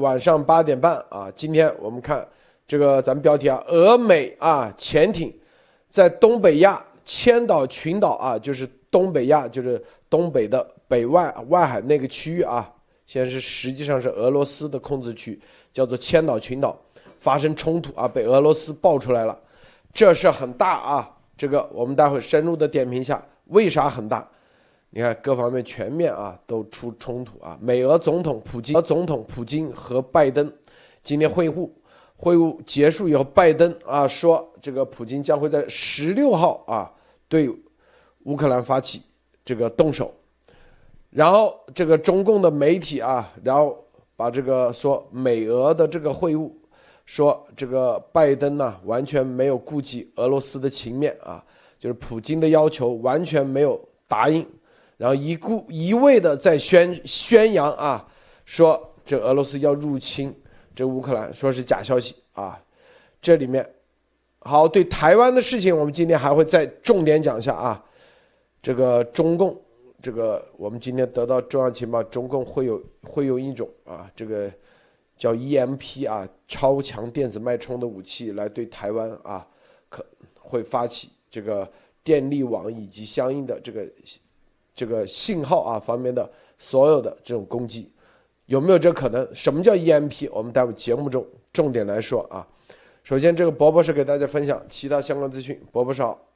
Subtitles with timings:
[0.00, 2.26] 晚上八点半啊，今天我们看
[2.66, 5.32] 这个咱们标题啊，俄美啊潜艇
[5.86, 12.72] 在东北亚千岛群岛啊，就是东北亚，就是东北的北外外海那个区域啊，
[13.06, 15.38] 现在是实际上是俄罗斯的控制区，
[15.74, 16.74] 叫做千岛群岛
[17.20, 19.38] 发生冲突啊，被俄罗斯爆出来了，
[19.92, 24.26] 这事很大啊，这个我们待会深入的点评一下，为啥很大？
[24.94, 27.58] 你看各方面全面啊，都出冲突啊。
[27.62, 30.52] 美俄总统普京，俄总统普京和拜登
[31.02, 31.70] 今天会晤，
[32.14, 36.92] 会晤结束以后，拜登啊说，这个普京将会在十六号啊
[37.26, 37.48] 对
[38.24, 39.00] 乌克兰发起
[39.46, 40.12] 这个动手。
[41.08, 43.82] 然后这个中共的媒体啊，然后
[44.14, 46.52] 把这个说美俄的这个会晤，
[47.06, 51.42] 说这个拜登呢完全没有顾及俄罗斯的情面啊，
[51.78, 54.46] 就是普京的要求完全没有答应。
[55.02, 58.06] 然后一顾一味的在宣宣扬啊，
[58.44, 60.32] 说这俄罗斯要入侵
[60.76, 62.56] 这乌克兰，说是假消息啊。
[63.20, 63.68] 这里面
[64.38, 67.84] 好对台湾的事情，我们今天还会再重点讲一下啊。
[68.62, 69.60] 这个中共，
[70.00, 74.48] 这个我们今天得到重要情报，中共会有会用一种啊，这个
[75.16, 79.44] 叫 EMP 啊，超强电子脉冲的武器来对台湾啊，
[79.88, 80.06] 可
[80.38, 81.68] 会发起这个
[82.04, 83.84] 电力网以及相应的这个。
[84.74, 86.28] 这个信号啊方面的
[86.58, 87.90] 所有的这种攻击，
[88.46, 89.28] 有没有这可能？
[89.34, 90.28] 什么叫 EMP？
[90.32, 92.46] 我们待会节目中重点来说啊。
[93.02, 95.60] 首先，这个博博士给大家分享其他相关资讯。
[95.70, 96.31] 博博士好。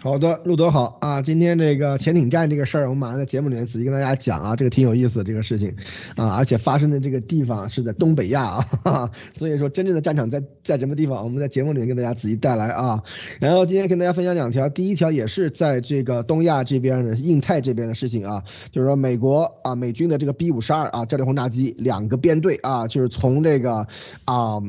[0.00, 1.20] 好的，路德好啊！
[1.22, 5.74] 今天这个潜艇战这个事儿，我们马上在节目里面仔细跟大家讲啊，这个挺有意思的这个事情
[6.14, 13.02] 啊，而且发生的这个地方是在东北亚啊， 所以说真正的战场在在什么地方，我们在节目里面跟大家仔细带来啊。
[13.40, 23.88] 然后今天跟大家分享两条，第一条也是在这个东亚这边的印太这边的事情啊，就是说美国啊美军的这个 B 五十二啊战略轰炸机两个编队啊，就是从这个
[24.26, 24.60] 啊。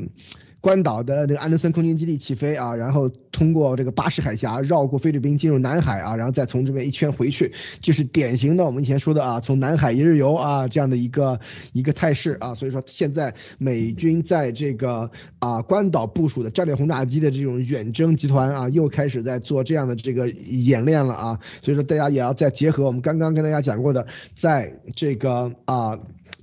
[0.60, 11.40] 关岛的这个安德森空军基地起飞啊，然后通过这个巴士海峡绕过菲律宾进入南海啊，然后再从这边一圈回去，就是典型的我们以前说的啊，从南海一日游啊这样的一个
[11.72, 12.54] 一个态势啊。
[12.54, 21.40] 所以说现在美军在这个啊关岛部署的战略轰炸机的这种远征集团啊，又开始在做这样的这个演练了啊。
[21.62, 25.98] 所以说大家也要再结合我们刚刚跟大家讲过的，在这个啊。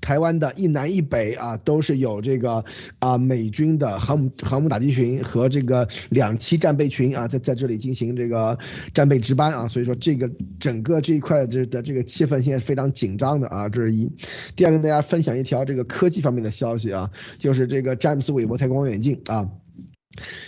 [0.07, 2.63] 台湾的一南一北啊，都是有这个
[2.99, 8.57] 啊美军的航母航母打击群和这个两栖战备群啊，在在这里进行这个
[8.93, 10.31] 战备值班啊，所以说这个
[10.61, 14.09] 整个这一块这的这个气氛现在是非常紧张的啊，这是一。
[14.55, 19.49] 第二，跟大家分享一条这个科技方面的消息啊，就是这个詹姆斯韦伯太空望远镜啊。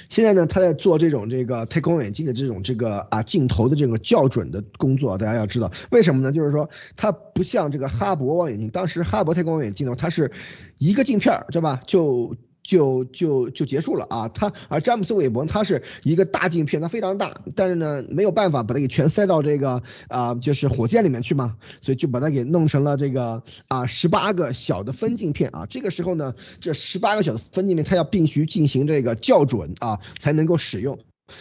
[0.09, 5.17] 现在呢，他在做这种这个太空望远镜的这种这个啊镜头的这个校准的工作。
[5.17, 6.31] 大家要知道，为什么呢？
[6.31, 10.31] 就是说，它不像这个哈勃望远镜，当时哈勃太空望远镜呢，它是
[10.79, 11.79] 一个镜片儿，对吧？
[11.85, 14.27] 就就就就结束了啊！
[14.29, 25.65] 它而詹姆斯韦伯他是一个大镜片，它非常大，但是呢没有办法把它给全塞到这个啊就是火箭里面去嘛，所以就把它给弄成了这个啊十八个小的分镜片啊。
[25.67, 30.99] 这个时候呢，这十八个小的分镜片它要必须进行这个校准啊，才能够使用。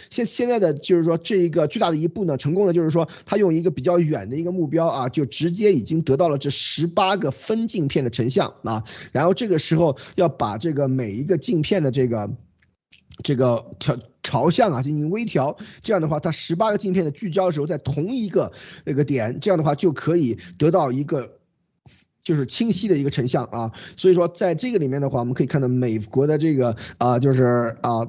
[0.09, 12.29] 现现在的就是说这一个巨大的一步呢，成功的就是说他用一个比较远的一个目标啊，就直接已经得到了这十八个分镜片的成像啊，然后这个时候要把这个每一个镜片的这个
[13.23, 18.51] 这个调朝向啊进行微调，这样的话它十八个镜片的聚焦的时候在同一个
[18.85, 21.39] 那个点，这样的话就可以得到一个
[22.23, 28.07] 就是清晰的一个成像啊，所以说在这个里面的话，我们可以看到美国的这个啊就是啊。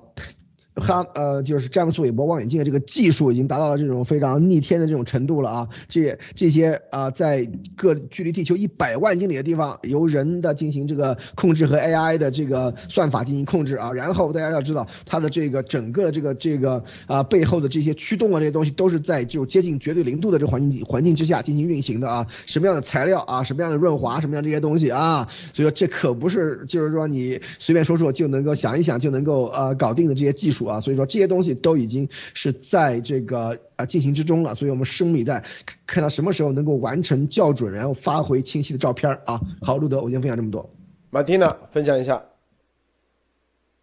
[0.81, 5.69] 哈呃，就是詹姆斯韦伯望远镜的这个技术已经达到了这种非常逆天的这种程度了啊！
[5.89, 7.47] 这这些啊，在
[7.77, 13.93] 各距离地球一百万英里的地方，由人的进行这个控制和 AI 的这个算法进行控制啊。
[13.93, 22.27] 然后大家要知道，它的这个整个这个这个啊背后的这些驱动啊这些东西都是在就接近绝对零度的这环境环境之下进行运行的啊。
[22.47, 25.29] 什么样的材料啊，什么样的润滑，什么样这些东西啊？
[25.53, 30.70] 所以说这可不是就是说你随便说说就能够想一想就能够呃搞定的这些技术。
[30.71, 35.45] 啊，所以说这些东西都已经是在这个啊进行之中了，所以我们拭目以待，
[35.87, 39.41] 看到什么时候能够完成校准，然后发回清晰的照片啊。
[39.63, 40.71] 好，路德，我先分享这么多。
[41.11, 42.25] 马蒂娜，分享一下。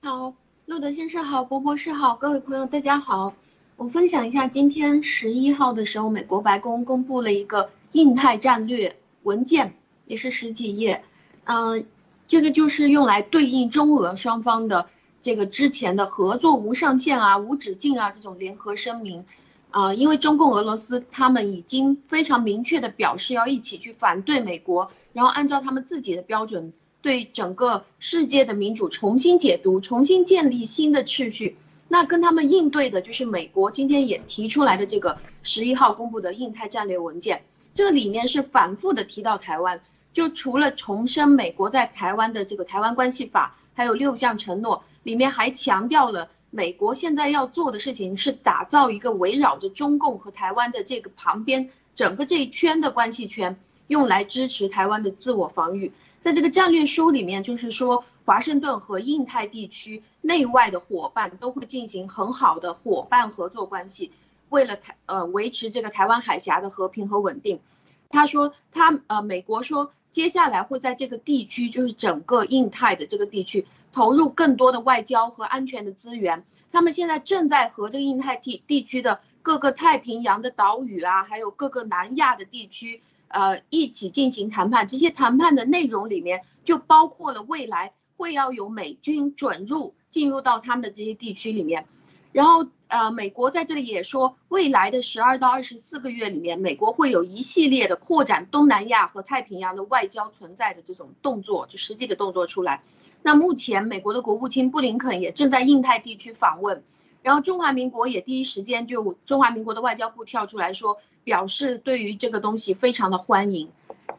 [0.02, 0.34] 好，
[0.66, 3.34] 路德先生好，博博士好，各位朋友大家好。
[3.76, 9.76] 我分享一下，今天十一号的时候，美国白宫公布了一个印太战略文件，
[10.06, 11.04] 也是十几页，
[11.44, 11.86] 嗯，
[12.28, 14.88] 这个就是用来对应中俄双方的。
[15.28, 19.26] 这个之前的合作无上限啊、无止境啊这种联合声明，
[19.72, 26.72] 啊，因为中共、俄罗斯他们已经非常明确的表示要一起去反对美国，然后按照他们自己的标准
[27.02, 31.58] 对整个世界的民主重新解读，重新建立新的秩序。
[31.90, 39.82] 那跟他们应对的就是美国今天也提出来的这个十一号公布的印太战略文件，这里面是反复的提到台湾，
[40.14, 53.58] 就除了重申美国在台湾的这个台湾关系法，还有六项承诺，里面还强调了美国现在要做的事情是打造一个围绕着中共和台湾的这个旁边整个这一圈的关系圈，
[53.88, 55.94] 用来支持台湾的自我防御。
[56.20, 64.12] 在这个战略书里面，就是说华盛顿和印太地区内外的伙伴都会进行很好的伙伴合作关系，
[64.50, 67.62] 为了台呃维持这个台湾海峡的和平和稳定。
[68.10, 73.66] 他说他呃美国说接下来会在这个地区，就是整个印太的这个地区
[73.98, 76.46] 投入更多的外交和安全的资源。
[76.72, 83.02] 他们现在正在和这个印太地地区的各个太平洋的岛屿啊，还有各个南亚的地区。
[83.30, 91.86] 呃，一起进行谈判，这些谈判的内容里面就包括了未来会要有美军准入进入到他们的这些地区里面，
[92.32, 102.82] 然后呃，美国在这里也说，未来的十二到二十四个月里面，美国会有一系列的扩展东南亚和太平洋的外交存在的这种动作，就实际的动作出来。
[103.22, 106.84] 那目前美国的国务卿布林肯也正在印太地区访问，
[107.22, 110.98] 然后中华民国也第一时间就中华民国的外交部跳出来说。
[111.28, 113.70] 表示对于这个东西非常的欢迎，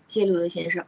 [0.07, 0.85] 谢鲁德先生。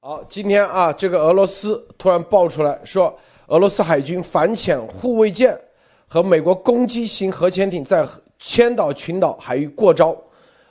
[0.00, 3.18] 好，今天啊，这个俄罗斯突然爆出来说，
[3.48, 5.60] 俄罗斯海军反潜护卫舰
[6.06, 8.06] 和美国攻击型核潜艇在
[8.38, 10.16] 千岛群岛海域过招，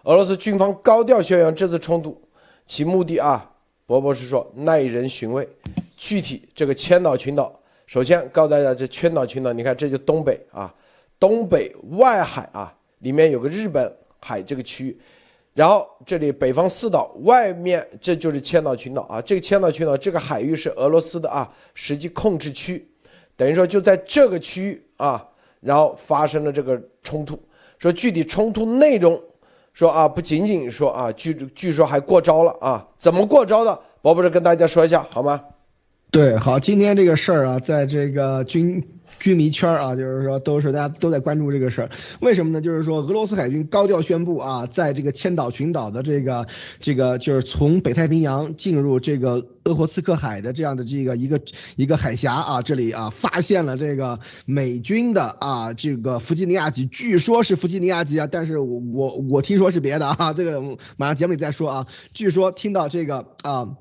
[0.03, 2.17] 俄罗斯军方高调宣扬这次冲突
[2.65, 3.51] 其目的啊，
[3.85, 5.45] 博博士说耐人寻味。
[6.05, 7.51] 具体这个千岛群岛，
[7.87, 10.71] 首先告诉大家，这千岛群岛，你看这就东北啊，
[11.19, 13.91] 东北外海啊，里面有个日本。
[14.27, 14.99] 海这个区域，
[15.53, 19.21] 然后这里北方四岛外面，这就是千岛群岛啊。
[19.21, 22.83] 这个千岛群岛这个海域是俄罗斯的啊，实际控制区，
[23.35, 25.23] 等于说就在这个区域啊，
[25.59, 27.39] 然后发生了这个冲突。
[27.77, 29.21] 说具体冲突内容，
[29.73, 33.79] 说啊，不仅仅说啊，据据说还过招了啊，怎么过招的？
[34.01, 35.39] 我不是跟大家说一下好吗？
[36.15, 38.81] 对，好，今天这个事儿啊，在这个军。
[39.17, 41.89] 军迷圈啊，就是说都是大家都在关注这个事儿，
[42.19, 42.61] 为什么呢？
[42.61, 46.45] 就是说俄罗斯海军高调宣布啊，在这个千岛群岛的这个
[46.79, 51.41] 这个就是从北太平洋进入这个鄂霍次克海的这样的这个一个
[51.75, 60.61] 一个海峡啊，这里啊发现了这个美军的啊这个弗吉尼亚级，据说是弗吉尼亚级啊，但是我我我听说是别的啊，这个
[60.97, 63.77] 马上节目里再说啊，据说听到这个啊。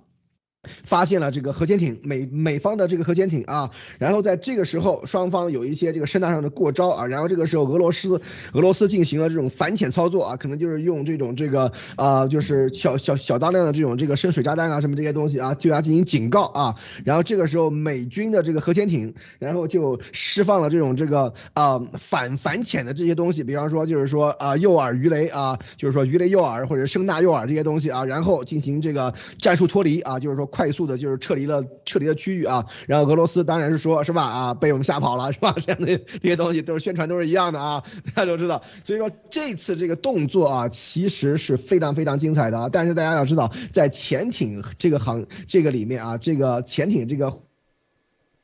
[0.84, 8.20] 发现了这个核潜艇，美美方的这个核潜艇啊，然后在这个时候，双方有一些这个声纳上的过招啊，然后这个时候俄罗斯
[8.52, 16.74] 俄罗斯进行了这种反潜操作啊，可能就是用这种这个啊，就是小小小当量的这种这个深水炸弹啊，什么这些东西啊，对它进行警告啊，
[17.04, 30.44] 然后这个时候美军的这个核潜艇，然后就释放了这种这个啊反反潜的这些东西，比方说就是说啊诱饵鱼雷啊，就是说鱼雷诱饵或者声纳诱饵这些东西啊，然后进行这个战术脱离啊，就是说。
[30.54, 34.22] 快速的，就是撤离了撤离的区域啊，然后俄罗斯当然是说，是吧？
[34.22, 35.52] 啊，被我们吓跑了，是吧？
[35.58, 37.82] 这样的这些东西都是宣传，都是一样的啊，
[38.14, 38.62] 大家都知道。
[38.84, 42.68] 所以说这次这个动作啊，其实是非常非常精彩的啊。
[42.70, 47.40] 但是大家要知道，在潜艇这个行这个里面啊，这个潜艇这个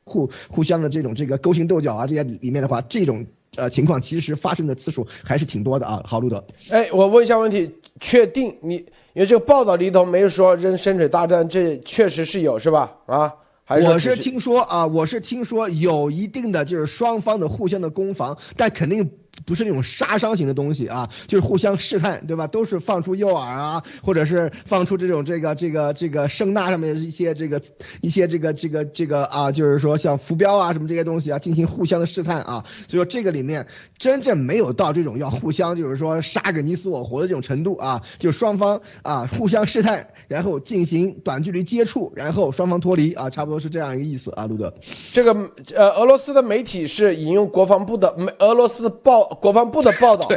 [0.03, 3.25] 互互相的这种这个勾心斗角啊，这些里面的话，这种
[3.57, 6.01] 呃情况其实发生的次数还是挺多的啊。
[6.05, 8.75] 好，路德，哎，我问一下问题，确定你？
[9.13, 12.95] 因为这个报道里头没有说扔深水大战，这确实是有是吧？
[13.07, 13.33] 啊，
[13.65, 19.11] 还是我是听说啊，我是听说有一定的就是双方的互相的攻防，但肯定。
[19.45, 22.47] 不是那种杀伤型的东西啊，就是互相试探，对吧？
[22.47, 27.61] 都是放出诱饵啊，或者是放出这种这个这个这个声呐上面的一些这个
[28.01, 32.65] 一些这个这个这个啊，就是说像浮标啊什么这些东西啊，进行互相的试探啊。
[32.87, 33.65] 所以说这个里面
[33.97, 44.73] 真正没有到这种要互相就是说杀个你死我活的这种程度啊，就双方啊互相试探，然后进行短距离接触，然后双方脱离啊，差不多是这样一个意思啊，路德。
[45.13, 45.33] 这个
[45.73, 49.20] 呃，俄罗斯的媒体是引用国防部的俄罗斯报。
[49.41, 50.27] 国防部的报道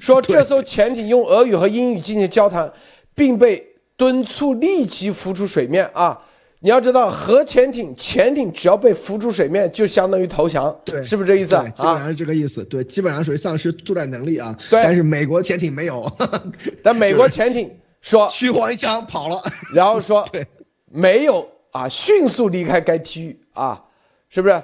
[0.00, 2.72] 说，这艘潜艇用俄语和英语进行交谈，
[3.14, 6.18] 并被敦促立即浮出水面啊！
[6.60, 11.56] 你要知道，核潜艇潜艇只要被浮出水面，就相当于投降，对，是不是这意思？
[11.74, 14.56] 基本上是这个意思，对，基本上属于丧失作战能力啊。
[14.70, 16.10] 对，但是美国潜艇没有，
[16.82, 17.70] 但美国潜艇
[18.00, 19.42] 说虚晃一枪跑了，
[19.74, 20.46] 然后说 对，
[20.86, 23.82] 没有啊，迅速离开该区域啊，
[24.28, 24.62] 是不是？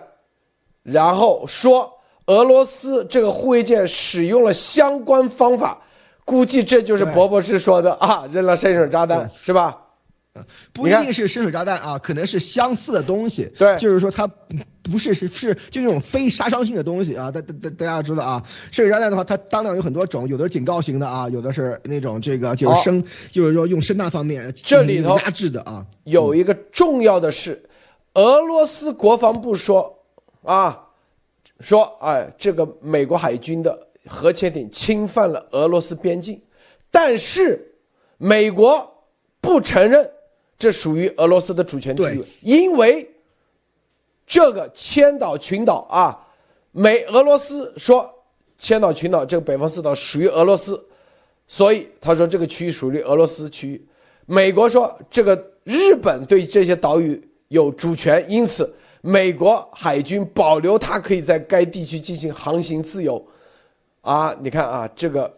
[0.85, 1.98] 然后说。
[2.29, 5.79] 俄罗斯这个护卫舰使用了相关方法，
[6.25, 9.77] 估计这就是博博士说的啊，扔了深水炸弹是吧？
[10.73, 13.51] 不一定是深水炸弹啊，可能是相似的东西。
[13.59, 14.25] 对，就是说它
[14.83, 17.31] 不是是是就那种非杀伤性的东西啊。
[17.31, 25.85] 大大大大家知道啊，深水炸弹的话，它当量有很多种，有的是警告型的啊，有的是那种这个就是声，就是说用声呐方面这里头压制的啊。
[26.05, 27.65] 有一个重要的是，
[28.15, 30.05] 俄罗斯国防部说
[30.45, 30.85] 啊，
[31.61, 36.41] 说哎，这个美国海军的核潜艇侵犯了俄罗斯边境，
[36.91, 37.75] 但是
[38.17, 38.89] 美国
[39.41, 40.11] 不承认。
[40.61, 43.09] 这属于俄罗斯的主权地域，因为
[44.27, 46.19] 这个千岛群岛啊，
[46.73, 48.13] 美俄罗斯说
[48.59, 50.85] 千岛群岛这个北方四岛属于俄罗斯，
[51.47, 53.87] 所以他说这个区域属于俄罗斯区域。
[54.27, 58.69] 美国说这个日本对这些岛屿有主权，因此
[59.09, 63.27] 美国海军保留它可以在该地区进行航行自由。
[64.03, 65.35] 啊，你看啊，这个，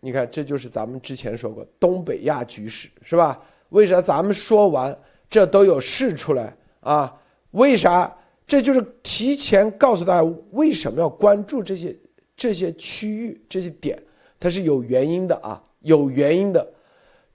[0.00, 3.38] 你看这就是咱们之前说过东北亚局势，是吧？
[3.68, 4.98] 为啥咱们说完
[5.28, 7.14] 这都有事出来啊？
[7.50, 8.10] 为啥？
[8.46, 11.94] 这就是提前告诉大家为什么要关注这些
[12.34, 14.02] 这些区域这些点，
[14.40, 16.66] 它是有原因的啊，有原因的。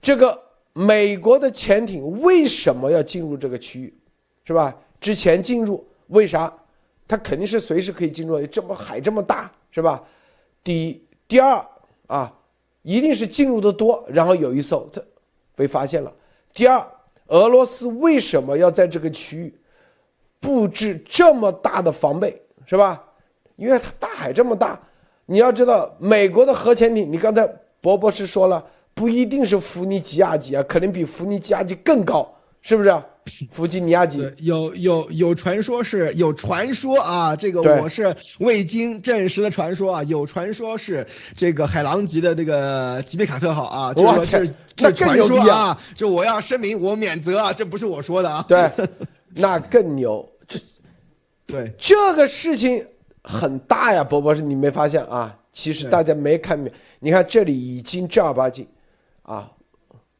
[0.00, 0.36] 这个
[0.72, 3.94] 美国的潜艇为什么要进入这个区域，
[4.44, 4.76] 是吧？
[5.00, 6.52] 之前进入为啥？
[7.08, 10.02] 它肯定是随时可以进入，这么海这么大，是吧？
[10.64, 11.64] 第一，第二
[12.08, 12.32] 啊，
[12.82, 15.00] 一定是进入的多，然后有一艘它
[15.54, 16.12] 被发现了。
[16.52, 16.84] 第二，
[17.28, 19.54] 俄罗斯为什么要在这个区域
[20.40, 23.04] 布置这么大的防备，是吧？
[23.54, 24.76] 因为它大海这么大，
[25.26, 27.48] 你要知道，美国的核潜艇，你刚才
[27.80, 32.28] 博博士说了，不一定是伏尼吉亚级啊，可能比伏尼吉亚级更高，
[32.62, 32.92] 是不是？
[33.50, 48.44] 弗吉尼亚级有有有传说是有传说啊，这个我是未经证实的传说啊，有传说是这个海狼级的这个吉米卡特号啊，就是说这这传说啊，就我要声明我免责啊，这不是我说的啊。
[48.48, 48.70] 对，
[49.34, 50.58] 那更牛，这
[51.46, 52.86] 对这个事情
[53.22, 55.36] 很大呀，博博士，你没发现啊？
[55.52, 58.66] 其实大家没看明，你看这里已经正儿八经
[59.22, 59.50] 啊，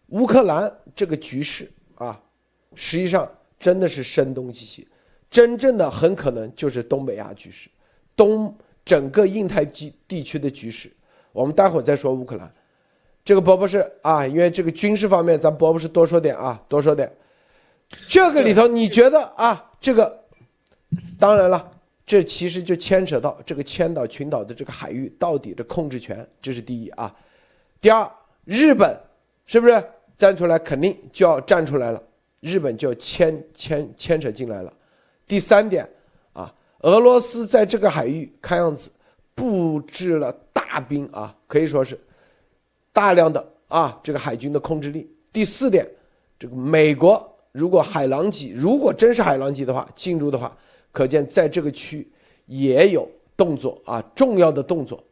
[0.08, 2.18] 乌克兰这个局势啊。
[2.76, 3.28] 实际上
[3.58, 4.86] 真的是声东击西，
[5.28, 7.68] 真正的很可能就是东北亚局势，
[8.14, 8.54] 东
[8.84, 10.92] 整个印太地地区的局势。
[11.32, 12.48] 我们待会儿再说乌克兰，
[13.24, 17.10] 这个博博士啊，因为这个军事方面，咱博博士多说点啊，多说点。
[18.08, 20.24] 这个里头你觉得啊，这个
[21.18, 21.70] 当然了，
[22.04, 27.14] 这其实就牵扯到这个千岛群岛的这个海域到底的控制权，这是第一啊。
[27.80, 28.10] 第二，
[28.44, 28.98] 日本
[29.44, 29.84] 是不是
[30.16, 32.02] 站出来，肯定就要站出来了。
[32.46, 34.72] 日本就牵牵牵扯进来了。
[35.26, 35.88] 第三点，
[36.32, 38.88] 啊，俄罗斯在这个海域看样子
[39.34, 41.98] 布置了大兵啊，可以说是
[42.92, 45.10] 大量的啊这个海军的控制力。
[45.32, 45.84] 第四点，
[46.38, 50.56] 这个美国如果海狼级如果真是海狼级的话进入的话，
[50.92, 52.08] 可见在这个区
[52.46, 55.02] 也有动作啊，重要的动作，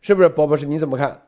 [0.00, 0.30] 是不是？
[0.30, 1.20] 博博士你怎么看？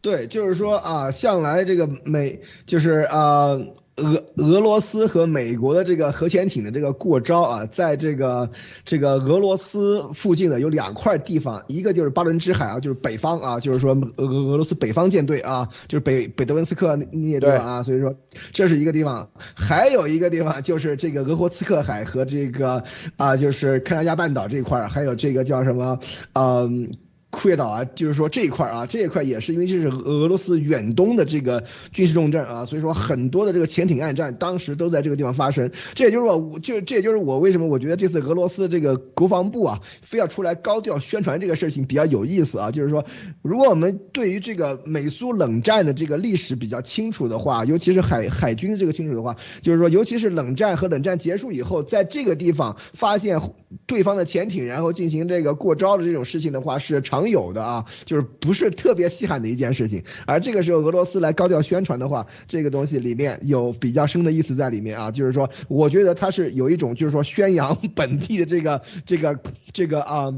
[0.00, 3.56] 对，就是说啊，向来这个美就是啊。
[3.96, 8.50] 俄俄罗斯和美国的这个核潜艇的这个过招啊，在这个
[8.84, 18.14] 这个俄罗斯附近的有两块地方，一个就是巴伦支海啊，就是北方啊，就是说俄俄罗斯北方舰队啊，就是北北德文斯克那些地方啊，所以说
[18.52, 22.84] 这是一个地方，还有一个地方就是这个俄霍次克海和这个
[23.18, 25.98] 啊，就是克拉加半岛这块还有这个叫什么，
[26.32, 26.90] 嗯。
[27.32, 35.72] 库页岛啊，就是说这一块啊，这一块也是因为这是俄罗斯远东的这个军事重镇啊，所以说很多的这个潜艇暗战当时都在这个地方发生。
[35.94, 42.70] 这也就是我，就这也就是我为什么我觉得这次俄罗斯这个国防部啊，非要出来高调宣传这个事情比较有意思啊。
[42.70, 43.04] 就是说，
[43.40, 53.40] 如果我们对于这个美苏冷战的这个历史比较清楚的话，尤其是海海军的这个清楚的话，就是说，尤其是冷战和冷战结束以后，在这个地方发现
[53.86, 57.32] 对方的潜艇，然后进行这个过招的这种事情的话，是常常。
[57.32, 69.40] 有的啊，就是不是特别稀罕的一件事情，而这个时候俄罗斯来高调宣传的话，这个东西里面有比较深的意思在里面啊，就是说，我觉得它是有一种就是说宣扬本地的这个这个
[69.72, 70.34] 这个啊。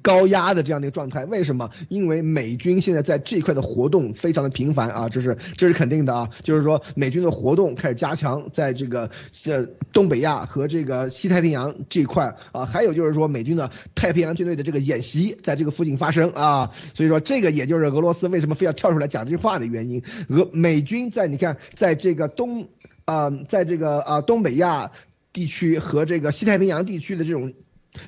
[0.00, 1.70] 高压的这样的一个状态，为什么？
[1.88, 9.10] 因为美军现在在这一块的活动非常的频繁啊，这是这是肯定的啊，就是说美军的活动开始加强，在这个
[9.46, 20.02] 呃东北亚和这个西太平洋这一块啊，还有就是说美军的太平洋军队的这个演习在这个附近发生啊，所以说这个也就是俄罗斯为什么非要跳出来讲这句话的原因。
[20.28, 22.68] 俄美军在你看，在这个东
[23.04, 24.90] 啊，在这个啊东北亚
[25.32, 27.52] 地区和这个西太平洋地区的这种。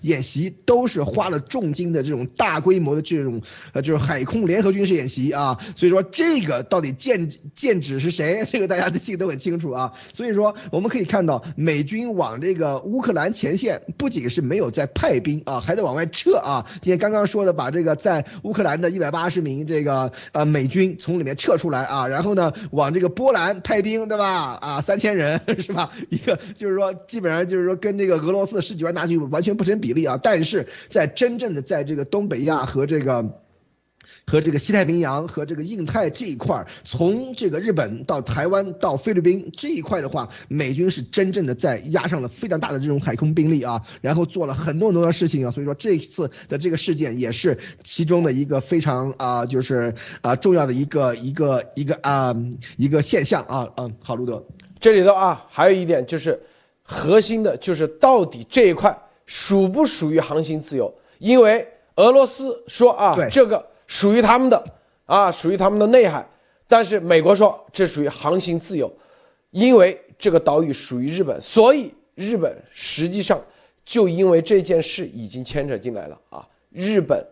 [0.02, 8.45] 演习都是花了重金的这种大规模的这种呃就是海空联合军事演习啊，所以说这个到底剑剑指是谁？
[8.50, 9.93] 这个大家的心里都很清楚啊。
[10.12, 16.66] 所以说我们可以看到美军往这个乌克兰前线不仅是没有在派兵啊，还在往外撤啊。
[16.83, 24.59] 今天刚刚说的把这个在乌克兰的一百八十名这个呃美军从里面撤出来啊，然后呢往这个波兰派兵，对吧？
[24.61, 25.93] 啊，三千人 是吧？
[26.11, 29.75] 一个就是说基本上就是说跟这个俄罗斯十几万大军完全不成。
[29.80, 33.25] 比例啊，但是在真正的在这个东北亚和这个
[34.28, 52.35] 和这个西太平洋和这个印太这一块，从这个日本到台湾到菲律宾这一块的话，美军是真正的在压上了非常大的这种海空兵力啊，然后做了很多很多的事情啊，所以说这一次的这个事件也是其中的一个非常啊，就是啊重要的一个一个一个啊
[52.76, 54.45] 一个现象啊，嗯，好，路德，
[54.80, 56.40] 这里头啊还有一点就是
[56.83, 58.99] 核心的就是到底这一块。
[59.26, 60.92] 属不属于航行自由？
[61.18, 61.66] 因为
[61.97, 64.62] 俄罗斯说啊，这个属于他们的
[65.04, 66.26] 啊，属于他们的内海。
[66.68, 68.92] 但是美国说这属于航行自由，
[69.50, 73.40] 因为这个岛屿属于日本，所以日本实际上
[73.85, 77.25] 就因为这件事已经牵扯进来了啊，日本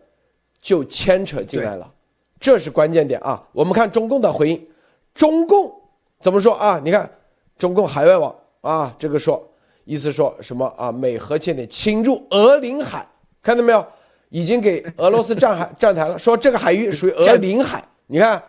[0.61, 1.93] 就牵扯进来了，
[2.39, 3.45] 这是关键点啊。
[3.51, 4.67] 我们看中共的回应，
[5.13, 5.73] 中共
[6.19, 6.81] 怎么说啊？
[6.83, 7.09] 你看
[7.57, 9.47] 中共海外网啊，这个说。
[9.85, 10.91] 意思说什么啊？
[10.91, 13.07] 美核潜艇侵入俄领海，
[13.41, 13.85] 看到没有？
[14.29, 17.81] 已经给俄罗斯站海站台了，说这个海域属于俄领海。
[18.07, 18.43] 你看，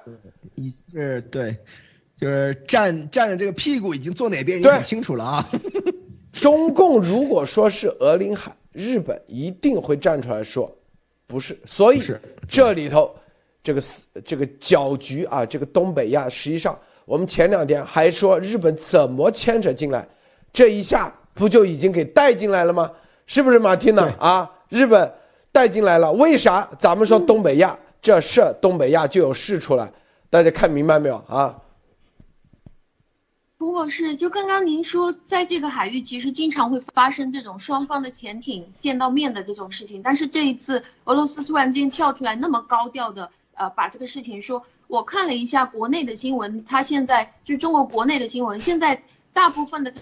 [0.57, 1.55] 已是对，
[2.17, 5.49] 就是站站的这个屁股已经坐哪边已经很清楚了啊。
[6.33, 10.75] 中共如果说是俄领海，日本一定会站出来说
[11.27, 11.57] 不是。
[11.67, 12.01] 所以
[12.49, 13.15] 这里头
[13.63, 13.83] 这个
[14.25, 20.09] 这个搅局啊，这个东北亚，实际上我们前两天还说日本怎么牵扯进来，
[20.53, 21.15] 这一下。
[21.37, 22.91] 不就已经给带进来了吗？
[23.27, 24.11] 是不是马汀呢？
[24.19, 25.13] 啊，日本
[25.53, 26.67] 带进来了，为啥？
[26.79, 29.93] 咱们说东北亚这事，东北亚就有事出来，
[30.31, 31.61] 大家看明白没有啊？
[33.59, 49.93] 不过是，就刚刚您说，在这个海域其实经常会发生这种双方的潜艇见到面的这种事情，但是这一次俄罗斯突然间跳出来那么高调的，呃，把这个事情说，我看了一下国内的新闻，它现在就中国国内的新闻，现在大部分的。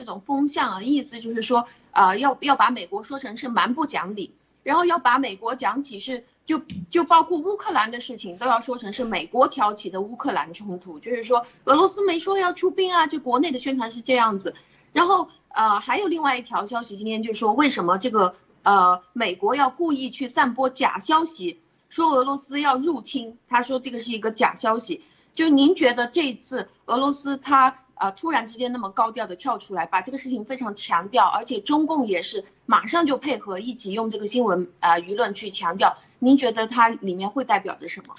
[0.00, 4.32] 这种风向啊，意思就是说，呃，要要把美国说成是蛮不讲理，
[4.62, 14.54] 然后要把美国讲起是就就包括乌克兰的事情都要说成是美国挑起的乌克兰冲突，就是说俄罗斯没说要出兵啊，就国内的宣传是这样子。
[14.94, 21.60] 然后呃，还有另外一条消息，今天就说为什么这个呃美国要故意去散播假消息，
[21.90, 25.04] 说俄罗斯要入侵，他说这个是一个假消息。
[25.34, 27.82] 就您觉得这一次俄罗斯他？
[28.00, 28.10] 啊！
[28.12, 35.94] 突然之间那么高调的跳出来，把这个事情非常强调，而且中共也是马上就配合，一起用这个新闻啊舆论去强调。
[36.18, 38.14] 您觉得它里面会代表着什么？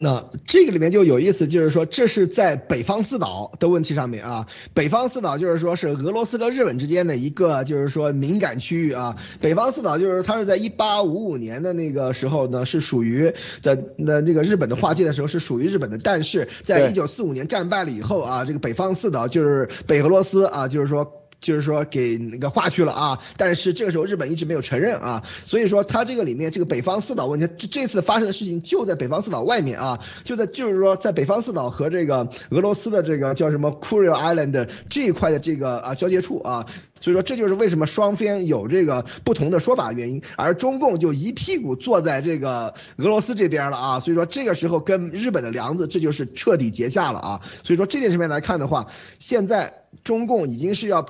[0.00, 4.46] 那这个里面就有意思，就是说这是在北方四岛的问题上面啊。
[4.72, 9.16] 北方四岛就是说是俄罗斯和日本之间的一个就是说敏感区域啊。
[9.40, 21.12] 北方四岛就是它是在一八五五年的那个时候呢，是属于在那那个日本的划界的时候是属于日本的，但是在一九四五年战败了以后啊，这个北方四岛就是北俄罗斯啊，就是说。
[21.40, 36.66] 就是说给那个划去了啊，但是这个时候日本一直没有承认啊，所以说它这个里面这个北方四岛问题，这这次发生的事情就在北方四岛外面啊，就在就是说在北方四岛和这个俄罗斯的这个叫什么 Kuril Island 这一块的这个啊交界处啊。
[37.00, 44.00] 所以说，这就是为什么双方有这个不同的说法原因，而中共就一屁股坐在这个俄罗斯这边了啊！
[44.00, 47.40] 所以说，这个时候跟日本的梁子，这就是彻底结下了啊！
[47.62, 48.86] 所以说，这件事面来看的话，
[49.20, 51.06] 现在中共已经是要，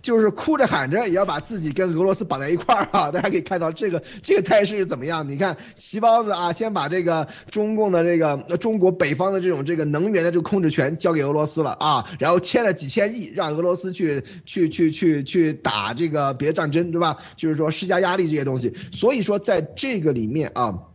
[0.00, 3.10] 就是哭着喊着也要把自己跟俄罗斯绑在一块儿啊！
[3.12, 5.28] 大家可以看到这个这个态势是怎么样？
[5.28, 15.24] 你看，席包子啊，先把这个中共的这个中国北方的这种这个能源的这个控制权交给俄罗斯了啊，然后签了几千亿，让俄罗斯去去去去。
[15.32, 17.16] 去打这个别的战争，对吧？
[17.36, 20.91] 就是说施加压力这些东西，所以说在这个里面啊。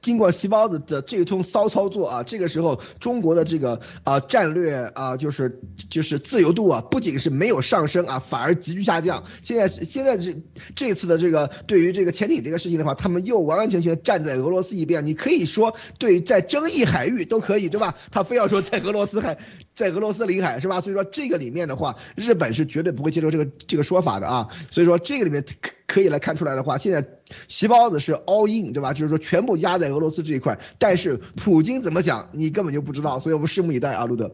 [0.00, 5.60] 经过细胞子的这一通骚操作啊，这个时候中国的这个啊战略啊，就是
[5.90, 9.24] 就是自由度啊，不仅是没有上升啊，反而急剧下降。
[9.42, 10.36] 现在现在这
[10.76, 15.04] 这次的这个对于这个潜艇这个事情的话，他们又完完全全站在俄罗斯一边。
[15.06, 17.96] 你可以说对在争议海域都可以，对吧？
[18.12, 19.38] 他非要说在俄罗斯海，
[19.74, 20.80] 在俄罗斯领海是吧？
[20.80, 24.48] 所以说这个里面的话，日本是绝对不会接受这个这个说法的啊。
[24.70, 25.44] 所以说这个里面
[25.86, 27.04] 可可以来看出来的话，现在
[27.46, 28.92] 细包子是 all in，对吧？
[28.92, 34.28] 就是说全部压在俄罗斯这一块，但是普京怎么想，你根本就不知道，所以我们拭目以待啊，路德。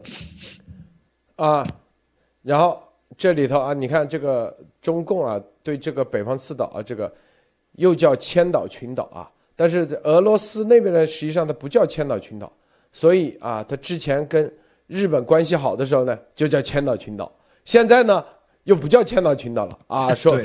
[1.35, 1.63] 啊，
[2.41, 2.81] 然后
[3.15, 7.13] 这里头啊，你看这个中共啊，对这个北方四岛啊，这个
[7.73, 12.51] 又叫千岛群岛啊，但是俄罗斯那边呢，实际上它不叫千岛群岛，
[12.91, 14.51] 所以啊，它之前跟
[14.87, 17.31] 日本关系好的时候呢，就叫千岛群岛，
[17.65, 18.25] 现在呢
[18.63, 20.35] 又不叫千岛群岛了啊，说，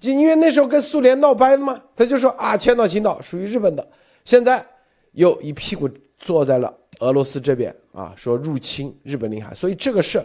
[0.00, 3.88] 就因为那时候跟苏联闹掰了嘛，他就说啊，千岛群岛属于日本的，
[4.24, 4.64] 现在
[5.12, 10.24] 又一屁股坐在了俄罗斯这边啊，说入侵日本领海，所以这个事。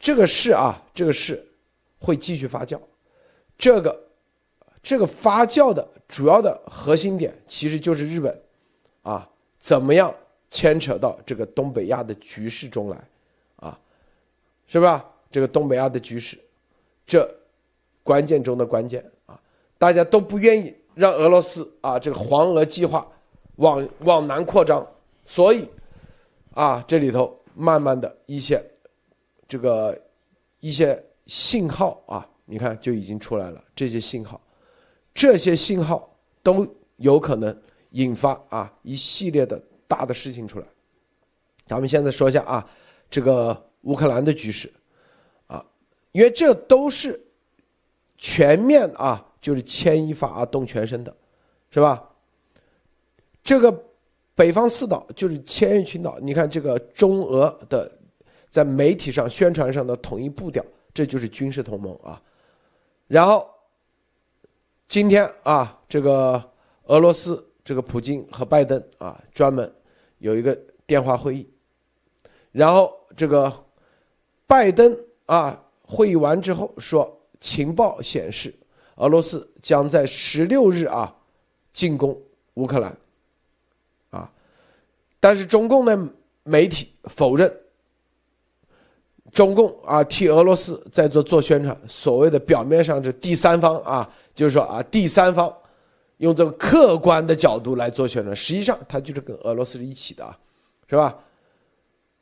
[0.00, 1.44] 这个事啊，这个事
[1.98, 2.78] 会继续发酵。
[3.58, 4.00] 这个
[4.80, 8.40] 这个发酵的主要的核心点，其实就是日本
[9.02, 10.14] 啊，怎么样
[10.50, 12.96] 牵扯到这个东北亚的局势中来
[13.56, 13.76] 啊，
[14.68, 15.04] 是吧？
[15.32, 16.38] 这个东北亚的局势，
[17.04, 17.28] 这
[18.08, 19.38] 关键中的关键啊，
[19.76, 23.06] 大家都不愿意让俄罗斯啊这个黄俄计划
[23.56, 24.86] 往往南扩张，
[25.26, 25.68] 所以
[26.54, 28.64] 啊，这里头慢慢的一些。
[29.46, 29.98] 这个
[30.60, 33.62] 一些信号啊，你看就已经出来了。
[33.74, 34.38] 这些信号，
[35.14, 36.66] 这些信号都
[36.96, 37.54] 有可能
[37.90, 40.66] 引发啊一系列的大的事情出来。
[41.66, 42.66] 咱们现在说一下啊，
[43.08, 44.70] 这个乌克兰的局势
[45.46, 45.64] 啊，
[46.12, 47.18] 因为这都是
[48.18, 51.16] 全面啊，就是牵一发而动全身的，
[51.70, 52.10] 是吧？
[53.42, 53.72] 这个
[54.34, 57.90] 北方四岛就是千叶群岛，你看这个中俄的。
[58.50, 62.18] 在媒体上宣传上的统一步调，这就是军事同盟啊。
[63.06, 63.46] 然后
[64.86, 66.42] 今天啊，这个
[66.84, 69.70] 俄罗斯这个普京和拜登啊，专门
[70.16, 71.46] 有一个电话会议。
[72.50, 73.52] 然后这个
[74.46, 78.54] 拜登啊，会议完之后说，情报显示
[78.96, 81.14] 俄罗斯将在十六日啊
[81.72, 82.20] 进攻
[82.54, 82.96] 乌克兰
[84.10, 84.30] 啊，
[85.20, 85.98] 但是中共的
[86.42, 87.52] 媒体否认。
[89.30, 95.54] 中共啊，替俄罗斯在做做宣传，所谓的表面上是第三方啊，就是说啊，第三方
[96.16, 100.36] 用这个客观的角度来做宣传，实际上他就是跟俄罗斯是一起的啊，
[100.88, 101.14] 是吧？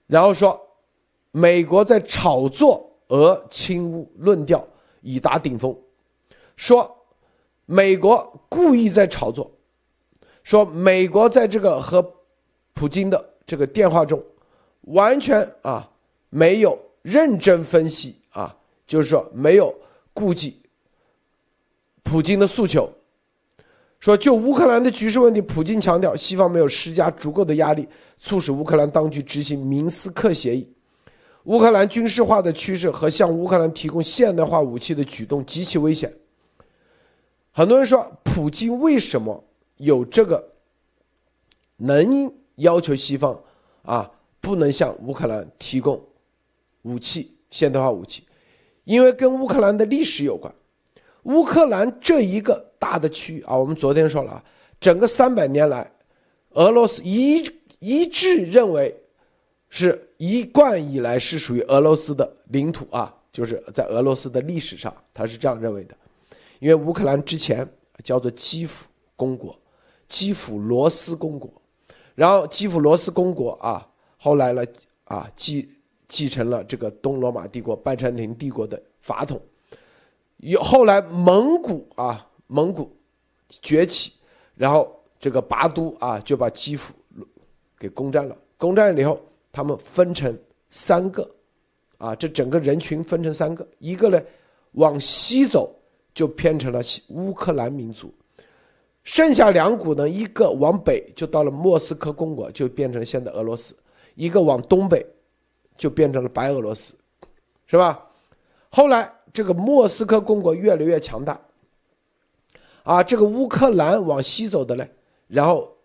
[0.09, 0.61] 然后说，
[1.31, 4.67] 美国在炒作俄侵乌论调
[5.07, 5.75] 已达顶峰，
[6.57, 6.97] 说
[7.65, 9.51] 美国故意在炒作，
[10.43, 12.03] 说美国在这个和
[12.75, 14.23] 普京的这个电话中，
[14.81, 15.89] 完全啊
[16.29, 16.77] 没有。
[17.07, 18.53] 认真分析啊，
[18.85, 19.73] 就是说没有
[20.13, 20.61] 顾及
[22.03, 22.91] 普京的诉求。
[24.01, 27.89] 说就乌克兰的局势问题，普京强调西方没有施加足够的压力，
[28.19, 30.69] 促使乌克兰当局执行明斯克协议。
[31.47, 36.13] 乌克兰军事化的趋势和向乌克兰提供现代化武器的举动极其危险。
[37.53, 39.43] 很多人说，普京为什么
[39.77, 40.53] 有这个
[41.77, 43.41] 能要求西方
[43.83, 46.03] 啊不能向乌克兰提供？
[46.83, 48.25] 武器现代化武器，
[48.85, 50.53] 因为跟乌克兰的历史有关。
[51.25, 54.45] 乌克兰这一个大的区域啊，我们昨天说了啊，
[54.79, 55.91] 整个三百年来，
[56.51, 57.45] 俄罗斯一
[57.79, 58.97] 一致认为
[59.69, 65.97] 是一贯以来是属于俄罗斯的领土啊，就是在俄罗斯的历史上，他是这样认为的。
[66.59, 67.69] 因为乌克兰之前
[68.03, 69.59] 叫做基辅公国，
[70.09, 71.51] 基辅罗斯公国，
[72.15, 74.65] 然后基辅罗斯公国啊，后来呢
[75.05, 75.69] 啊继。
[76.09, 79.43] 继承了这个东罗马帝国、拜占庭帝国的法统，
[80.37, 82.97] 有后来蒙古啊，蒙古
[83.49, 84.13] 崛起，
[84.55, 86.95] 然后这个拔都啊就把基辅
[87.77, 88.39] 给攻占了。
[88.57, 89.21] 攻占了以后，
[89.57, 90.39] 他们分成
[90.69, 91.27] 三个，
[91.97, 94.21] 啊，这整个人群分成三个，一个呢
[94.73, 95.75] 往西走
[96.13, 98.13] 就变成了乌克兰民族，
[99.03, 103.75] 剩下两股呢，一个往北就到了莫斯科公国，就变成现在俄罗斯；
[104.15, 105.07] 一个往东北。
[105.79, 106.95] 就变成了白俄罗斯，
[107.67, 108.03] 是吧？
[108.71, 111.39] 后来这个莫斯科公国越来越强大，
[112.83, 114.89] 啊，这个乌克兰往西走的呢，
[115.29, 115.76] 然后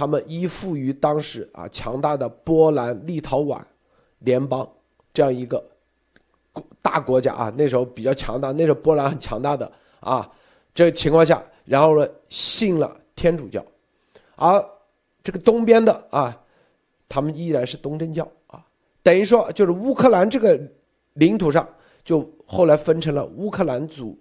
[0.00, 3.60] 他们依附于当时啊强大的波兰立陶宛
[4.20, 4.66] 联邦
[5.12, 5.62] 这样一个
[6.80, 10.26] 大国家啊，那时候比较强大，那时候波兰很强大的啊，
[10.72, 13.62] 这个情况下，然后呢信了天主教，
[14.36, 14.64] 而
[15.22, 16.34] 这个东边的啊，
[17.06, 18.64] 他们依然是东正教啊。
[19.02, 20.58] 等于说，就是乌克兰这个
[21.12, 21.68] 领土上，
[22.02, 24.18] 就后来分成了乌克兰族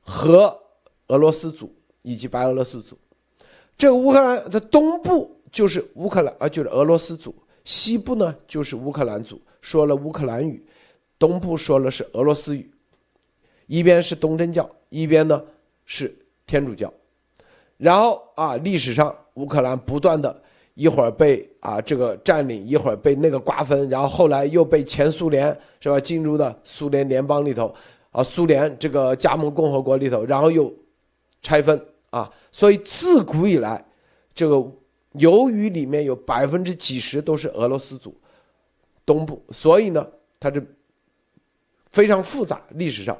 [0.00, 0.60] 和
[1.06, 2.98] 俄罗斯族以及白俄罗斯族。
[3.80, 7.30] 这个乌克兰的东部就是乌克兰，啊，就是俄罗斯族；
[7.64, 10.60] 西部呢就是乌克兰族，说了乌克兰语；
[11.18, 12.70] 东部说了是俄罗斯语。
[13.68, 15.42] 一边是东正教，一边呢
[15.86, 16.14] 是
[16.46, 16.92] 天主教。
[17.78, 20.42] 然后啊，历史上乌克兰不断的
[20.74, 27.74] 一会儿被啊这个占领，一会儿被那个瓜分，然后后来又被前苏联是吧进入的苏联联邦里头，
[28.10, 30.70] 啊苏联这个加盟共和国里头，然后又
[31.40, 33.84] 拆分啊，所以自古以来，
[34.34, 34.64] 这个
[35.12, 38.14] 由于里面有百分之几十都是俄罗斯族，
[39.06, 40.06] 东部，所以呢
[40.38, 40.64] 它是
[41.86, 43.16] 非常复杂历史上，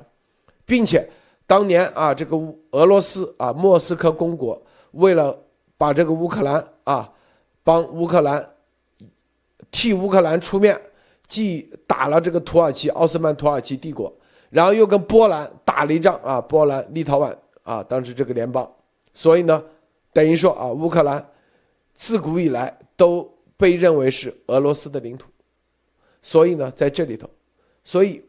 [0.67, 1.09] 并且
[1.47, 2.37] 当年啊这个
[2.71, 5.37] 俄罗斯啊莫斯科公国为了
[5.77, 7.13] 把这个乌克兰啊。
[7.63, 8.55] 帮乌克兰
[9.71, 10.81] 替乌克兰出面，
[11.29, 14.13] 既打了这个土耳其奥斯曼土耳其帝国，
[14.49, 18.69] 然后又跟波兰打了一仗啊，波兰立陶宛啊，当时这个联邦，
[19.15, 19.63] 所以呢，
[20.13, 21.27] 等于说啊，乌克兰
[21.95, 23.23] 自古以来都
[23.57, 25.29] 被认为是俄罗斯的领土，
[26.23, 27.29] 所以呢，在这里头，
[27.85, 28.25] 所以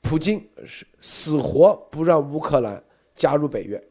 [0.00, 2.82] 普京是死活不让乌克兰
[3.14, 3.82] 加入北约，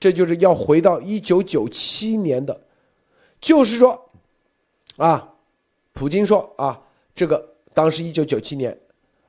[0.00, 2.60] 这就是要回到一九九七年的，
[3.40, 4.08] 就是说。
[4.98, 5.26] 啊，
[5.94, 6.78] 普京说啊，
[7.14, 8.78] 这个当时一九九七年，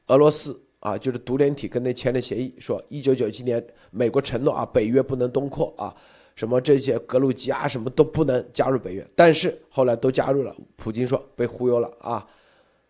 [0.07, 5.95] 俄罗斯啊就是独联体跟那签了协议，说一九九七年美国承诺啊北约不能东扩啊，
[6.35, 10.55] 什么这些格鲁吉亚什么都不能加入北约，但是后来都加入了。
[10.75, 12.27] 普京说被忽悠了啊，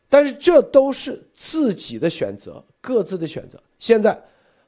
[0.10, 3.62] 但是这都是自己的选择，各自的选择。
[3.80, 4.20] 现在，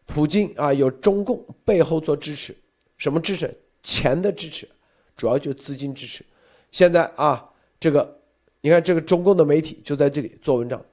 [0.05, 2.55] 普京啊有中共背后做支持，
[2.97, 3.53] 什么支持？
[3.81, 4.67] 钱的支持，
[5.15, 6.25] 主要就资金支持。
[6.71, 7.51] 现在啊。
[7.77, 8.17] 这个，
[8.61, 10.83] 你看这个中共的媒体就在这里做文章，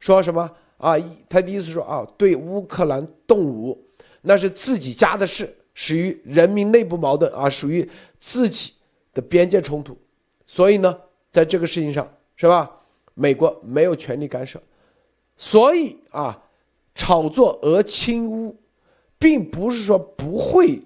[0.00, 0.42] 说什么
[0.76, 0.96] 啊？
[1.30, 3.80] 他的意思说啊，对乌克兰动武，
[4.20, 8.72] 那是自己家的事，属于人民内部矛盾啊，属于自己
[9.14, 9.96] 的边界冲突，
[10.46, 10.98] 所以呢，
[11.30, 12.70] 在这个事情上是吧？
[13.14, 14.60] 美国没有权利干涉，
[15.36, 16.42] 所以啊，
[16.94, 18.56] 炒作俄侵乌，
[19.18, 20.80] 并不是说不会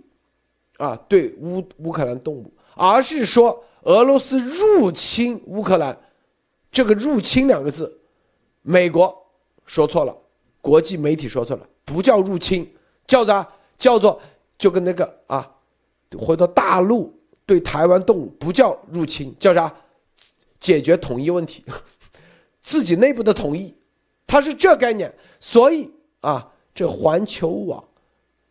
[0.76, 3.62] 啊对乌乌克兰动武，而是说。
[3.82, 5.96] 俄罗斯入侵乌克兰，
[6.72, 8.00] 这个“入侵”两个字，
[8.62, 9.16] 美国
[9.64, 10.12] 说错了，
[10.60, 12.68] 国际媒体说错了，不叫入侵，
[13.06, 13.48] 叫啥？
[13.78, 14.20] 叫做
[14.58, 15.50] 就跟那个啊，
[16.18, 17.12] 回到大陆
[17.44, 19.74] 对台湾动武，不叫入侵，叫啥？
[20.58, 21.64] 解决统一问题，
[22.60, 23.74] 自己内部的统一，
[24.26, 25.14] 它是这概念。
[25.38, 25.90] 所以
[26.20, 27.82] 啊，这环球网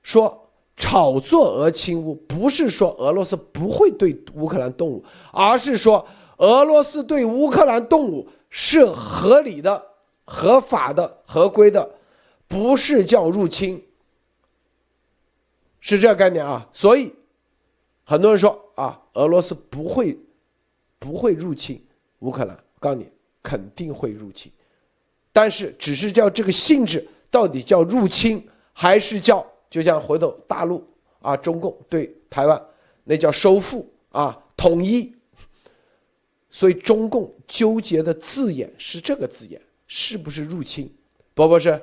[0.02, 0.42] 说。
[0.78, 9.82] 炒作俄侵乌，不是说俄罗斯不会对乌克兰动武，而是说俄罗斯对乌克兰动武是合理的、
[10.26, 11.90] 合法的、合规的，
[12.46, 13.82] 不是叫入侵，
[15.86, 16.68] 是这个概念啊。
[16.74, 17.14] 所以
[18.04, 20.18] 很多人说啊，俄罗斯不会
[20.98, 21.80] 不会入侵
[22.20, 23.08] 乌克兰，我告诉你
[23.44, 24.52] 肯定会入侵，
[25.32, 29.46] 但是只是叫这个性质到底叫入侵还是叫？
[29.68, 30.88] 就像回头大陆
[31.22, 32.62] 啊，中共对台湾，
[33.04, 35.14] 那叫收复啊，统一。
[36.50, 40.90] 所以中共纠结的字眼是这个字眼，是不是入侵？
[41.34, 41.82] 博博士。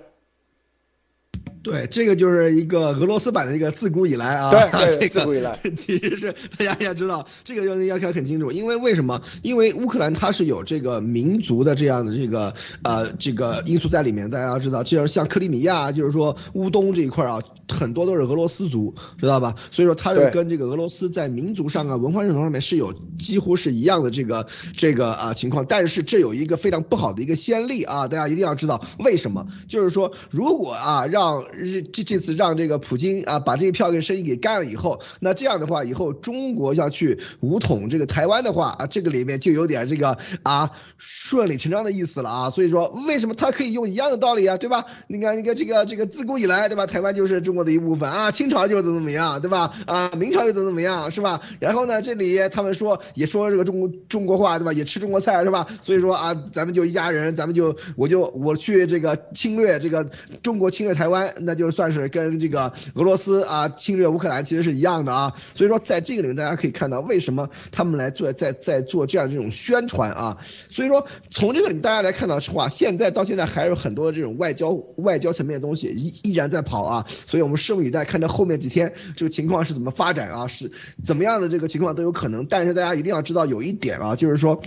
[1.63, 9.23] 对，这个就是一个俄罗斯版的一个自古以来啊，对， 这个自古以来 其实是大家要知道，这个要要要很清楚，因为为什么？
[9.43, 19.55] 因为乌克兰它是有这个民族的这样的这个呃这个因素在里面，大家要知道，就是像克里米亚，就是说乌东这一块啊，很多都是俄罗斯族，知道吧？
[19.71, 24.47] 所以说它是跟这个俄罗斯在民族上啊、文化认同上面是有几乎是一样的这个
[24.77, 29.47] 这个啊情况，但是这有一个非常不好的一个先例啊，大家一定要知道为什么？
[29.69, 31.45] 就是说如果啊让
[31.93, 42.51] 这这次让这个普京啊把这一票跟生意给干了以后，那这样的话，以后中国要去武统这个台湾的话啊，这个里面就有点这个啊顺理成章的意思了啊。
[42.51, 44.85] 所以说，为什么他可以用一样的道理啊，对吧？
[45.09, 46.87] 你看，你看这个这个自古以来，对吧？
[46.87, 49.73] 台湾就是中国的一部分啊，清朝就是怎么怎么样，对吧？
[49.87, 51.41] 啊，明朝又怎么怎么样，是吧？
[51.61, 54.73] 然后呢，这里他们说也说这个中国中国话，对吧？
[54.73, 55.67] 也吃中国菜，是吧？
[55.81, 60.09] 所以说啊，咱们就一家人，咱们就我就我去这个侵略这个
[60.43, 61.93] 中国侵略台湾，那就算。
[61.93, 70.39] 是跟这个俄罗斯啊侵略乌克兰其实是一样的啊，所以说在这个里面大家可以看到为什么他们来做在在做这样这种宣传啊，
[70.71, 80.73] 所以说从这个里面大家来看到的话，现在到现在还有很多的这种外交外交层面的东西依依然在跑啊，所以我们拭目以待，看着后面几天这个情况是怎么发展啊，是
[81.05, 84.63] 怎么样的这个情况都有可能，但是大家一定要知道有一点啊，就是说。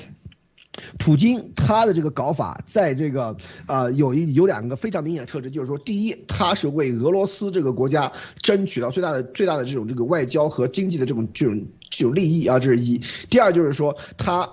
[0.97, 8.11] 普京他的这个搞法，在这个啊有一有两个非常明显的特质，就是说，第一，他是为俄罗斯这个国家
[8.41, 14.49] 争取到最大的最大的这种这个外交和经济的这种这种这种利益啊，这是一；第二就是说，他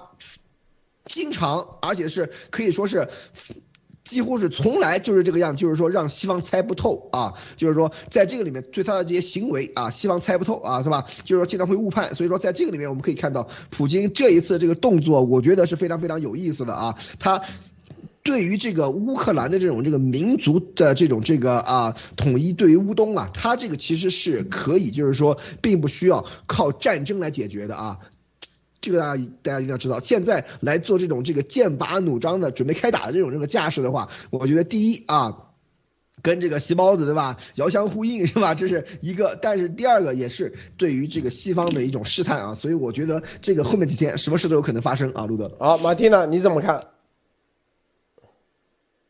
[1.04, 3.08] 经常而且是可以说是
[4.04, 11.06] 几乎是从来就是这个样，就是说让西方猜不透啊，就是说在这个里面对他的这些行为啊，西方猜不透啊，是吧？
[11.24, 17.42] 就是说经常会误判，所以说在这个里面我们可以看到，普京这一次这个动作，我觉得是非常非常有意思的啊，他。
[18.24, 27.98] 对于这个乌克兰的这种这个民族的这种这个啊统一，对于乌东啊，他这个其实是可以，就是说并不需要靠战争来解决的啊。
[28.82, 35.52] 这个大家大家一定要知道，现在来做这种这个剑拔弩张的准备开打的这种这个架势的话，我觉得第一啊，
[36.20, 38.54] 跟这个席包子对吧，遥相呼应是吧？
[38.54, 42.54] 这是一个，但是第二个也是对于这个西方的一种试探啊。
[42.54, 45.56] 所以我觉得这个后面几天什么事都有可能发生啊，路德。
[45.60, 46.88] 好，马蒂娜你怎么看？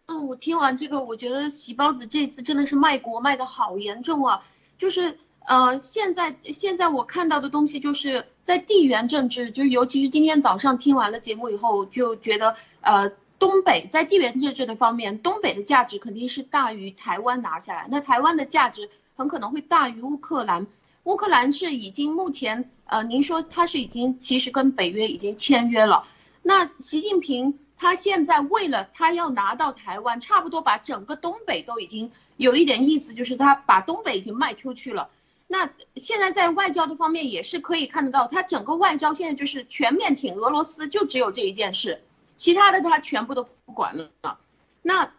[0.05, 4.45] 嗯，我听完这个，我觉得席包子这次真的是卖国卖的好严重啊，
[4.77, 5.17] 就是。
[5.45, 20.67] 呃，现在现在我看到的东西就是在地缘政治，就是尤其是今天早上听完了节目以后，就觉得呃，东北在地缘政治的方面，东北的价值肯定是大于台湾拿下来，那台湾的价值很可能会大于乌克兰。
[21.05, 26.07] 乌克兰是已经目前呃，您说他是已经其实跟北约已经签约了，
[26.43, 35.09] 那习近平他现在为了他要拿到台湾，差不多把整个东北都已经有一点意思，就是他把东北已经卖出去了。
[35.53, 42.03] 那现在在外交的方面也是可以看得到，他整个外交现在就是全面挺俄罗斯，就只有这一件事，
[42.39, 44.39] 其他的他全部都不管了。
[44.81, 45.13] 那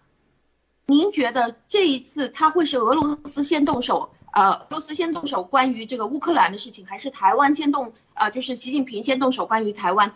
[0.88, 10.16] 您觉得这一次他会是俄罗斯先动手，呃，俄罗斯先动手关于这个乌克兰的事情，还是台湾先动，呃，就是习近平先动手关于台湾，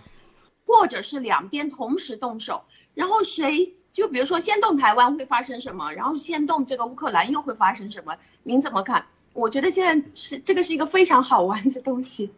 [0.66, 2.64] 或者是两边同时动手，
[2.96, 8.16] 然后谁就比如说先动台湾会发生什么，然后先动这个乌克兰又会发生什么？
[8.42, 9.06] 您怎么看？
[9.38, 12.32] 我觉得现在是这个是一个非常好玩的东西。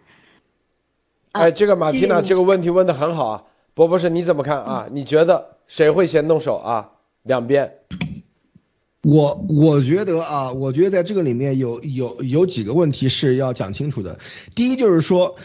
[1.32, 4.88] 哎，这个马蒂娜这个问题问的很好啊，博博士你怎么看啊？
[4.92, 6.92] 你觉得谁会先动手啊？
[7.24, 7.74] 两边？
[9.04, 14.20] 我我觉得啊，我觉得在这个里面有有有几个问题是要讲清楚的。
[14.56, 15.38] 第一就是说。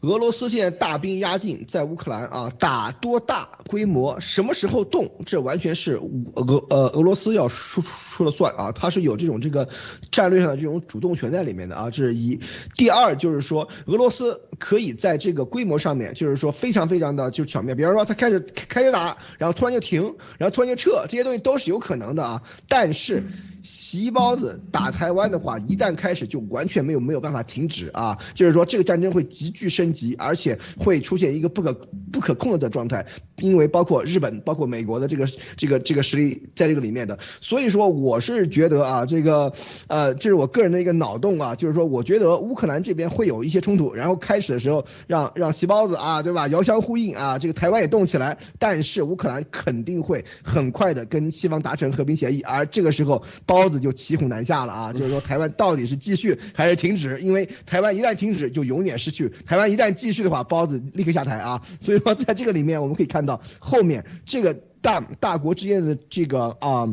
[0.00, 9.68] 俄罗斯现在大兵压境在乌克兰啊，打多大规模，什么时候动，这完全是俄呃俄罗斯要说说了算啊，他是有这种这个
[10.12, 12.38] 战略上的这种主动权在里面的啊，这是一。
[12.76, 22.42] 第二就是说，俄罗斯可以在这个规模上面，就是说非常非常的就巧妙，比方说他开始开始打，然后突然就停，然后突然就撤，这些东西都是有可能的啊。
[22.68, 23.24] 但是，
[23.68, 29.88] 席包子打台湾的话，一旦开始就完全没有没有办法停止啊，就是说这个战争会急剧升。
[29.88, 31.72] 级，而且会出现一个不可
[32.12, 33.06] 不可控的状态，
[33.38, 35.26] 因为包括日本、包括美国的这个
[35.56, 39.52] 这个这个实力在这个里面的，所以说我是觉得啊，这个
[39.88, 59.78] 呃，这是我个人的一个脑洞啊，就是说我觉得乌克兰这边会有一些冲突，然后开始的时候让让细包子啊，对吧，遥相呼应啊，这个台湾也动起来，但是乌克兰肯定会很快的跟西方达成和平协议，而这个时候包子就骑虎难下了啊，就是说台湾到底是继续还是停止，因为台湾一旦停止就永远失去，台湾一。
[59.78, 61.62] 旦继续的话，包子立刻下台啊！
[61.80, 66.88] 所以说，在这个里面，我们可以看到后面这个大大国之间的这个啊，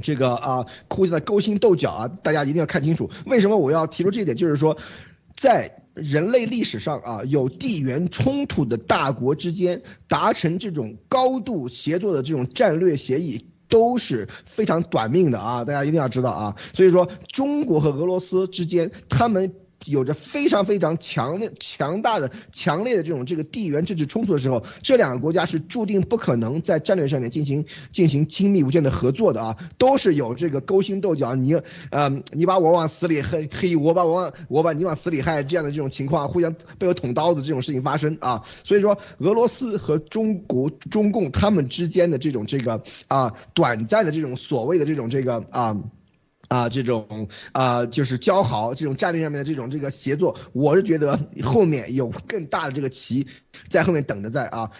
[0.00, 3.10] 这个啊，互相的勾心斗角啊，大家一定要看清楚。
[3.26, 4.38] 为什么我要提出这一点？
[4.38, 4.78] 就是说，
[5.36, 15.64] 在人类历史上啊，有地缘冲突的大国之间达成这种高度协作的这种战略协议，都是非常短命的啊！
[15.64, 16.54] 大家一定要知道啊！
[16.74, 19.50] 所以说，中国和俄罗斯之间，他们。
[19.86, 31.54] 有着非常非常强烈、强大的、强烈的这种这个地缘政治冲突的时候，这两个国家是注定不可能在战略上面进行进行亲密无间的合作的啊，都是有这个勾心斗角，你
[31.90, 45.76] 呃你把我往死里黑黑，我把我往我把你往死里害这样的这种情况，互相背后捅刀子这种事情发生啊，所以说俄罗斯和中国中共他们之间的这种这个啊短暂的这种所谓的这种这个啊。
[46.52, 53.26] 啊，这种啊，就是交好，这种战略上面的这种这个协作，我是觉得后面有更大的这个棋
[53.70, 54.70] 在后面等着在啊。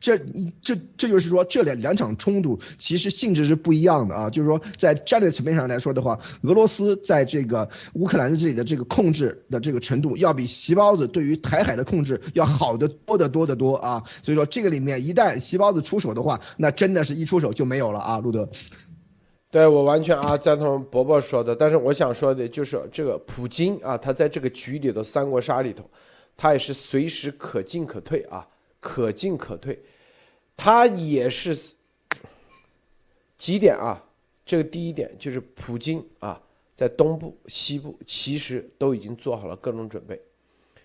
[0.00, 0.18] 这
[0.60, 4.28] 这这就是说，这两两场冲突其实性质是不一样的啊。
[4.28, 14.02] 就是说，在战略层面上来说的话，俄罗斯在这个乌克兰的这里的这个控制的这个程度，要比席包子对于台海的控制要好得多得多得多啊。
[14.24, 18.48] 所以说，这个里面一旦席包子出手的话，那真的是一出手就没有了啊，路德。
[19.50, 25.84] 对我完全啊赞同伯伯说的，但是我想说的就是这个普京啊，他在这个局里的三国杀里头，
[26.36, 28.46] 他也是随时可进可退啊，
[28.78, 29.76] 可进可退，
[30.56, 31.74] 他也是
[33.38, 34.00] 几点啊？
[34.46, 36.40] 这个第一点就是普京啊，
[36.76, 40.20] 在东部、西部其实都已经做好了各种准备，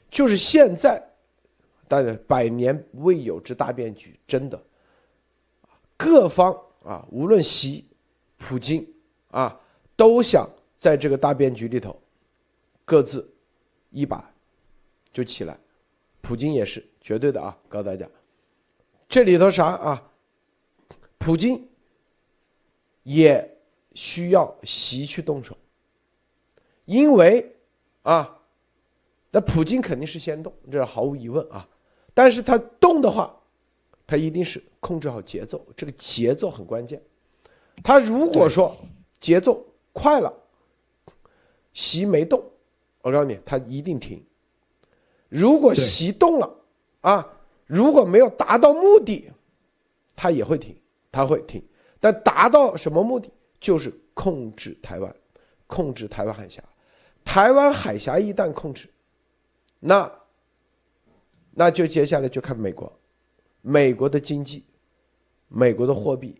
[0.09, 1.01] 就是现在，
[1.87, 4.59] 大家百年未有之大变局，真的，
[5.95, 6.55] 各方。
[6.83, 7.83] 啊，无论习、
[8.37, 8.87] 普京
[9.31, 9.59] 啊，
[9.95, 11.99] 都想在这个大变局里头
[12.83, 13.27] 各自
[13.91, 14.33] 一把
[15.11, 15.57] 就起来。
[16.21, 18.09] 普京也是绝对的啊，告诉大家，
[19.07, 20.11] 这里头啥啊？
[21.17, 21.67] 普京
[23.03, 23.57] 也
[23.93, 25.57] 需要习去动手，
[26.85, 27.55] 因为
[28.03, 28.39] 啊，
[29.31, 31.67] 那普京肯定是先动，这是毫无疑问啊。
[32.13, 33.35] 但是他动的话，
[34.07, 37.01] 他一定是控制好节奏，这个节奏很关键。
[37.83, 38.75] 他如果说
[39.19, 39.63] 节奏
[39.93, 40.33] 快了，
[41.73, 42.43] 席没动，
[43.01, 44.23] 我告诉你，他一定停。
[45.29, 46.55] 如果席动了，
[47.01, 47.27] 啊，
[47.65, 49.29] 如果没有达到目的，
[50.15, 50.75] 他也会停，
[51.11, 51.63] 他会停。
[51.99, 53.29] 但达到什么目的？
[53.59, 55.15] 就是控制台湾，
[55.65, 56.63] 控制台湾海峡。
[57.23, 58.87] 台湾海峡一旦控制，
[59.79, 60.11] 那
[61.51, 62.91] 那就接下来就看美国，
[63.61, 64.63] 美国的经济，
[65.47, 66.39] 美国的货币，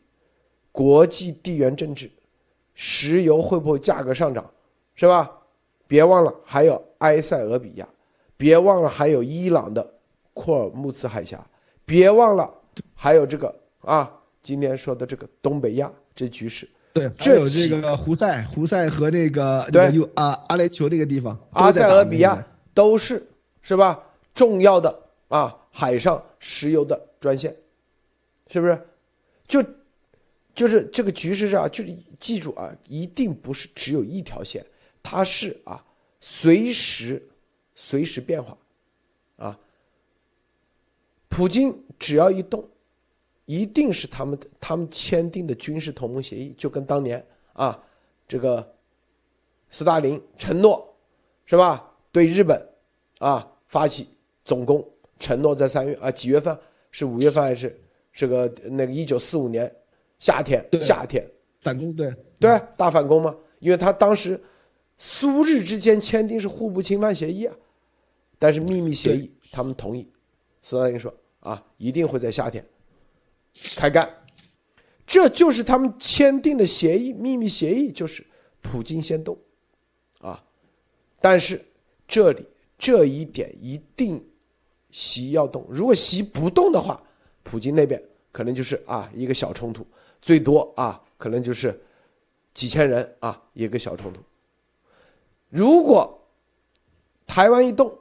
[0.76, 2.12] 国际地缘政治，
[2.74, 4.46] 石油会不会价格上涨，
[4.94, 5.32] 是吧？
[5.88, 7.88] 别忘了还有埃塞俄比亚。
[8.36, 9.90] 别忘了还有伊朗的
[10.34, 11.40] 库尔木兹海峡，
[11.86, 12.54] 别忘了
[12.94, 14.12] 还有这个啊，
[14.44, 16.68] 今天说的这个东北亚这局势。
[16.92, 23.26] 对，这有这个胡塞，胡塞和那个对啊阿联酋这个地方，阿塞俄比亚都是
[23.62, 24.04] 是吧？
[24.34, 24.94] 重要的
[25.30, 27.56] 啊，海上石油的专线，
[28.48, 28.78] 是不是？
[29.48, 29.64] 就
[30.56, 34.66] 就是这个局势上，就是记住啊，一定不是只有一条线，
[35.04, 35.86] 它是啊，
[36.20, 37.22] 随时。
[37.78, 38.58] 随时变化，
[39.36, 39.60] 啊！
[41.28, 42.66] 普京只要一动，
[43.44, 47.78] 一定是他们他们签订的军事同盟协议，就跟当年啊，
[48.30, 48.66] 这个
[49.70, 50.96] 斯大林承诺
[51.46, 51.86] 是吧？
[52.14, 52.66] 对日本
[53.20, 54.08] 啊发起
[54.46, 54.82] 总攻，
[55.20, 56.58] 承诺在三月啊几月份？
[56.92, 57.78] 是五月份还是
[58.14, 59.70] 这个那个一九四五年
[60.20, 60.66] 夏天？
[60.82, 61.30] 夏天
[61.62, 63.36] 反攻对对大反攻嘛？
[63.60, 64.40] 因为他当时
[64.98, 67.56] 苏日之间签订是互不侵犯协议啊。
[68.38, 70.08] 但是秘密协议，他们同意。
[70.62, 72.64] 斯大林说：“啊，一定会在夏天
[73.76, 74.08] 开干。”
[75.08, 78.26] 这就是他们签订的协议，秘密协议就是
[78.62, 79.38] 普京先动，
[80.20, 80.44] 啊。
[81.22, 81.64] 但是
[82.08, 82.46] 这里
[82.78, 84.24] 这一点一定
[84.92, 87.02] 习要动，如果习不动的话，
[87.44, 88.02] 普京那边
[88.32, 89.86] 可能就是啊一个小冲突，
[90.26, 91.80] 最多啊可能就是
[92.52, 94.20] 几千人啊一个小冲突。
[95.50, 96.20] 如果
[97.28, 97.96] 台湾一动，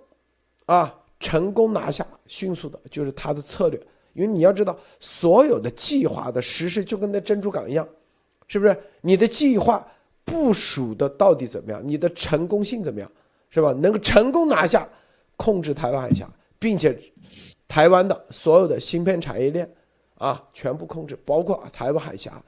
[0.64, 3.79] 啊，成功拿下，迅速的，就是他的策略。
[4.14, 7.87] 因为你要知道，所有的计划的实施就跟那珍珠港一样，
[8.47, 8.75] 是不是？
[9.03, 9.87] 你的计划
[10.25, 11.83] 部署的到底怎么样？
[11.87, 13.12] 你的成功性怎么样？
[13.51, 13.70] 是吧？
[13.75, 14.89] 能够成功拿下，
[15.37, 16.27] 控制台湾海峡，
[16.59, 16.99] 并且
[17.68, 19.70] 台湾的所有的芯片产业链
[20.25, 22.43] 啊，全部控制，包括台湾海峡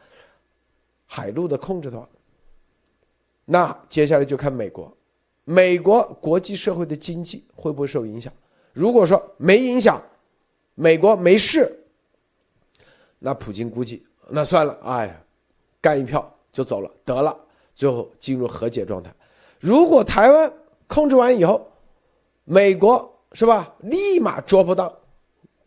[1.05, 2.09] 海路的控制的话，
[3.45, 4.91] 那接下来就看美国。
[5.45, 8.33] 美国国际社会的经济会不会受影响？
[8.73, 10.03] 如果说没影响，
[10.75, 11.71] 美国没事，
[13.19, 15.23] 那普京估计那算了，哎呀，
[15.81, 17.39] 干一票就走了，得了，
[17.75, 19.15] 最后进入和解状态。
[19.61, 20.53] 如果台湾
[20.87, 21.71] 控制完以后，
[22.45, 24.93] 美国是吧，立马捉不到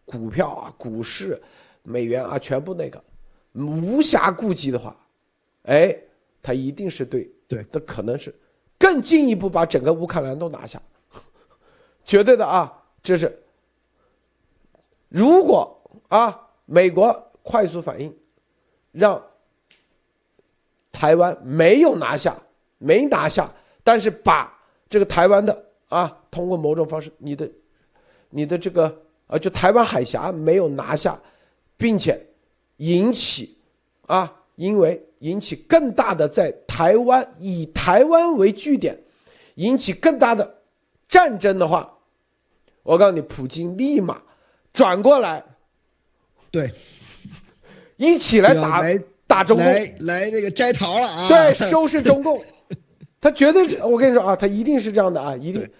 [0.06, 1.42] 股票啊、股市、
[1.90, 3.04] 美元啊，全部那个
[3.54, 4.96] 无暇顾及的话，
[5.64, 5.98] 哎，
[6.42, 8.34] 他一定是对对，他可能是。
[8.78, 10.82] 更进一步把整个乌克兰都拿下，
[12.06, 12.82] 绝对的啊！
[13.02, 13.44] 这是
[15.10, 15.78] 如果
[16.08, 18.16] 啊，美国快速反应，
[18.94, 19.22] 让
[20.94, 22.38] 台湾没有拿下，
[22.78, 23.52] 没拿下，
[23.84, 27.52] 但是把这个台湾的啊，通过某种方式，你的
[28.30, 28.96] 你的这个
[29.28, 31.20] 啊，就台湾海峡没有拿下，
[31.80, 32.24] 并且
[32.78, 33.58] 引起
[34.06, 34.36] 啊。
[34.60, 39.02] 因为引起更大的在台湾以台湾为据点，
[39.56, 40.54] 引起更大的
[41.08, 41.90] 战争的话，
[42.84, 44.22] 我告诉你，普京立马
[44.74, 45.42] 转过来，
[46.52, 46.70] 对，
[47.96, 48.84] 一起来打
[49.26, 51.30] 打中共，来来这个摘桃了啊！
[51.30, 52.44] 对，收拾中共，
[53.22, 55.72] 他绝对，我跟你说啊，他一定是这样的啊，一定，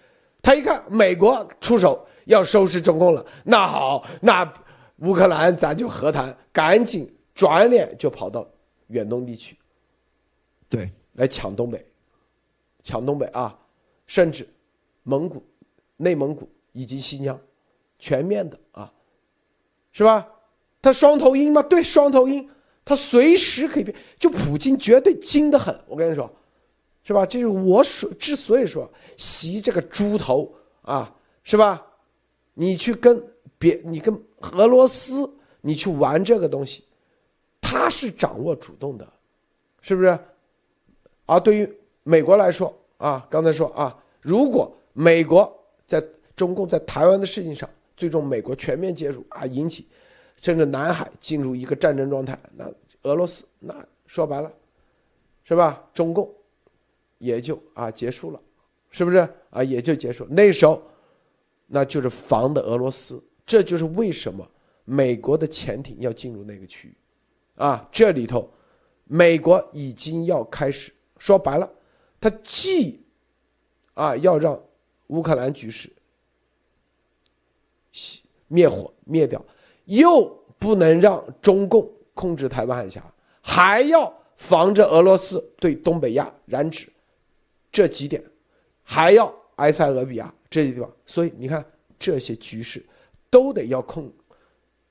[0.42, 4.54] 他一看美国出手要收拾中共了，那好，那
[5.02, 8.48] 乌克兰咱就和谈，赶紧转脸就跑到。
[8.88, 9.56] 远东地区，
[10.68, 11.86] 对，来抢东北，
[12.82, 13.56] 抢东北啊，
[14.08, 14.50] 甚至
[15.04, 15.44] 蒙古、
[15.96, 17.40] 内蒙古以及新疆，
[18.00, 18.92] 全面的啊，
[19.92, 20.28] 是吧？
[20.82, 21.62] 他双头鹰吗？
[21.62, 22.50] 对，双头鹰，
[22.84, 23.96] 他随时可以变。
[24.18, 26.28] 就普京绝对精得很，我跟你说，
[27.04, 27.24] 是吧？
[27.28, 31.86] 这是我所之所以说，习这个猪头啊，是吧？
[32.56, 33.24] 你去跟
[33.60, 35.30] 别，你跟俄罗斯，
[35.62, 36.84] 你去玩这个东西。
[37.62, 39.08] 他是掌握主动的，
[39.82, 40.18] 是不是？
[41.28, 45.56] 而对于美国来说啊，刚才说啊，如果美国
[45.86, 46.04] 在
[46.36, 49.88] 中共在台湾的事情上，最终美国全面介入啊，引起
[50.38, 52.66] 甚至南海进入一个战争状态，那
[53.04, 53.76] 俄罗斯那
[54.08, 54.52] 说白了，
[55.44, 55.88] 是吧？
[55.94, 56.34] 中共
[57.20, 58.42] 也就啊结束了，
[58.90, 59.18] 是不是
[59.52, 59.64] 啊？
[59.64, 60.26] 也就结束。
[60.28, 60.82] 那时候
[61.68, 64.48] 那就是防的俄罗斯，这就是为什么
[64.86, 66.96] 美国的潜艇要进入那个区域，
[67.56, 68.48] 啊，这里头
[69.06, 70.94] 美国已经要开始。
[71.18, 71.68] 说白了，
[72.22, 73.04] 他既
[73.96, 74.62] 啊要让
[75.08, 75.92] 乌克兰局势
[78.48, 79.44] 灭火灭掉，
[79.86, 80.24] 又
[80.60, 83.04] 不能让中共控制台湾海峡，
[83.42, 86.88] 还要防着俄罗斯对东北亚染指，
[87.72, 88.24] 这几点，
[88.84, 91.66] 还要埃塞俄比亚这些地方，所以你看
[91.98, 92.86] 这些局势
[93.30, 94.12] 都得要控，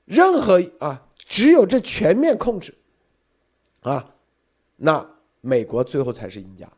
[0.05, 2.73] 任何啊只有这全面控制，
[3.81, 4.15] 啊，
[4.75, 5.07] 那。
[5.41, 6.69] 美国最后才是赢家，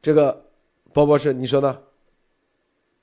[0.00, 0.46] 这个，
[0.92, 1.82] 波博士，你说呢？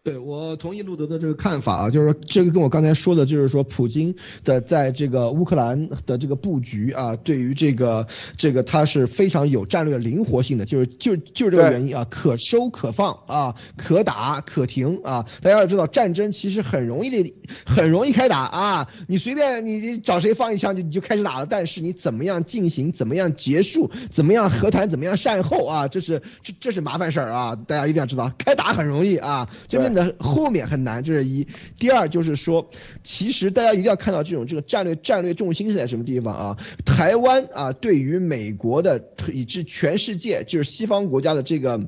[0.03, 15.23] 对我同意路德的这个看法啊，就是说这个跟我刚才说的，就是说普京的在这个乌克兰的这个布局啊，对于这个这个他是非常有战略灵活性的，就是就就是这个原因啊，可收可放啊，可打可停啊。
[15.39, 29.90] 大家要知道，战争其实很容易的，很容易开打啊，你随便你找谁放一枪就你就开始打了，但是你怎么样进行，怎么样结束，怎么样和谈，怎么样善后啊，这是这这是麻烦事儿啊，大家一定要知道，开打很容易啊，这边。
[30.19, 31.47] 后面很难，这是一。
[31.77, 32.69] 第二就是说，
[33.03, 36.57] 其实大家一定要看到这种这个战略战略重心是在什么地方啊？
[36.85, 41.79] 台湾啊，对于美国的以至全世界就是西方国家的这个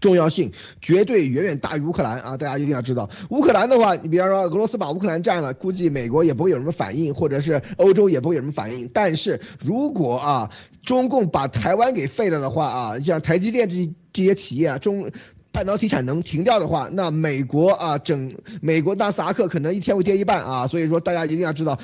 [0.00, 2.36] 重要性，绝对远远大于乌克兰啊！
[2.36, 8.88] 大家一定要知道，乌克兰的话，你比方说俄罗斯把乌克兰占了，估计美国也不会有什么反应，或者是欧洲也不会有什么反应。
[8.94, 10.50] 但是如果啊，
[10.82, 15.10] 中共把台湾给废了的话啊，像台积电这这些企业啊，中。
[15.52, 21.78] 半导体产能停掉的话，那美国啊，整美国纳斯达克可能一天会跌一半啊，所以说大家一定要知道，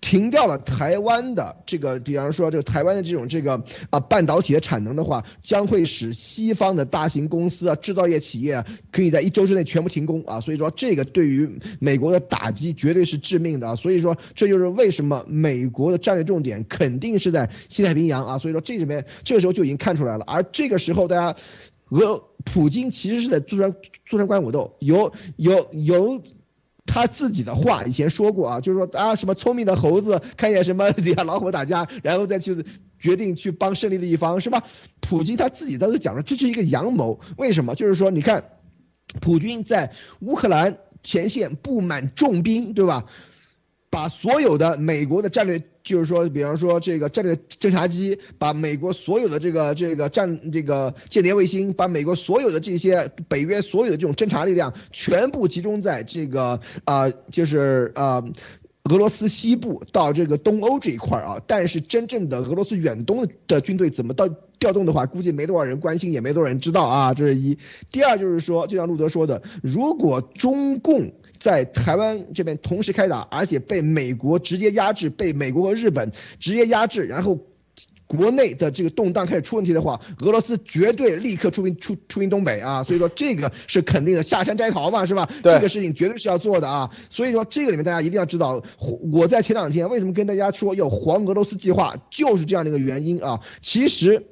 [0.00, 21.36] 停掉了台湾的这个，比方说这个台湾的这种这个啊半导体的产能的话，将会使西方的大型公司啊制造业企业可以在一周之内全部停工啊，所以说这个对于美国的打击绝对是致命的啊，所以说这就是为什么美国的战略重点肯定是在西太平洋啊，所以说这里面这个时候就已经看出来了，而这个时候大家。
[21.90, 23.74] 俄 普京其实是在坐山
[24.06, 26.22] 坐山观虎斗，有有有
[26.86, 32.64] 他自己的话以前说过啊，就是说啊什么聪明的猴子看见什么底 下老虎打架，然后再去
[32.98, 34.64] 决定去帮胜利的一方是吧？
[35.00, 37.20] 普京他自己在这讲了，这是一个阳谋。
[37.36, 37.74] 为什么？
[37.74, 38.44] 就是说你看，
[39.20, 43.06] 普京在乌克兰前线布满重兵，对吧？
[43.90, 58.22] 把所有的美国的战略，就是说，比方说这个战略侦察机，把美国所有的这个这个战这个间谍卫星，把美国所有的这些北约所有的这种侦察力量，全部集中在这个啊，就是啊，
[58.84, 61.42] 俄罗斯西部到这个东欧这一块啊。
[61.48, 64.28] 但是真正的俄罗斯远东的军队怎么到
[64.60, 67.12] 调动的话，估计没多少人关心，也没多少人知道啊。
[67.12, 67.58] 这是一。
[67.90, 71.12] 第二就是说，就像路德说的，如果中共。
[71.40, 77.40] 在台湾这边同时开打，而且被美国直接压制，被美国和日本直接压制，然后
[78.06, 82.82] 国内的这个动荡开始出问题的话，俄罗斯绝对立刻出兵出出兵东北啊！
[82.84, 85.30] 所以说这个是肯定的，下山摘桃嘛，是吧？
[85.42, 86.90] 这个事情绝对是要做的啊！
[87.08, 88.62] 所以说这个里面大家一定要知道，
[89.10, 93.40] 我在前两天为什么跟大家说要黄俄罗斯计划，就是这样的一个原因啊！
[93.62, 94.26] 其实。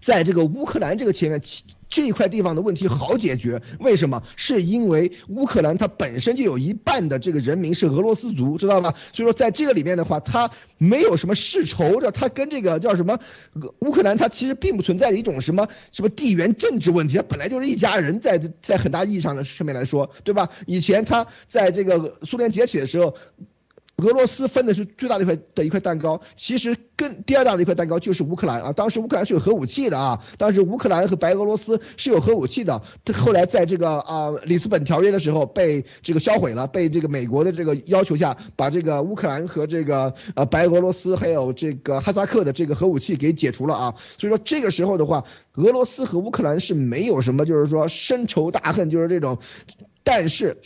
[0.00, 1.40] 在这个乌克兰这个前面，
[1.88, 4.22] 这一块地方的问题好解决，为什么？
[4.36, 8.94] 是因为乌克兰它本身就有一半的这个人民是俄罗斯族，知道吗？
[9.12, 13.18] 所以说在这个里面的话，它没有什么世仇的，它跟这个叫什么
[13.80, 20.50] 乌克兰，它其实并不存在一种什么什么地缘政治问题，它本来就是一家人，在在很大意义上的上面来说，对吧？
[20.66, 23.16] 以前它在这个苏联解体的时候。
[24.02, 28.70] 俄罗斯分的是最大的一块的一块蛋糕，其实更第二大的一块蛋糕就是乌克兰啊。
[28.70, 32.82] 当时乌克兰是有核武器的啊，当时乌克兰和白俄罗斯是有核武器的。
[33.14, 43.94] 后来在这个啊里斯本条约的时候被这个销毁了，被这个美国的这个要求下，把这个乌克兰和这个呃白俄罗斯还有这个哈萨克的这个核武器给解除了啊。
[44.18, 45.24] 所以说这个时候的话，
[45.54, 49.38] 俄罗斯和乌克兰是没有什么就是说深仇大恨，就是这种，
[50.04, 50.58] 但是。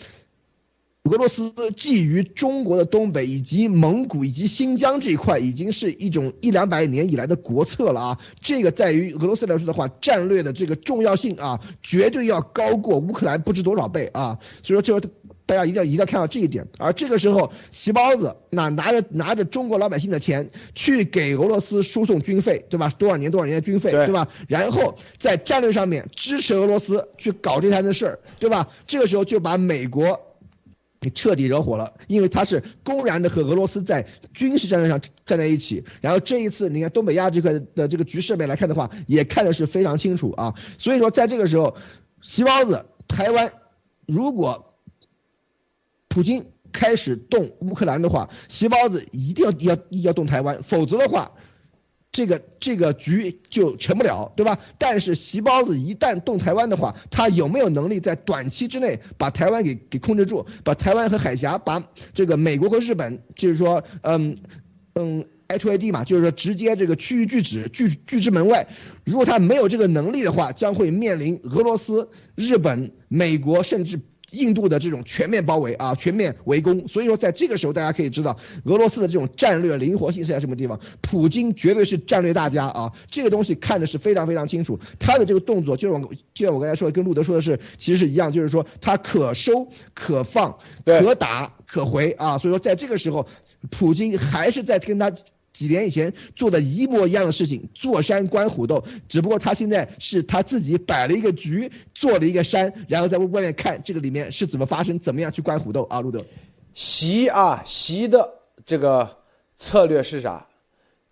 [1.11, 8.19] 俄罗斯觊觎中国的东北以及蒙古以及新疆这一块，已经是一种一两百年以来的国策了啊！
[8.41, 14.39] 这个在于俄罗斯来说的话，战略的这个重要性啊，绝对要高过乌克兰不知多少倍啊！
[14.63, 15.09] 所以说，就
[15.47, 16.69] 大家一定要一定要看到这一点。
[16.79, 22.89] 而这个时候，席包子那拿着拿着中国老百姓的钱去给俄罗斯输送军费，对吧？
[22.97, 24.29] 多少年多少年的军费，对吧？
[24.47, 28.69] 然后在战略上面支持俄罗斯去搞这摊子事儿，对吧？
[28.87, 30.21] 这个时候就把美国。
[31.01, 35.85] 给彻底惹火了，因为他是公然的和俄罗斯在军事战略上站在一起。
[36.03, 40.55] 然后这一次，你看东北亚这块的这个局势面来看的话，也看的是非常清楚啊。
[40.77, 41.77] 所以说，在这个时候，
[42.21, 43.51] 西包子，台湾，
[44.07, 44.75] 如果
[46.09, 51.33] 普京开始动乌克兰的话，西包子一定要要要动台湾，否则的话。
[52.13, 54.59] 这个这个局就成不了，对吧？
[54.79, 61.83] 但是席包子一旦动台湾的话，他有没有能力在短期之内把台湾给给控制住，把台湾和海峡，把
[62.13, 64.37] 这个美国和日本，就是说，嗯
[64.95, 68.67] 嗯，I to I D 嘛，就是说直接这个区域拒止拒拒之门外。
[69.05, 74.01] 如果他没有这个能力的话，将会面临俄罗斯、日本、美国甚至。
[74.33, 80.81] 印度的这种全面包围啊，全面围攻，所以说在这个时候，大家可以知道俄罗斯的这种战略灵活性是在什么地方。
[81.01, 84.79] 普京绝对是战略大家啊，这个东西看的是非常非常清楚。
[84.99, 92.39] 他的这个动作，就像我就像我刚才说的，跟路德说的是，其实是一样，就是说他可收可放，可打可回啊。
[92.39, 93.27] 所以说在这个时候，
[93.71, 95.13] 普京还是在跟他。
[95.61, 106.25] 几年以前做的一模一样的事情，坐山观虎斗，只不过他现在是他自己摆了一个局，做了一个山，然后在外面看这个里面是怎么发生，怎么样去观虎斗啊，路德。
[106.73, 108.33] 习啊，习的
[108.65, 109.19] 这个
[109.55, 110.47] 策略是啥？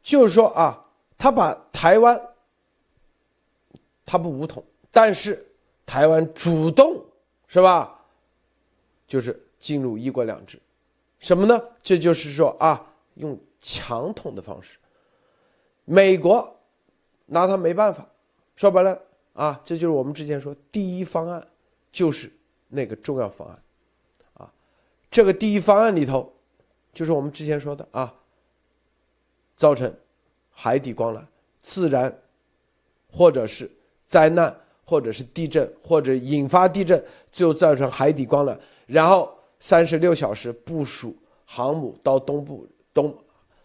[0.03, 0.83] 就是说啊，
[1.19, 2.19] 他把台湾，
[4.07, 5.47] 他不武统，但是
[5.85, 7.05] 台湾主动
[7.49, 8.01] 是吧？
[9.07, 10.59] 就是进入一国两制，
[11.19, 11.61] 什么呢？
[11.83, 12.87] 这就是说啊，
[13.19, 13.39] 用。
[13.61, 14.79] 强统的方式，
[15.85, 16.57] 美国
[17.27, 18.07] 拿他没办法，
[18.55, 19.03] 说白了
[19.33, 21.45] 啊，这就是我们之前说第一方案，
[21.91, 22.33] 就是
[22.69, 23.63] 那个重要方案，
[24.35, 24.53] 啊，
[25.11, 26.33] 这个第一方案里头，
[26.93, 28.15] 就是我们之前说的啊，
[29.57, 29.93] 造成
[30.53, 31.21] 海底光缆，
[31.61, 32.17] 自然
[33.11, 33.69] 或者是
[34.07, 38.57] 灾难，或者是地震，或者引发地震，最后造成海底光缆，
[38.87, 43.17] 然后三十六小时部署航母到东部东。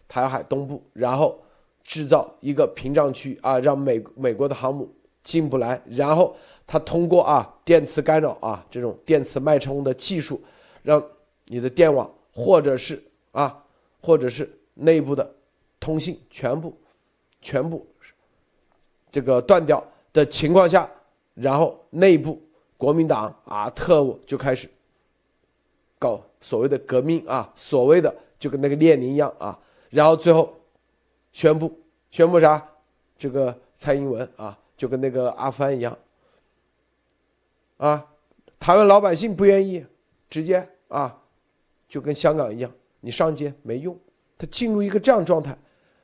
[0.06, 1.42] 台海东部，然后
[1.82, 4.88] 制造一个屏障区啊，让美美国的航母
[5.24, 5.80] 进不来。
[5.86, 10.40] 然后他通过啊电磁干扰啊这种电磁脉冲的技术，
[10.82, 11.02] 让
[11.46, 13.02] 你的电网或者是
[13.32, 13.60] 啊
[14.00, 15.28] 或者是内部的
[15.80, 16.78] 通信全部
[17.40, 17.84] 全部
[19.10, 20.88] 这个断掉的情况下，
[21.32, 22.40] 然后内部
[22.76, 24.70] 国民党啊特务就开始
[25.98, 28.14] 搞所谓的革命啊，所谓的
[28.44, 29.58] 就跟那个列宁一样啊。
[29.88, 30.54] 然后最后，
[31.32, 31.80] 宣布
[32.10, 32.62] 宣布啥？
[33.16, 35.96] 这个蔡英文啊，就跟那个阿富汗一样，
[37.78, 38.06] 啊，
[38.60, 39.82] 台湾老百姓不愿意，
[40.28, 41.18] 直接啊，
[41.88, 42.70] 就跟香港一样，
[43.00, 43.98] 你上街没用。
[44.36, 45.56] 他进入一个这样状态，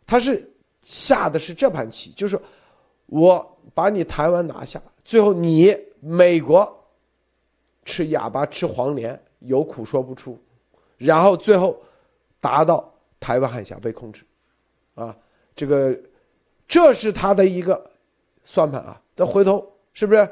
[0.07, 2.41] 他是下的是这盘棋，就是
[3.05, 6.89] 我把你台湾拿下，最后你美国
[7.85, 10.39] 吃哑巴吃黄连，有苦说不出，
[10.97, 11.77] 然后最后
[12.41, 12.93] 达到。
[13.21, 14.25] 台湾海峡被控制，
[14.95, 15.15] 啊，
[15.55, 15.95] 这个，
[16.67, 17.91] 这是他的一个
[18.47, 18.99] 算盘啊。
[19.15, 20.27] 但回头是不是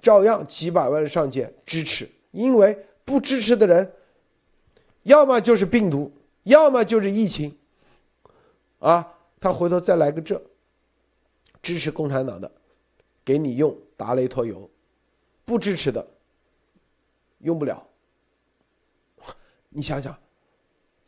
[0.00, 2.08] 照样几百万上街支持？
[2.30, 3.92] 因为不支持的人，
[5.02, 6.10] 要么就是病毒，
[6.44, 7.54] 要么就是疫情，
[8.78, 10.42] 啊，他回头再来个这，
[11.60, 12.50] 支持共产党的，
[13.22, 14.70] 给你用达雷托油，
[15.44, 16.08] 不支持的，
[17.40, 17.86] 用不了。
[19.68, 20.16] 你想想。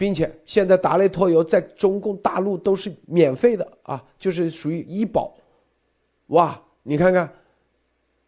[0.05, 5.35] 并且现在达雷托油在中共大陆都是免费的啊，就是属于医保，
[6.27, 6.63] 哇！
[6.83, 7.33] 你看看，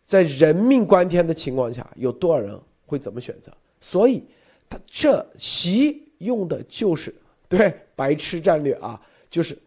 [0.03, 3.53] 在人命关天的情况下，有多少人会怎么选择？
[3.79, 4.25] 所以，
[4.71, 7.15] 他这习用的就是
[7.47, 8.99] 对白痴战略啊，
[9.29, 9.59] 就是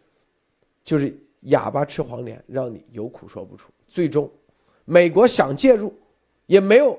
[0.82, 3.70] 就是哑巴吃黄连，让你有苦说不出。
[3.86, 4.28] 最终，
[4.84, 5.94] 美国想介入，
[6.46, 6.98] 也没有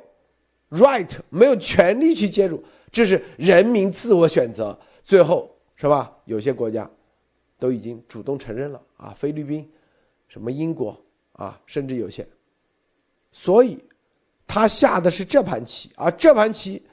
[0.70, 4.80] right，没有权利去介入，这是人民自我选择。
[5.04, 6.16] 最后是吧？
[6.26, 6.90] 有些国家
[7.58, 9.68] 都已经主动承认了啊，菲律宾、
[10.28, 10.96] 什么英国
[11.34, 12.28] 啊，甚至有些。
[13.32, 13.84] 所以，
[14.46, 16.84] 他下的是这盘棋，啊这盘棋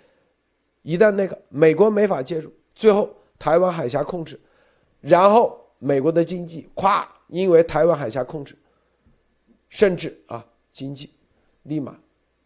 [0.83, 4.41] 一旦那个美国没法介入，最后台湾海峡控制，
[5.01, 8.57] 然后美国的经济咵，因为台湾海峡控制，
[9.69, 11.11] 甚至啊经济
[11.65, 11.99] 立马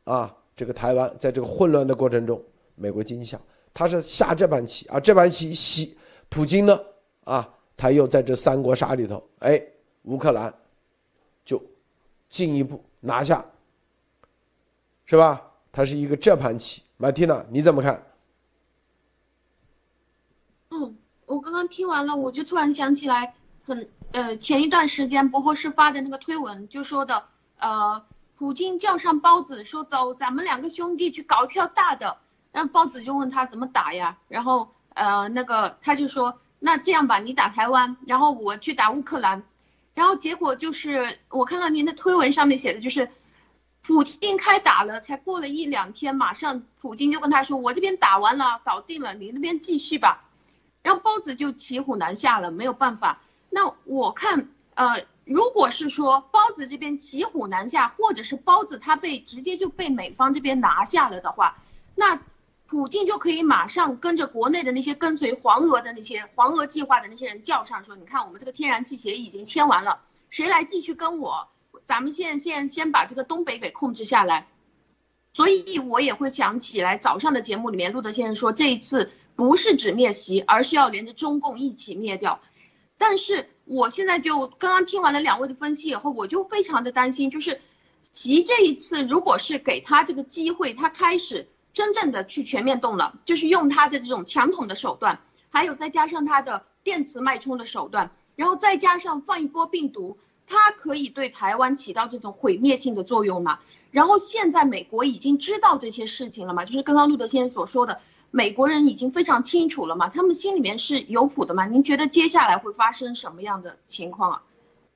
[0.05, 2.43] 啊这个台湾在这个混乱的过程中，
[2.75, 3.41] 美国经济下
[3.75, 5.97] 他是下这盘棋啊，这盘棋西
[6.29, 6.79] 普京呢
[7.25, 9.63] 啊，他又在这三国杀里头，哎，
[10.03, 10.53] 乌克兰
[11.45, 11.63] 就
[12.29, 13.45] 进一步拿下，
[15.07, 15.43] 是吧？
[15.73, 18.03] 他是一个这盘棋，马蒂娜你怎么看？
[20.71, 27.25] 嗯，我刚刚听完了，我就突然想起来，很呃，前一段时间博博士发的那个推文就说的，
[27.59, 28.05] 呃，
[28.37, 32.19] 普京叫上包子说走，咱们两个兄弟去搞一票大的。
[32.53, 34.19] 那包子就问他怎么打呀？
[34.29, 39.43] 然后呃，那个他就说，那这样吧，你打台湾，然后我去打乌克兰。
[39.95, 43.11] 然后结果就是我看到您的推文上面写的就是，
[43.81, 50.25] 普京开打了，才过了一两天，马上普京就跟他说，我这边打完了，搞定了，你那边继续吧。
[50.83, 53.21] 然后包子就骑虎难下了，没有办法。
[53.49, 61.57] 那我看，呃，如果是说包子这边骑虎难下，或者是包子他被直接就被美方这边拿下了的话，
[61.95, 62.21] 那。
[62.73, 70.01] 普京就可以马上跟着国内的那些跟随黄俄的那些黄俄计划的那些人叫上，说你看我们这个天然气协议已经签完了，
[70.31, 71.49] 谁来继续跟我？
[71.83, 74.49] 咱们现现先把这个东北给控制下来。
[75.35, 82.41] 所以我也会想起来早上的节目里面，路德先生说这一次不是只灭习，而是要连着中共一起灭掉。
[82.97, 87.61] 但是我现在就刚刚听完了两位的分析以后，我就非常的担心，就是
[88.01, 91.47] 习这一次如果是给他这个机会，他开始。
[91.73, 95.21] 真正的去全面动了，就是用他的这种强统的手段，
[95.51, 103.61] 还有再加上他的电磁脉冲的手段，然后再加上放一波病毒，它可以对台湾起到这种毁灭性的作用嘛？
[103.91, 106.65] 然后现在美国已经知道这些事情了嘛？
[106.65, 108.01] 就是刚刚路德先生所说的，
[108.31, 110.09] 美国人已经非常清楚了嘛？
[110.09, 111.67] 他们心里面是有谱的嘛？
[111.67, 114.43] 您觉得接下来会发生什么样的情况啊？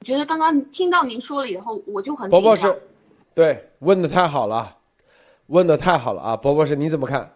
[0.00, 2.82] 我觉得刚刚听到您说了以后，我就很伯伯是，
[3.34, 4.76] 对，问的太好了。
[5.46, 7.32] 问的太好了啊，博博士你怎么看？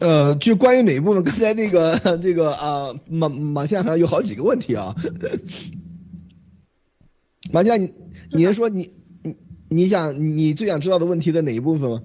[0.00, 1.22] 呃，就关于哪一部分？
[1.22, 4.94] 刚才那个 这个啊，马马先生有好几个问题啊。
[7.52, 7.92] 马先生，你
[8.32, 8.92] 你是说你
[9.22, 9.36] 你
[9.68, 12.02] 你想你最想知道的问题的哪一部分吗？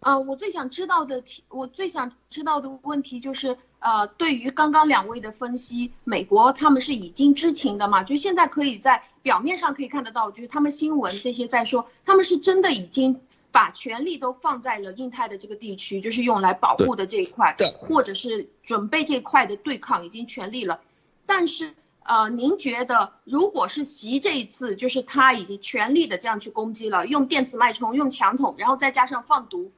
[0.00, 8.04] 啊，我最想知道的题，我最想知道的问题就是呃，对于刚刚两位的分析，美国他们是已经知情的嘛？
[8.04, 13.20] 就现在可以在表面上可以看得到，就是他们新闻这些在说，他们是真的已经。
[13.54, 20.80] 把权力都放在了印太的这个地区，就是用来保护的这一块，或者是准备这块的对抗已经全力了。
[21.24, 29.70] 但是，呃，您觉得如果是习这一次，就是他已经全力的这样去攻击了，用电磁脉冲，用强统，然后再加上放毒，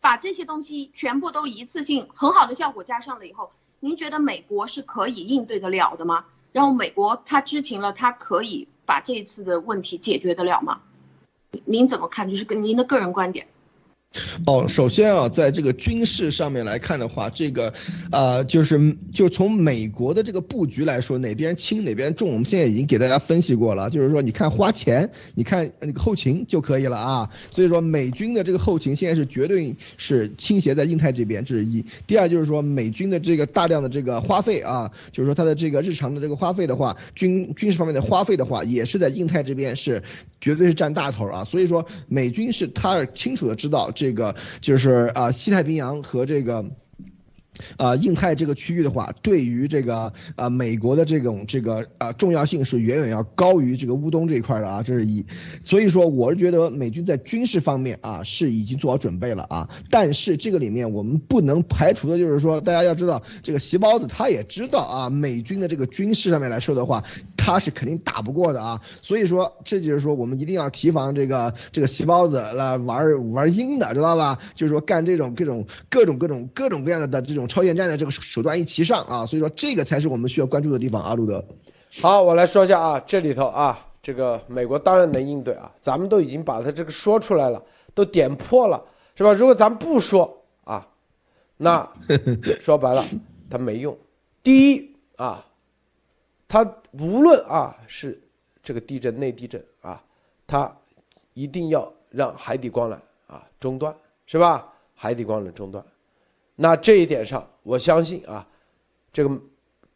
[0.00, 6.24] 把这些东西全部都一次性很好的效果加上了以后，您觉得美国是可以应对得了的吗？
[6.50, 10.80] 然后美国他知情了，他可以把这一次的问题解决得了吗？
[11.64, 12.28] 您怎么看？
[12.28, 13.46] 就是跟您的个人观点。
[14.44, 17.72] 哦，首先啊，在这个军事上面来看的话，这个，
[18.10, 23.88] 呃，就是就从美国的这个布局来说，哪边轻哪边重，我们现在已经给大家分析过了。
[23.88, 27.30] 就是说，你看花钱，你看那个后勤就可以了啊。
[27.50, 31.84] 所以说，美军的这个后勤现在是绝对是倾斜在印太这边，这是一。
[32.08, 40.02] 第二就是说，美军的这个大量的这个花费啊，就是说它的这个日常的这个花费的话，军军事方面的花费的话，也是在印太这边是
[40.40, 41.44] 绝对是占大头啊。
[41.44, 43.92] 所以说，美军是他清楚的知道。
[44.00, 46.64] 这个就是啊，西太平洋和这个。
[47.76, 55.26] 啊，印太这个区域的话，对于这个啊美国的这种这个啊重要性是远远要高于这个乌东这一块的啊，这是一。
[55.60, 59.68] 所以说，我是觉得美军在军事方面啊是已经做好准备了啊。
[59.90, 67.04] 但是这个里面我们不能排除的就是说，大家要知道，这个席包子他也知道啊，美军的这个军事上面来说的话，
[67.40, 68.80] 他是肯定打不过的啊。
[69.00, 74.38] 所以说，这就是说我们一定要提防这个这个细胞子来玩玩阴的，知道吧？
[74.54, 77.40] 就是说干这种各种各种各种各种各样的的这种。
[77.48, 81.44] 超限战的这个手段一齐上啊，所以说这个才是我们需要关注的地方啊，路德。
[82.00, 87.60] 好，我来说一下啊，这里头啊，这个美国当然能应对啊，咱们都已经把它这个说出来了，
[87.94, 88.84] 都点破了，
[89.16, 89.32] 是吧？
[89.32, 90.86] 如果咱们不说啊，
[91.56, 91.90] 那
[92.60, 93.04] 说白了，
[93.50, 93.96] 它没用。
[94.42, 95.44] 第一啊，
[96.50, 98.20] 它无论啊是
[98.60, 100.02] 这个地震、内地震啊，
[100.48, 100.76] 它
[101.32, 102.98] 一定要让海底光缆
[103.28, 103.94] 啊中断，
[104.26, 104.72] 是吧？
[104.96, 105.82] 海底光缆中断。
[106.56, 108.44] 那这一点上，我相信啊，
[109.12, 109.40] 这个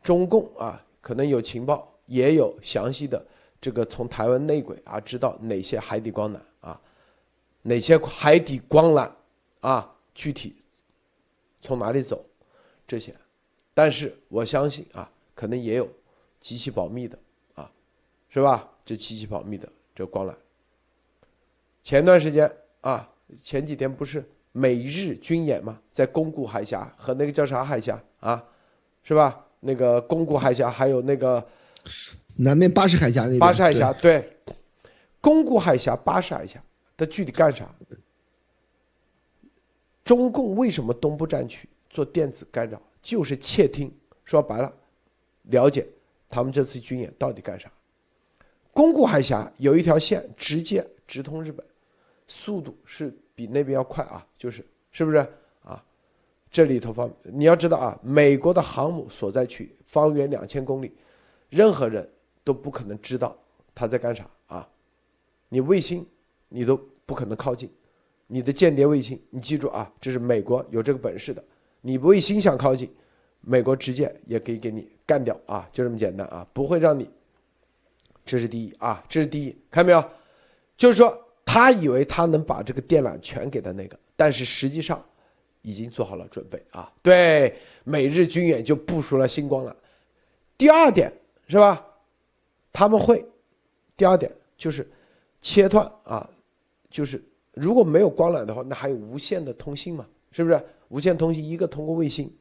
[0.01, 3.27] 中共啊，可能有情报，也有详细的
[3.61, 6.81] 这个从台湾内鬼啊，知道哪些海底光缆啊，
[7.63, 9.11] 哪些海底光缆
[9.59, 10.55] 啊，具体
[11.61, 12.25] 从哪里走，
[12.87, 13.13] 这些，
[13.75, 15.89] 但是我相信啊，可能也有
[16.45, 17.19] 极其保密的
[17.55, 17.71] 啊，
[18.29, 18.69] 是吧？
[18.85, 20.35] 这极其保密的这光缆，
[21.83, 23.11] 前段时间啊，
[23.43, 24.23] 前几天不是
[24.53, 28.45] 美日军演吗，在宫古海峡和那个叫啥海峡啊，
[29.03, 29.43] 是吧？
[29.61, 31.43] 那个宫古海峡还有那个
[32.37, 34.37] 南面巴士海峡那边，巴士海峡对，
[35.23, 36.63] 宫古海峡、巴士海峡，
[36.95, 37.75] 它具体干啥？
[40.05, 42.79] 中共为什么东部战区做电子干扰？
[43.01, 43.91] 就是窃听，
[44.27, 44.71] 说白了，
[45.45, 45.87] 了解
[46.29, 47.71] 他们这次军演到底干啥。
[48.73, 51.65] 宫古海峡有一条线直接直通日本，
[52.27, 55.19] 速度是比那边要快啊，就是是不是
[55.63, 55.85] 啊？
[56.51, 60.93] 这里头方你要知道啊，美国的航母所在区方圆两千公里，
[61.51, 62.09] 任何人
[62.43, 63.37] 都不可能知道
[63.75, 64.69] 他在干啥啊。
[65.49, 66.05] 你卫星
[66.49, 67.71] 你都不可能靠近，
[68.27, 71.45] 你的间谍卫星，你记住啊，这是美国有这个本事的。
[71.81, 72.93] 你不卫星想靠近，
[73.47, 77.09] 美国直接也可以给你干掉啊，就这么简单啊，不会让你。
[78.25, 80.03] 这是第一啊，这是第一，看到没有？
[80.77, 85.05] 就是说，他以为他能把这个电缆全给他那个，但是实际上
[85.61, 86.91] 已经做好了准备啊。
[87.03, 89.77] 对，美日军演就部署了星光了。
[90.57, 91.13] 第二点
[91.47, 91.85] 是吧？
[92.73, 93.25] 他们会，
[93.97, 94.91] 第二点就是
[95.41, 96.29] 切断啊，
[96.89, 97.23] 就是
[97.53, 100.07] 如果没有光缆的话，那还有无线的通信嘛？
[100.33, 100.61] 是不是？
[100.89, 102.33] 无线通信一个通过卫星，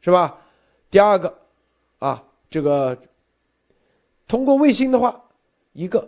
[0.00, 0.38] 是吧？
[0.90, 1.38] 第二个
[1.98, 2.96] 啊，这个
[4.26, 5.24] 通过卫星的话。
[5.72, 6.06] 一个，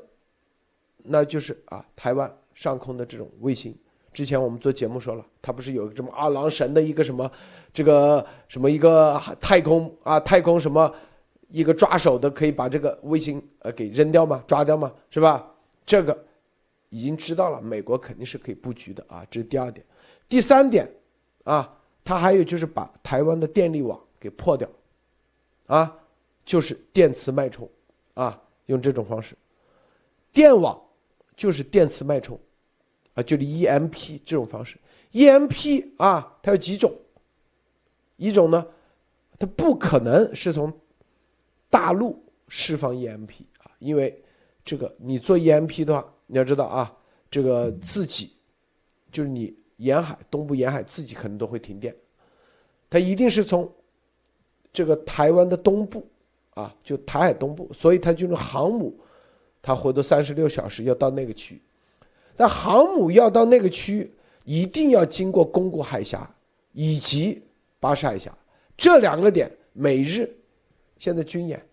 [1.05, 3.73] 那就是啊，台湾上空的这种卫星。
[4.13, 7.31] 之前我们做节目说了，它不是有这么二郎神的一个什么，
[7.73, 10.93] 这个什么一个太空啊，太空什么
[11.49, 14.43] 一个抓手的，可以把这个卫星呃给扔掉吗？
[14.45, 14.93] 抓掉吗？
[15.11, 15.49] 是吧？
[15.87, 16.25] 这个
[16.91, 19.25] 已经知道了，美国肯定是可以布局的啊。
[19.31, 19.87] 这是第二点，
[20.29, 20.93] 第三点
[21.45, 21.73] 啊，
[22.03, 24.69] 它还有就是把台湾的电力网给破掉，
[25.67, 25.99] 啊，
[26.45, 27.69] 就是电磁脉冲。
[28.15, 29.35] 啊，用这种方式。
[30.35, 30.79] 电网
[31.35, 32.39] 就是电磁脉冲，
[33.15, 34.77] 啊，就是 EMP 这种方式。
[35.13, 36.95] EMP 啊，它有几种，
[38.19, 38.67] 一种呢，
[39.39, 40.71] 它不可能是从
[41.71, 44.23] 大陆释放 EMP 啊，因为
[44.63, 46.95] 这个你做 EMP 的话，你要知道啊，
[47.31, 48.31] 这个自己
[49.11, 51.97] 就是你沿海东部沿海自己可能都会停电，
[52.91, 53.73] 它一定是从
[54.73, 56.07] 这个台湾的东部
[56.55, 58.97] 啊，就台海东部，所以它就是航母。
[59.65, 61.61] 他回头三十六小时要到那个区域，
[62.35, 64.13] 在航母要到那个区域，
[64.45, 66.29] 一定要经过宫古海峡
[66.73, 67.41] 以及
[67.79, 68.37] 巴士海峡
[68.77, 70.29] 这两个点，美日
[70.99, 71.65] 现在军演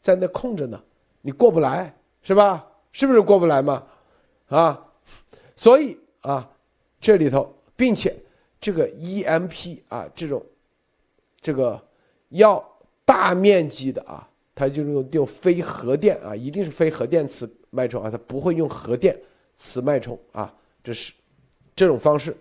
[0.00, 0.82] 在那空着呢，
[1.20, 2.66] 你过不来是吧？
[2.90, 3.86] 是不是过不来嘛？
[4.48, 4.86] 啊，
[5.54, 6.50] 所以啊，
[6.98, 8.16] 这里头，并且
[8.58, 10.42] 这个 EMP 啊，这种
[11.38, 11.78] 这个
[12.34, 12.62] 要
[13.04, 14.28] 大面积的啊。
[14.56, 19.20] 它就是用用非核电啊，一定是非核电磁脉冲啊，它不会用核电
[19.56, 21.12] 磁脉冲啊，这是
[21.74, 22.36] 这种方式，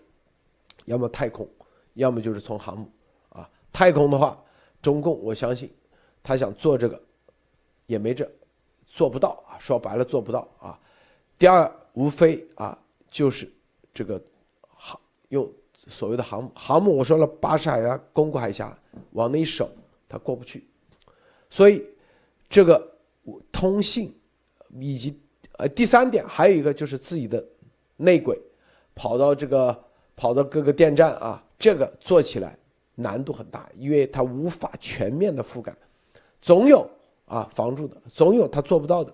[0.86, 1.50] 要么太空，
[1.96, 2.88] 要么就是从航母
[3.30, 3.50] 啊。
[3.72, 4.40] 太空的话，
[4.80, 5.74] 中共我相信
[6.22, 7.02] 他想做这个
[7.88, 8.32] 也没这
[8.86, 10.80] 做不到啊，说白了做不到啊。
[11.40, 12.80] 第二，无非啊
[13.10, 13.52] 就是
[13.92, 14.22] 这个
[14.62, 15.52] 航用
[15.88, 18.78] 所谓的航母，航母我说了，巴士海峡、宫古海峡
[19.14, 19.68] 往那一守，
[20.14, 20.64] 它过不去，
[21.50, 21.84] 所以。
[22.50, 22.88] 这个
[23.52, 24.14] 通信
[24.80, 25.20] 以及
[25.58, 27.44] 呃第三点还有一个就是自己的
[27.98, 28.40] 内鬼
[28.94, 29.84] 跑到这个
[30.16, 32.56] 跑到各个电站啊，这个做起来
[32.94, 35.76] 难度很大，因为它无法全面的覆盖，
[36.40, 36.88] 总有
[37.26, 39.12] 啊防住的，总有他做不到的，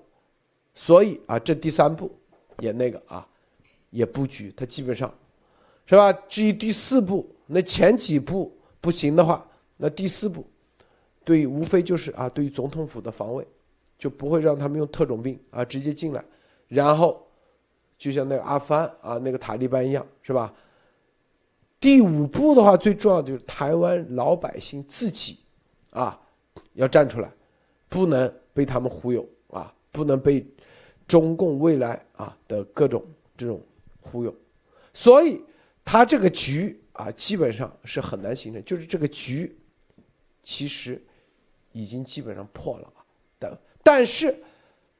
[0.73, 2.11] 所以啊这第三步
[2.59, 3.25] 也那个啊
[3.89, 5.09] 也布局，它基本上
[5.85, 6.11] 是吧？
[6.27, 10.45] 至于第四步，那前几步不行的话，那第四步。
[11.23, 13.45] 对，无非就是啊，对于总统府的防卫，
[13.99, 16.23] 就不会让他们用特种兵啊直接进来，
[16.67, 17.27] 然后
[17.97, 20.51] 就像那个阿富汗啊那个塔利班一样，是吧？
[21.79, 25.37] 第五步的话，最重要的就是台湾老百姓自己
[25.91, 26.19] 啊
[26.73, 27.31] 要站出来，
[27.89, 30.43] 不能被他们忽悠啊，不能被
[31.07, 33.05] 中共未来啊的各种
[33.37, 33.61] 这种
[34.01, 34.33] 忽悠，
[34.93, 35.39] 所以
[35.85, 39.55] 他这个局啊基本上是很难形成，就是这个局
[40.41, 40.99] 其实。
[41.71, 43.05] 已经基本上破了啊，
[43.37, 44.35] 但但是，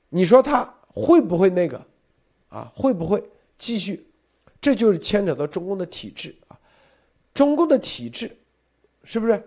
[0.10, 1.86] 你说他会不会那个，
[2.50, 3.24] 啊会不会
[3.58, 4.06] 继续？
[4.62, 6.60] 这就是牵扯到中共的体制啊，
[7.34, 8.36] 中共的体制，
[9.04, 9.42] 是不是？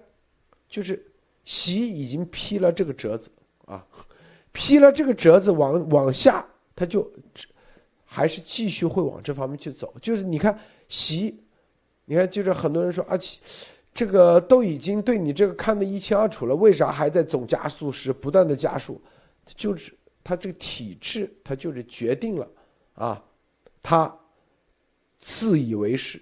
[0.69, 1.05] 就是
[1.45, 3.31] 习已经批了这个折子
[3.67, 3.87] 啊，
[4.53, 7.11] 批了这个折子往往下，他就
[8.05, 9.95] 还是继续会往这方面去走。
[10.01, 10.59] 就是你看
[10.89, 11.43] 习，
[12.07, 13.39] 你看就是很多人说啊习。
[13.95, 19.01] 这个都已经对你这个看得一清二楚了，为啥还在总加速时不断的加速？
[19.55, 19.93] 就是
[20.25, 22.49] 他这个体制，他就是决定了，
[22.95, 23.23] 啊，
[23.83, 24.15] 他
[25.17, 26.21] 自以为是，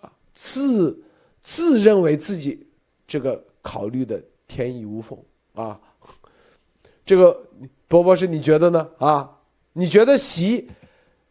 [0.00, 1.00] 啊，自
[1.40, 2.66] 自认为自己
[3.06, 5.18] 这个考虑的天衣无缝
[5.54, 5.80] 啊。
[7.04, 7.40] 这个
[7.86, 8.88] 波波士你觉得呢？
[8.98, 9.38] 啊，
[9.72, 10.68] 你觉得习，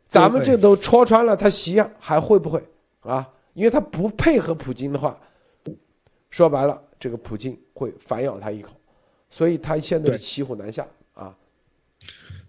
[0.07, 2.63] 咱们这都戳穿了，他习还会不会
[3.01, 3.28] 啊？
[3.53, 5.20] 因为他不配合普京的话，
[6.38, 8.69] 说白了，这个普京会反咬他一口，
[9.27, 10.85] 所以他现在是骑虎难下。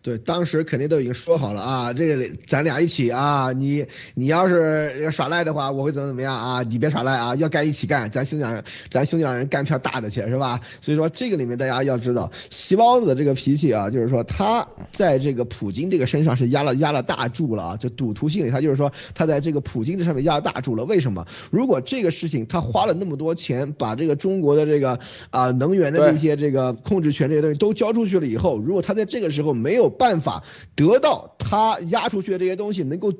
[0.08, 3.84] 对，当时肯定都已经说好了啊，这个咱俩一起啊，你
[4.14, 6.62] 你要是要耍赖的话，我会怎么怎么样啊？
[6.62, 10.62] 你别耍赖啊，要干一起干，咱兄弟俩，咱兄弟俩人干票大的去，是吧？
[10.80, 20.84] 所以说这个里面大家要知道，席包子的这个脾气啊，就是说他在这个普京这个身上是压了压了大注了啊，就赌徒心理，他就是说他在这个普京这上面压了大注了。
[20.86, 21.26] 为什么？
[21.50, 24.98] 如果这个事情他花了那么多钱，把这个中国的这个
[25.28, 30.44] 啊能源的这些这个控制权这些东西都交出去了以后，如果他在这个时候没有办法
[30.74, 33.12] 得到他压出去的这些东西，能够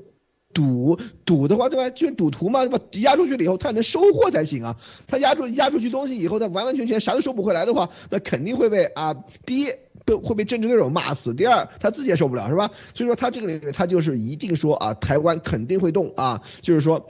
[0.54, 1.90] 赌赌的话，对吧？
[1.90, 2.78] 就是赌徒嘛，对吧？
[2.92, 4.76] 压出去了以后，他能收获才行啊。
[5.06, 9.14] 他压出压出去东西以后，他完完全全啥都收不回来的话，那肯定会被啊，
[9.44, 9.72] 第一
[10.04, 12.70] 被会被政治对手骂死，第二他自己也受不了，是吧？
[12.94, 17.08] 所以说他这个里面他就是一定说啊，台湾肯定会动啊，就是说。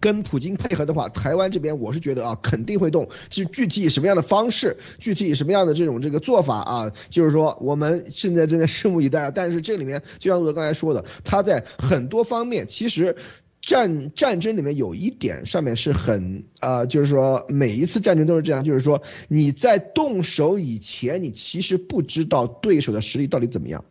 [0.00, 3.08] 跟普京配合的话，台湾这边我是觉得啊，肯定会动。
[3.30, 9.30] 是具体以什么样的方式，具体以什么样的这种这个做法啊，就是说我们现在正在拭目以待。
[9.30, 13.16] 但是这里面就像我刚才说的，他在很多方面，其实
[13.60, 23.84] 战战争里面有一点上面是很啊，就是说每一次战争都是这样，就是说你在动手以前，你其实不知道对手的实力到底怎么样。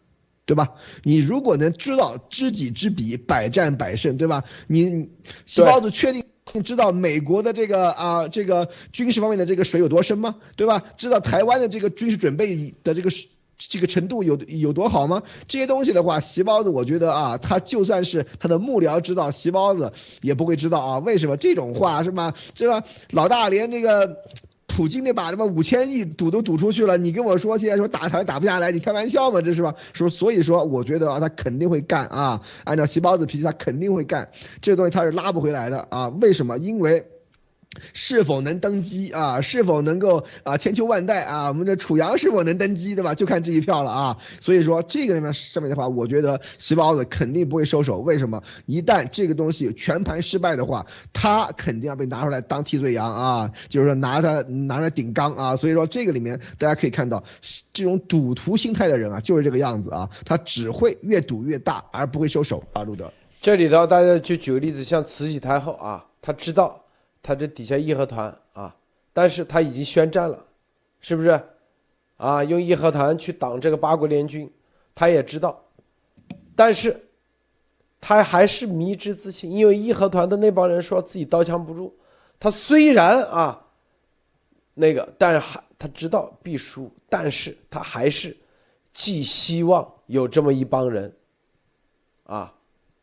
[0.50, 0.70] 对吧？
[1.04, 4.46] 你如果能知道知己知彼，百战百胜，对吧？
[4.66, 5.08] 你
[5.46, 6.24] 细包子确定
[6.64, 10.38] 知道美国的这个啊这个军事方面的这个水有多深吗？
[10.56, 10.84] 对吧？
[10.98, 13.12] 知道台湾的这个军事准备的这个
[13.60, 15.22] 这个程度有有多好吗？
[15.48, 20.98] 这些东西的话，席包子我觉得啊，他就算是他的幕僚知道，席包子也不会知道啊。
[20.98, 22.34] 为什么这种话是吧？
[22.56, 24.18] 这个老大连这个。
[24.80, 29.42] 普京那把他妈五千亿赌都赌出去了，你跟我说现在说打台打不下来，你开玩笑吗？
[29.42, 29.76] 这是吧？
[29.92, 34.30] 说所以说，我觉得啊，他肯定会干啊，按照细胞子脾气，他肯定会干，
[34.62, 36.08] 这东西他是拉不回来的啊。
[36.08, 36.58] 为什么？
[36.58, 37.06] 因为。
[37.94, 39.40] 是否能登基啊？
[39.42, 41.50] 是否能够啊千秋万代啊？
[41.50, 43.14] 我们的楚阳是否能登基，对吧？
[43.14, 44.18] 就看这一票了啊！
[44.42, 48.00] 所以说这个里面上面的话，我觉得席包子肯定不会收手。
[48.00, 48.42] 为什么？
[48.66, 53.52] 一旦这个东西全盘失败的话，他肯定要被拿出来当替罪羊啊！
[53.70, 55.56] 就是说拿他拿来顶缸啊！
[55.56, 57.24] 所以说这个里面大家可以看到，
[57.72, 62.84] 这种赌徒心态的人啊，就是这个样子啊，他只会越赌越大，而不会收手啊！
[62.84, 66.84] 路德，这里头大家就举个例子，像慈禧太后啊，他知道。
[67.22, 68.76] 他这底下义和团啊，
[69.14, 70.46] 但是他已经宣战了，
[71.00, 71.42] 是不是？
[72.18, 74.52] 啊，用义和团去挡这个八国联军，
[74.94, 75.64] 他也知道，
[76.54, 77.02] 但是，
[78.02, 81.96] 他还是迷之自信，因为义和团的那帮人说自己刀枪不入，
[82.38, 83.66] 他虽然啊，
[84.74, 88.36] 那个，但是还他知道必输，但是他还是
[88.94, 91.14] 寄希望有这么一帮人，
[92.26, 92.54] 啊，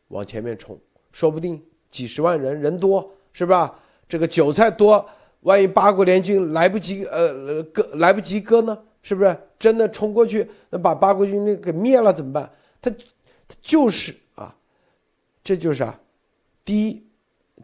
[0.09, 0.79] 往前面冲，
[1.11, 1.59] 说不定
[1.89, 3.79] 几十万人人多，是吧？
[4.07, 5.07] 这个韭菜多，
[5.41, 8.77] 万一八国联军来不及，呃，割来不及割呢？
[9.03, 12.51] 是不是真的冲过去，那把八国军队给灭了怎么办？
[12.81, 14.53] 他，他就是啊，
[15.41, 15.97] 这就是啊，
[16.65, 17.07] 第一，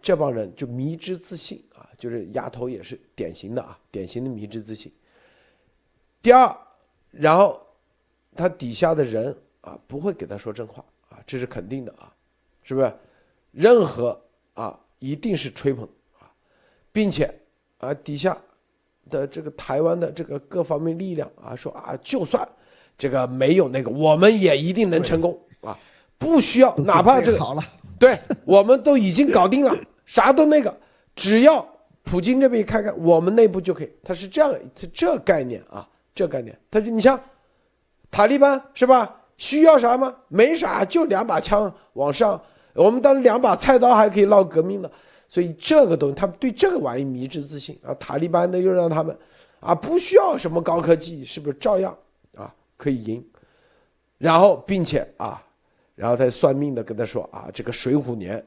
[0.02, 4.90] 这帮人就迷之自信啊，就是丫头也是典型的啊，典型的迷之自信。
[6.22, 6.58] 第二，
[7.12, 7.62] 然后
[8.36, 12.14] 他底下的人啊，不会给他说真话啊，这是肯定的啊，
[12.64, 12.94] 是不是？
[13.52, 14.20] 任何
[14.54, 15.88] 啊，一定是吹捧。
[16.94, 17.30] 并且，
[17.80, 18.38] 啊，底下
[19.10, 22.48] 的这个台湾的这个各方面力量啊，说啊，就算
[22.98, 25.78] 这个没有那个，我们也一定能成功啊，
[26.18, 27.64] 不需要，哪怕这个好了，
[28.00, 29.76] 对，我们都已经搞定了，
[30.06, 30.74] 啥都那个，
[31.16, 31.68] 只要
[32.04, 37.20] 普京这边一看看，我们内部就可以，他是这样，他这概念啊，这概念，他就你像
[38.12, 39.20] 塔利班是吧？
[39.36, 40.16] 需要啥吗？
[40.28, 42.40] 没啥，就两把枪往上，
[42.76, 44.90] 我们当时两把菜刀还可以闹革命的。
[45.34, 47.92] 所以这个东西，他对这个玩意迷之自信啊！
[47.96, 49.18] 塔利班的又让他们，
[49.62, 51.98] 啊，不需要什么高科技，是不是照样
[52.36, 53.26] 啊可以赢？
[54.20, 55.44] 然后，并且啊，
[55.96, 58.46] 然后他算命的跟他说啊，这个水虎年，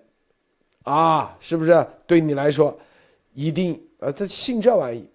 [0.85, 2.79] 啊，是不是对你来说，
[3.35, 5.11] 一定呃，他信这玩意，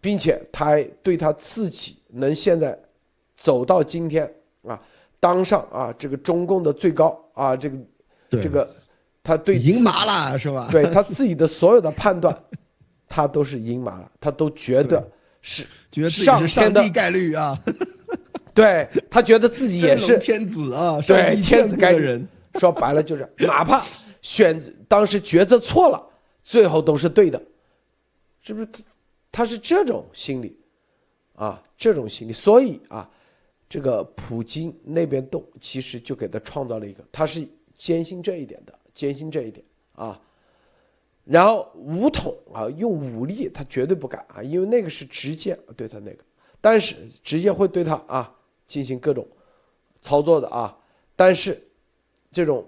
[0.00, 2.76] 并且他还对他自己能现在
[3.36, 4.28] 走到今天
[4.66, 4.82] 啊，
[5.20, 7.76] 当上啊这个中共的最高啊这个
[8.30, 8.68] 这个。
[9.26, 10.68] 他对赢麻了是吧？
[10.70, 12.44] 对他自己的所有的判断，
[13.08, 15.10] 他都是赢麻了，他都觉得
[15.42, 15.66] 是
[16.46, 17.58] 上帝概率啊。
[18.54, 22.24] 对他觉得自己也是 天子啊，对天子概率。
[22.58, 23.84] 说白了就是，哪怕
[24.22, 24.58] 选
[24.88, 26.02] 当时抉择错了，
[26.42, 27.38] 最后都是对的，
[28.40, 28.66] 是不是？
[28.66, 28.82] 他
[29.30, 30.58] 他是这种心理，
[31.34, 33.06] 啊，这种心理，所以啊，
[33.68, 37.46] 这个普京那边动，其实就给他创造了一个，他是
[37.76, 40.20] 坚信这一点的，坚信这一点啊。
[41.24, 46.24] 然后武统啊，用武力他绝对不敢啊，因为那个是直接对他那个，
[46.60, 48.34] 但是直接会对他啊
[48.66, 49.26] 进行各种
[50.00, 50.76] 操作的啊，
[51.14, 51.62] 但是
[52.32, 52.64] 这种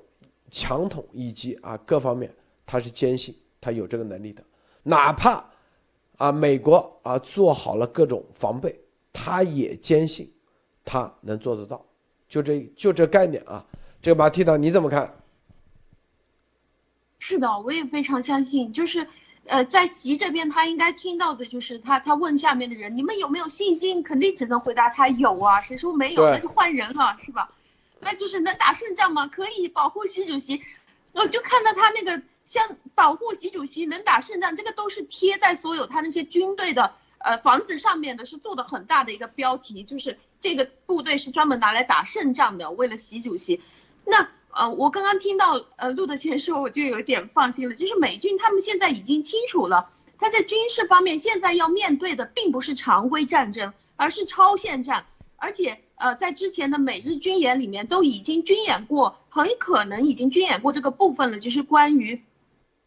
[0.51, 2.33] 强统以及啊各方面，
[2.67, 4.45] 他是坚信他有这个能力的，
[4.83, 5.45] 哪怕。
[6.19, 8.77] 啊，美国啊做好了各种防备，
[9.13, 10.29] 他也坚信
[10.85, 11.81] 他能做得到，
[12.29, 13.65] 就这就这概念啊。
[14.03, 15.09] 这个马蒂娜你怎么看？
[17.19, 19.07] 是的，我也非常相信，就是
[19.47, 24.03] 呃，在席这边他应该听到的就是他他问下面的人，你们有没有信心？
[24.03, 27.51] 肯定只能回答他有啊，谁说没有那就换人了，是吧？
[28.01, 29.27] 那就是能打胜仗吗？
[29.27, 30.63] 可以保护习主席，
[31.13, 32.23] 我就看到他那个。
[32.45, 43.61] 像保护习主席能打胜仗，这个都是贴在所有他那些军队的呃房子上面的，是做的很大的一个标题，就是这个部队是专门拿来打胜仗的，为了习主席。
[44.07, 55.81] 那呃，我刚刚听到呃陆德谦说，我就有点放心了，就是美军他们现在已经清楚了，他在军事方面现在要面对的并不是常规战争，而是超限战，而且。
[56.01, 62.23] 呃，在之前的美日军演里面都已经军演过，很可能已经军演过这个部分了，就是关于。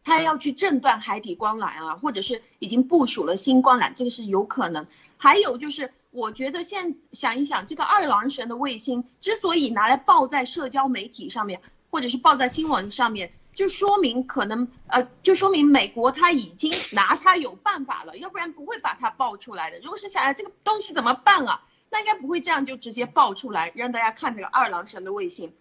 [0.05, 4.87] 他要去震断海底光缆啊，或者是已经部署了新光缆，这个是有可能。
[5.17, 19.79] 还有就是，我觉得现想一想，这个二郎神的卫星之所以拿来报在社交媒体上面，或者是报在新闻上面，就说明可能呃，就说明美国他已经拿他有办法了，要不然不会把它报出来的。
[19.79, 25.53] 如果是想要这个东西怎么办啊，那应该不会这样就直接爆出来让大家看这个二郎神的卫星。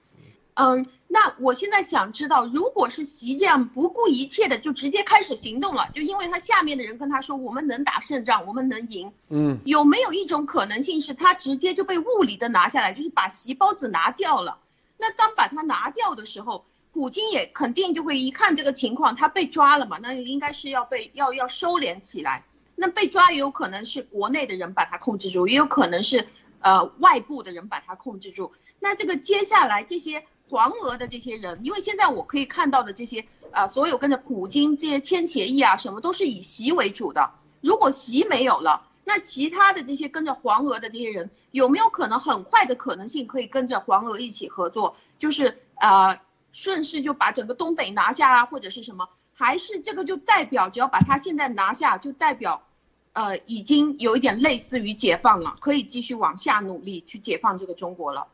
[0.61, 14.59] 嗯，那我现在想知道，如果是习这样不顾一切的就直接开始行动了，就因为他下面的人跟他说我们能打胜仗，我们能赢，嗯，有没有一种可能性是他直接就被物理的拿下来，就是把席包子拿掉了？
[14.99, 22.45] 那当把他拿掉的时候，普京也肯定就会一看这个情况，他被抓了嘛，那应该是要被要要收敛起来。
[22.77, 26.29] 那被抓也有可能是国内的人把他控制住，也有可能是
[26.61, 28.53] 呃外部的人把他控制住。
[28.79, 30.23] 那这个接下来这些。
[30.51, 37.31] 黄俄的这些人，因为现在我可以看到的这些啊，所有跟着普京这些签协议啊，什么都是以习为主的。
[37.61, 44.97] 如果习没有了，那其他的这些跟着黄俄的这些人，有没有可能很快的可能性可以跟着黄俄一起合作？
[45.21, 46.21] 就是啊，
[46.51, 49.09] 顺势就把整个东北拿下啊，或者是什么？
[49.33, 52.67] 还是这个就代表，只要把他现在拿下，就代表，
[53.13, 58.27] 呃，已经有一点类似于解放了，可以继续往下努力去解放这个中国了？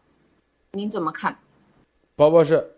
[0.72, 1.38] 您怎么看？
[2.16, 2.68] 包博士，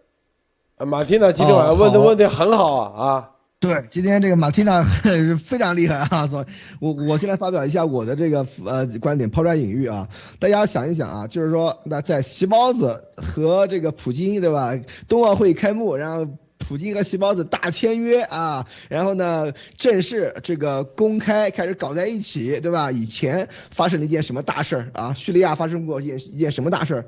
[0.78, 3.30] 马蒂娜今天晚上问的问题很好啊啊！
[3.61, 6.47] 对，今天这个马蒂娜是 非常厉害啊，所以
[6.80, 10.09] 我我先来发表一下我的这个呃观点，抛砖引玉啊。
[10.41, 14.76] 大家想一想啊，就是说那在席包子和这个普京对吧？
[15.07, 16.28] 冬奥会开幕，然后
[16.59, 22.91] 普京和席包子大签约啊，然后呢正式这个公开开始搞在一起对吧？
[22.91, 25.14] 以前发生了一件什么大事儿啊？
[25.14, 27.05] 叙利亚发生过一件一件什么大事儿？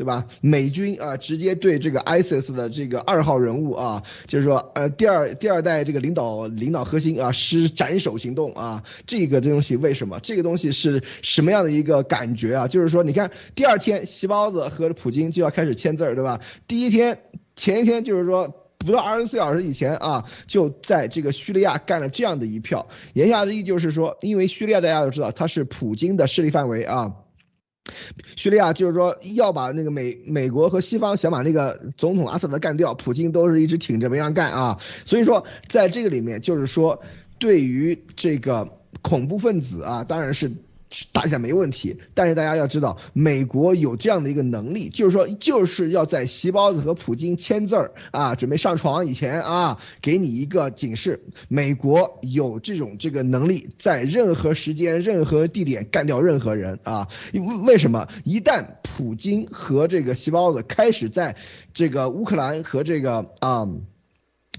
[0.00, 0.24] 对吧？
[0.40, 10.18] 美军啊，直接对这个 ISIS 的这个二号人物啊，就是说，呃，第二第二代这个领导领导核心啊，施斩首行动啊，这个东西为什么？
[10.20, 12.66] 这个东西是什么样的一个感觉啊？
[12.66, 16.40] 就是说，你看，第二天，西包子和普京就要开始签字儿，对吧？
[16.66, 17.18] 第一天，
[17.54, 18.48] 前一天就是说，
[18.78, 22.88] 不到二十四小时以前啊，就在这个叙利亚干了这样的一票。
[23.12, 27.12] 言下之意就是说，因为叙利亚大家都知道，它是普京的势力范围啊。
[28.36, 34.78] 叙利亚就是说要把那个美美国和西方想把那个总统阿萨德干掉，普京都是一直挺着没让干啊。
[35.04, 37.02] 所以说在这个里面，就是说
[37.38, 40.50] 对于这个恐怖分子啊，当然是。
[41.12, 51.22] 打起来没问题，但是大家要知道，美国有这样的一个能力，就是说，就是要在席包子和普京签字儿啊，准备上床以前啊，给你一个警示。
[51.48, 57.08] 美国有这种这个能力，在任何时间、任何地点干掉任何人啊。
[57.32, 58.08] 为为什么？
[58.24, 61.36] 一旦普京和这个席包子开始在
[61.72, 63.68] 这个乌克兰和这个啊。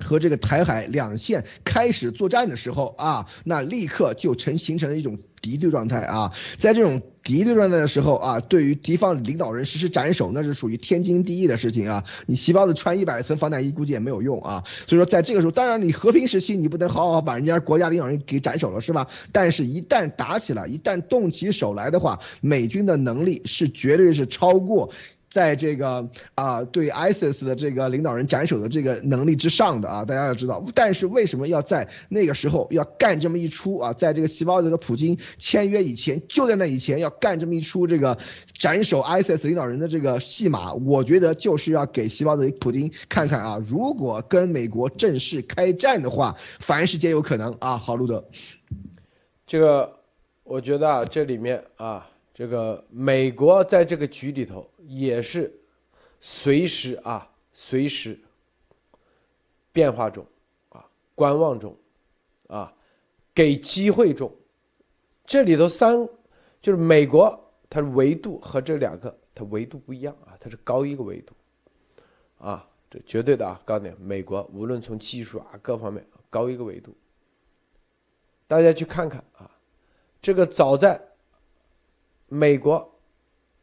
[0.02, 6.32] 和这个台海两线开始作战的时候啊，那立刻就成形成了一种敌对状态啊。
[6.58, 12.04] 在这种敌对状态的时候啊，对于敌方领导人实施斩首，那是属于天经地义的事情啊。
[12.26, 14.64] 你细胞子穿一百层防弹衣估计也没有用啊。
[14.88, 19.08] 所以说，在这个时候，当然你和平时期你不能好好把人家国家领导人给斩首了，是吧？
[19.32, 24.92] 但是，一旦打起来，一旦动起手来的话，美军的能力是绝对是超过。
[25.32, 30.62] 在这个啊对 ISIS 的这个领导人斩首的这个能力之上的啊，大家要知道。
[30.76, 33.94] 但是为什么要在那个时候要干这么一出啊？
[33.94, 38.18] 在这个细胞子和普京签约以前，就在那以前要干这么一出这个
[38.52, 40.74] 斩首 ISIS 领导人的这个戏码？
[40.74, 47.78] 我觉得就是要给细胞子普京看看啊，如果跟美国正式开战的话，凡事皆有可能啊。
[47.78, 48.26] 好，路德，
[49.48, 49.94] 这个
[50.44, 52.06] 我觉得啊，这里面啊。
[52.34, 55.54] 这个美国在这个局里头也是
[56.20, 58.20] 随时啊，随时
[59.72, 60.26] 变化中
[60.70, 60.86] 啊，
[61.16, 61.76] 观望中
[62.48, 62.74] 啊，
[63.34, 64.32] 给机会中。
[65.26, 66.08] 这里头三
[66.62, 71.34] 就是美国，它的维度和这两个它维度不一样啊，它是高一个维度
[72.38, 76.96] 啊，这绝对的啊，告诉你，美国无论从技术啊各方面高一个维度。
[78.48, 79.50] 大家去看看啊，
[80.22, 81.02] 这个早在。
[82.34, 82.91] 美国，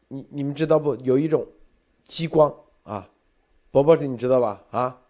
[0.09, 0.97] 你你们知道不？
[0.97, 1.47] 有一种
[2.05, 3.09] 激光啊，
[3.70, 4.64] 伯伯你知道吧？
[4.70, 5.01] 啊，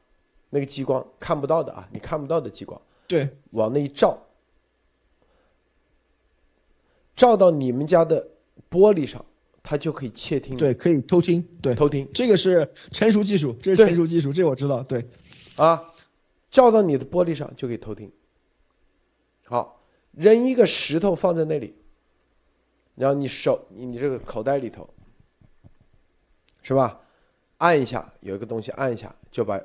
[0.51, 4.19] 那个激光看不到的啊，你看不到的激光，对，往那一照，
[7.15, 8.29] 照到你们家的
[8.69, 9.25] 玻璃上，
[9.63, 15.05] 它就可以窃听，对，可以偷听，对，偷听，这个是成熟技术，这是成熟技术，这我知道，对，
[15.55, 15.95] 啊，
[16.51, 18.11] 照到你的玻璃上就可以偷听。
[19.45, 19.81] 好，
[20.11, 21.75] 扔一个石头放在那里。
[22.99, 24.89] 然后你手你你这个口袋里头，
[26.63, 27.01] 是吧？
[27.59, 29.61] 按一下有一个东西，按一下就把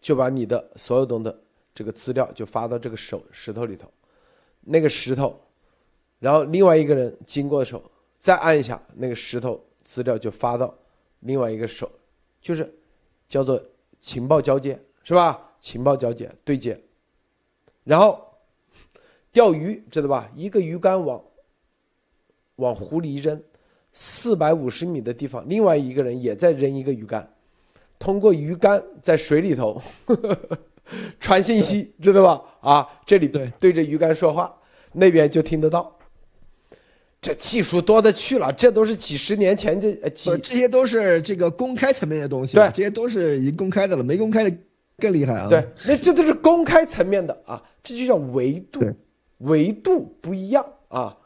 [0.00, 1.40] 就把你的所有东的
[1.72, 3.88] 这个资料就发到这个手石头里头，
[4.62, 5.40] 那个石头，
[6.18, 7.82] 然后另外一个人经过的时候
[8.18, 10.76] 再按一下那个石头资料就发到
[11.20, 11.88] 另外一个手，
[12.40, 12.68] 就是
[13.28, 13.62] 叫做
[14.00, 15.52] 情报交接，是吧？
[15.60, 16.80] 情报交接对接，
[17.84, 18.20] 然后
[19.30, 20.28] 钓鱼知道吧？
[20.34, 21.22] 一个鱼竿网。
[22.56, 23.40] 往湖里一扔，
[23.92, 27.28] 四百五十米的地方，另外一个人也在扔一个鱼竿，
[27.98, 29.80] 通过鱼竿在水里头
[31.18, 32.42] 传信息，知道吧？
[32.60, 34.54] 啊，这里对对着鱼竿说话，
[34.92, 35.96] 那边就听得到。
[37.20, 44.54] 这技术多的去了，这都是几十年前的，几这些都是这个公开层面的东西，对，这些都是已经公开的了，没公开的
[44.98, 45.48] 更厉害啊。
[45.48, 48.80] 对，那这都是公开层面的啊，这就叫维度，
[49.38, 51.16] 维度不一样啊，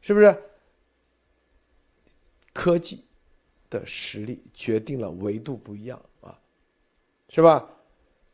[0.00, 0.34] 是不是？
[2.56, 3.04] 科技
[3.68, 6.36] 的实力决定了维度不一样啊，
[7.28, 7.68] 是吧？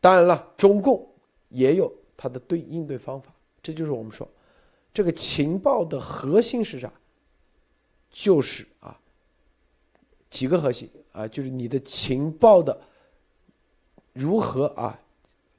[0.01, 1.05] 当然了，中共
[1.49, 3.35] 也有它的对应对方法。
[3.61, 4.29] 这就是我们说，
[4.95, 6.93] 这个情报的核心是啥？
[8.13, 8.97] 就是啊，
[10.31, 12.81] 几个核心啊，就是你的情报的
[14.13, 14.97] 如何啊，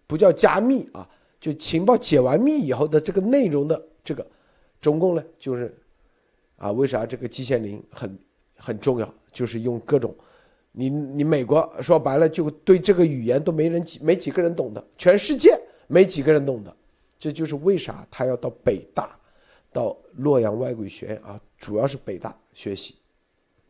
[0.07, 1.09] 不叫加密啊，
[1.41, 4.25] 就情报解完密以后的这个内容的这个，
[4.79, 5.77] 中共呢就是
[6.57, 8.17] 啊，为啥这个季羡林很？
[8.65, 10.15] 很重要，就是用各种，
[10.71, 16.73] 你你美国说白了，就对这个语言都没人几没几个人懂的，全世界没几个人懂的，
[17.19, 19.13] 这就是为啥他要到北大，
[19.73, 22.95] 到洛阳外国语学院啊，主要是北大学习，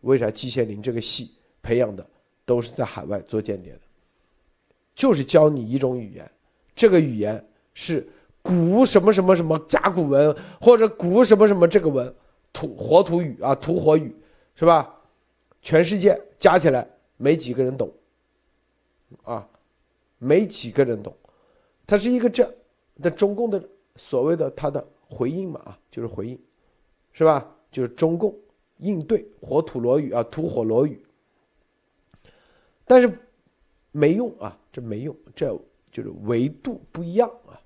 [0.01, 1.31] 为啥季羡林这个系
[1.63, 2.05] 培养的
[2.45, 3.79] 都是在海外做间谍的，
[4.93, 6.31] 就是教你一种语言，
[6.75, 7.43] 这个语言
[7.73, 8.07] 是
[8.43, 12.13] 古什么什么什么甲骨文或者古什么什么这个文
[12.53, 14.15] 土火土语啊土火语。
[14.55, 14.99] 是吧？
[15.61, 16.85] 全世界加起来
[17.15, 17.89] 没几个人懂，
[19.23, 19.47] 啊，
[20.17, 21.15] 没几个人懂。
[21.87, 22.53] 它是一个这，
[23.01, 23.63] 的中共的
[23.95, 26.37] 所谓的它的回应嘛啊，就是回应，
[27.13, 27.49] 是吧？
[27.71, 28.37] 就是中共
[28.77, 31.01] 应对火土罗语啊，土火罗语。
[32.85, 33.17] 但是
[33.91, 35.47] 没用啊，这没用，这
[35.91, 37.59] 就是维度不一样啊，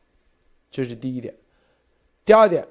[0.69, 1.35] 这是第一点。
[2.23, 2.67] 第二点，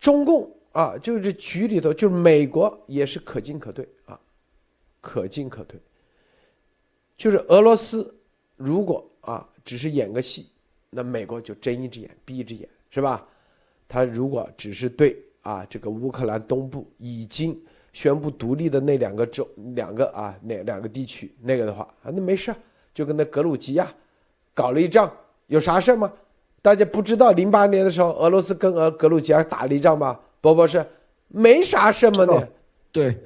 [0.00, 0.54] 中共。
[0.72, 4.18] 啊，就是局里头，就是美国也是可进可退啊，
[5.00, 5.78] 可进可退。
[7.16, 8.14] 就是俄罗斯
[8.56, 10.48] 如果啊只是演个戏，
[10.90, 13.26] 那美国就睁一只眼闭一只眼，是吧？
[13.86, 17.60] 他如果只是对啊这个乌克兰东部已经
[17.92, 22.54] 宣布独立的那两个州两个啊那两个地区那个的话啊，那没事，
[22.94, 23.92] 就跟那格鲁吉亚
[24.54, 25.14] 搞了一仗，
[25.48, 26.10] 有啥事吗？
[26.62, 30.18] 大家不知道零八年的时候俄罗斯跟俄格鲁吉亚打了一仗吗？
[30.42, 30.84] 不不是，
[31.28, 32.48] 没啥什么的，
[32.90, 33.16] 对，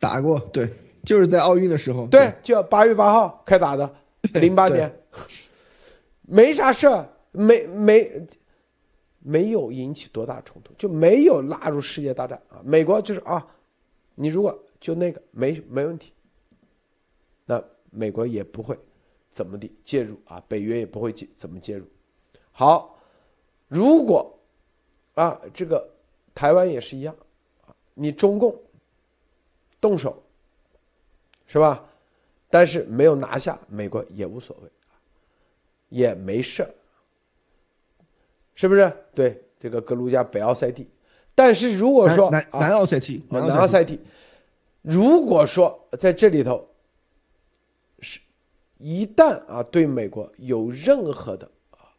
[0.00, 0.66] 打过，对，
[1.04, 3.94] 就是在奥运的时候，对，就八月八号开打的，
[4.32, 4.90] 零八年，
[6.22, 8.26] 没啥事儿，没没
[9.18, 12.62] 没有引起多大冲突，就没有拉入世界大战啊。
[12.64, 13.46] 美国就是啊，
[14.14, 16.14] 你如果就那个没没问题，
[17.44, 18.74] 那美国也不会
[19.28, 21.84] 怎么的介入啊，北约也不会介怎么介入。
[22.52, 22.98] 好，
[23.68, 24.34] 如果
[25.12, 25.92] 啊这个。
[26.34, 27.14] 台湾也是一样，
[27.66, 28.54] 啊，你中共
[29.80, 30.22] 动手，
[31.46, 31.84] 是吧？
[32.50, 34.68] 但是没有拿下，美国也无所谓，
[35.88, 36.68] 也没事
[38.54, 38.92] 是不是？
[39.14, 40.88] 对，这个格鲁吉亚、北奥塞梯。
[41.34, 43.98] 但是如果说南南奥塞梯，南奥塞梯，
[44.82, 46.68] 如果说在这里头
[47.98, 48.20] 是，
[48.78, 51.90] 一旦啊对美国有任何的啊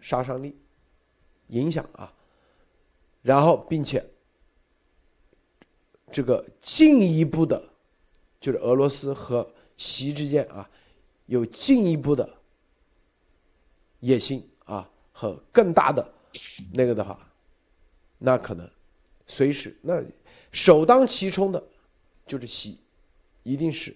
[0.00, 0.58] 杀伤力
[1.48, 2.12] 影响啊，
[3.26, 4.08] 然后并且
[6.12, 7.60] 这个进一步的，
[8.38, 9.44] 就是俄罗斯和
[9.76, 10.70] 习之间啊
[11.26, 12.32] 有进一步的
[13.98, 16.08] 野心啊和更大的
[16.72, 17.18] 那个的话。
[18.16, 18.70] 那可能，
[19.26, 20.00] 随时那
[20.52, 21.60] 首当其冲的，
[22.28, 22.78] 就是习，
[23.42, 23.94] 一定是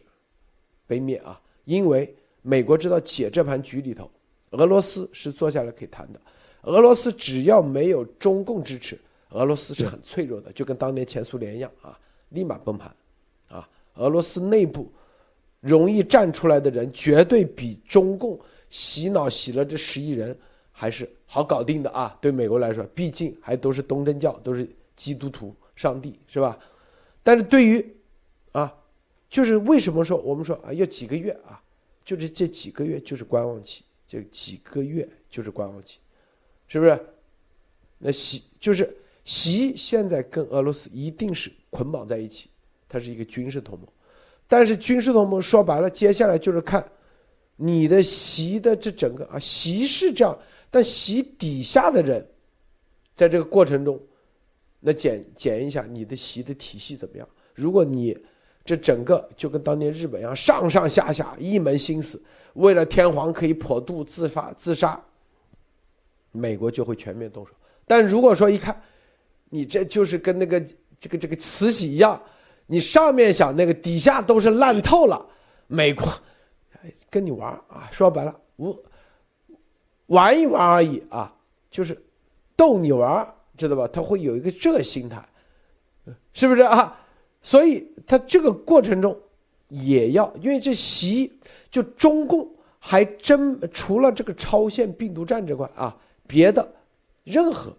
[0.89, 1.41] 被灭啊！
[1.67, 2.13] 因为
[2.43, 4.11] 美国知道解这盘局里头，
[4.51, 6.21] 俄罗斯是坐下来可以谈的。
[6.63, 8.99] 俄罗斯只要没有中共支持，
[9.31, 11.99] 俄罗斯是很脆弱的，就跟当年前苏联一样啊，
[12.31, 12.95] 立马崩盘
[13.49, 13.69] 啊！
[13.95, 14.91] 俄罗斯内部
[15.61, 18.39] 容易站出来的人，绝对比中共
[18.69, 20.37] 洗脑洗了这十亿人。
[20.73, 22.17] 还是好搞定的啊！
[22.23, 24.67] 对美国来说，毕竟还都是东正教，都是
[24.97, 26.59] 基督徒，上帝是吧？
[27.23, 27.87] 但是对于，
[28.53, 28.75] 啊，
[29.29, 31.63] 就是为什么说我们说啊，要几个月啊？
[32.03, 35.99] 就是这几个月就是观望期，这几个月就是观望期，
[36.67, 36.99] 是不是？
[37.99, 38.91] 那洗就是
[39.31, 42.51] 习现在跟俄罗斯一定是捆绑在一起，
[42.89, 43.87] 它是一个军事同盟，
[44.49, 46.85] 但是军事同盟说白了，接下来就是看
[47.55, 50.37] 你的习的这整个啊，习是这样。
[50.69, 52.27] 但习底下的人，
[53.15, 54.01] 在这个过程中，
[54.81, 57.29] 那检检一下你的习的体系怎么样？
[57.55, 58.19] 如果你
[58.65, 62.21] 这整个就跟当年日本一样，上上下下一门心思，
[62.55, 65.01] 为了天皇可以破肚自发自杀，
[66.33, 67.53] 美国就会全面动手。
[67.87, 68.77] 但如果说一看，
[69.51, 70.59] 你这就是跟那个
[70.99, 72.19] 这个这个慈禧一样，
[72.67, 75.25] 你上面想那个底下都是烂透了，
[75.67, 76.09] 美国
[77.11, 78.75] 跟你玩啊，说白了无。
[80.07, 81.33] 玩一玩而已啊，
[81.71, 81.97] 就是
[82.57, 83.25] 逗你玩，
[83.57, 83.87] 知道吧？
[83.87, 85.25] 他会有一个这个心态，
[86.33, 86.99] 是不是啊？
[87.43, 89.17] 所以他这个过程中
[89.69, 91.33] 也要，因为这习
[91.71, 92.49] 就中共
[92.81, 95.97] 还真除了这个超限病毒战这块啊，
[96.27, 96.69] 别的
[97.23, 97.73] 任何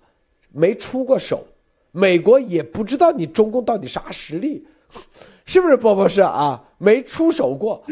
[0.53, 1.45] 没出过手，
[1.91, 4.65] 美国也不知道你中共到底啥实力，
[5.45, 6.63] 是不是波波是啊？
[6.77, 7.83] 没出手过。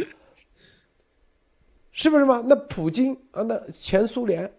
[1.91, 2.41] 是不是嘛？
[2.47, 4.49] 那普京啊，那前苏联，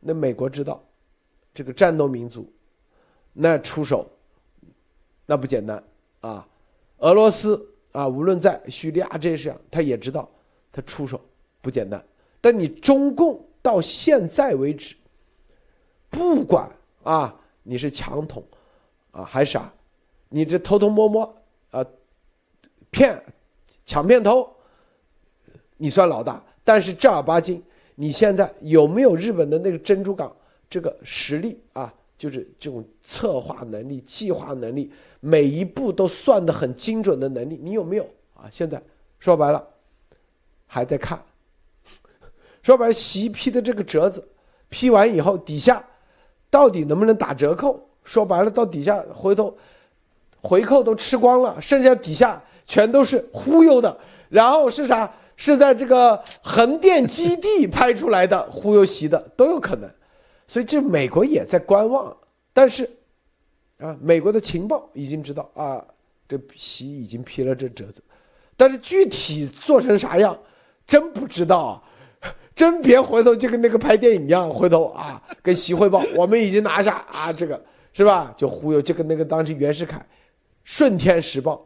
[0.00, 0.82] 那美国知道，
[1.52, 2.50] 这个战斗民族，
[3.34, 4.10] 那出手，
[5.26, 5.84] 那不简单
[6.22, 6.48] 啊。
[6.98, 7.62] 俄罗斯
[7.92, 10.26] 啊，无论在叙利亚这些上，他也知道，
[10.72, 11.20] 他出手
[11.60, 12.02] 不简单。
[12.40, 14.96] 但你中共到现在为止，
[16.08, 16.70] 不管
[17.02, 18.44] 啊，你是强统
[19.10, 19.72] 啊还是啥，
[20.28, 21.36] 你这偷偷摸摸
[21.70, 21.84] 啊，
[22.90, 23.22] 骗
[23.84, 24.48] 抢骗偷。
[25.76, 27.62] 你算老大，但是正儿八经，
[27.94, 30.34] 你现在有没有日本的那个珍珠港
[30.68, 31.94] 这个实力啊？
[32.18, 38.02] 就是这种策划能力、计划能力，每一步都算得很精准的能力，你有没有
[38.34, 38.50] 啊？
[38.50, 38.82] 现在
[39.20, 39.64] 说白了，
[40.66, 41.22] 还在看。
[42.60, 44.26] 说白了，习批的这个折子
[44.68, 45.84] 批完以后，底下
[46.50, 47.80] 到底能不能打折扣？
[48.04, 49.56] 说白了，到底下回头
[50.40, 53.98] 回扣都吃光了，剩下底下全都是忽悠的，
[54.28, 55.10] 然后是啥？
[55.40, 59.88] 是在这个横店基地拍出来的忽悠席的都有可能，
[60.48, 62.16] 所以这美国也在观望。
[62.52, 62.90] 但是，
[63.78, 65.84] 啊，美国的情报已经知道啊，
[66.28, 68.02] 这习已经批了这折子，
[68.56, 70.36] 但是具体做成啥样，
[70.88, 71.80] 真不知道！
[72.58, 78.34] 真别回头就跟那个拍电影一样，回头啊跟习汇报，我们已经拿下啊，这个是吧？
[78.36, 79.96] 就忽悠，就跟那个当时袁世凯，
[80.64, 81.64] 《顺天时报》，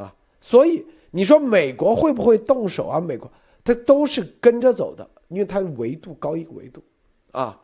[0.00, 0.86] 啊，所以。
[1.14, 2.98] 你说美国会不会动手啊？
[2.98, 3.30] 美国
[3.62, 6.82] 它都是跟着走的，因为它维度高一个维度，
[7.32, 7.60] 啊，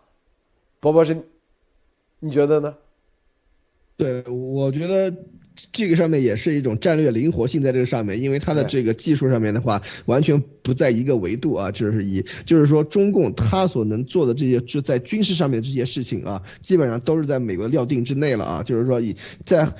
[0.78, 1.16] 博博士，
[2.18, 2.76] 你觉得呢？
[3.96, 5.10] 对，我觉得
[5.72, 19.72] 这个上面也是一种战略灵活性在这个上面，因为它的这个技术上面的话，完全不在一个维度啊，就是一，就是说中共他所能做的这些，就在军事上面这些事情啊，基本上都是在美国料定之内了啊，就是说以在。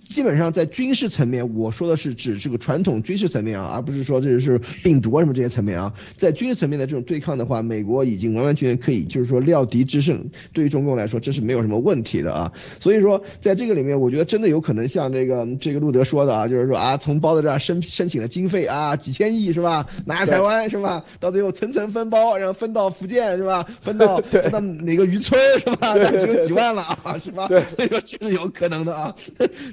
[0.00, 5.92] 基本上在军事层面，我说的是指这个传统军事层面啊，而不是说这是病毒啊什么这些层面啊。
[6.16, 10.30] 在军事层面的这种对抗的话，美国已经完完全全可以，就是说料敌制胜。
[10.52, 12.52] 对于中共来说，这是没有什么问题的啊。
[12.80, 19.86] 所以说，在这个里面，我觉得真的有可能像这个这个路德说的啊，就是说啊，从包子这儿申申请了经费啊，几千亿是吧？
[20.06, 21.04] 拿下台湾是吧？
[21.20, 23.66] 到最后层层分包，然后分到福建是吧？
[23.80, 25.96] 分到 分到哪个渔村是吧？
[25.98, 27.48] 只有几万了啊，是吧？
[27.48, 29.14] 所以说这是有可能的啊。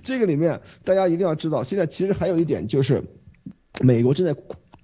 [0.04, 3.02] 这这个里面大家一定要知道，现在其实还有一点就是，
[3.82, 4.36] 美国正在。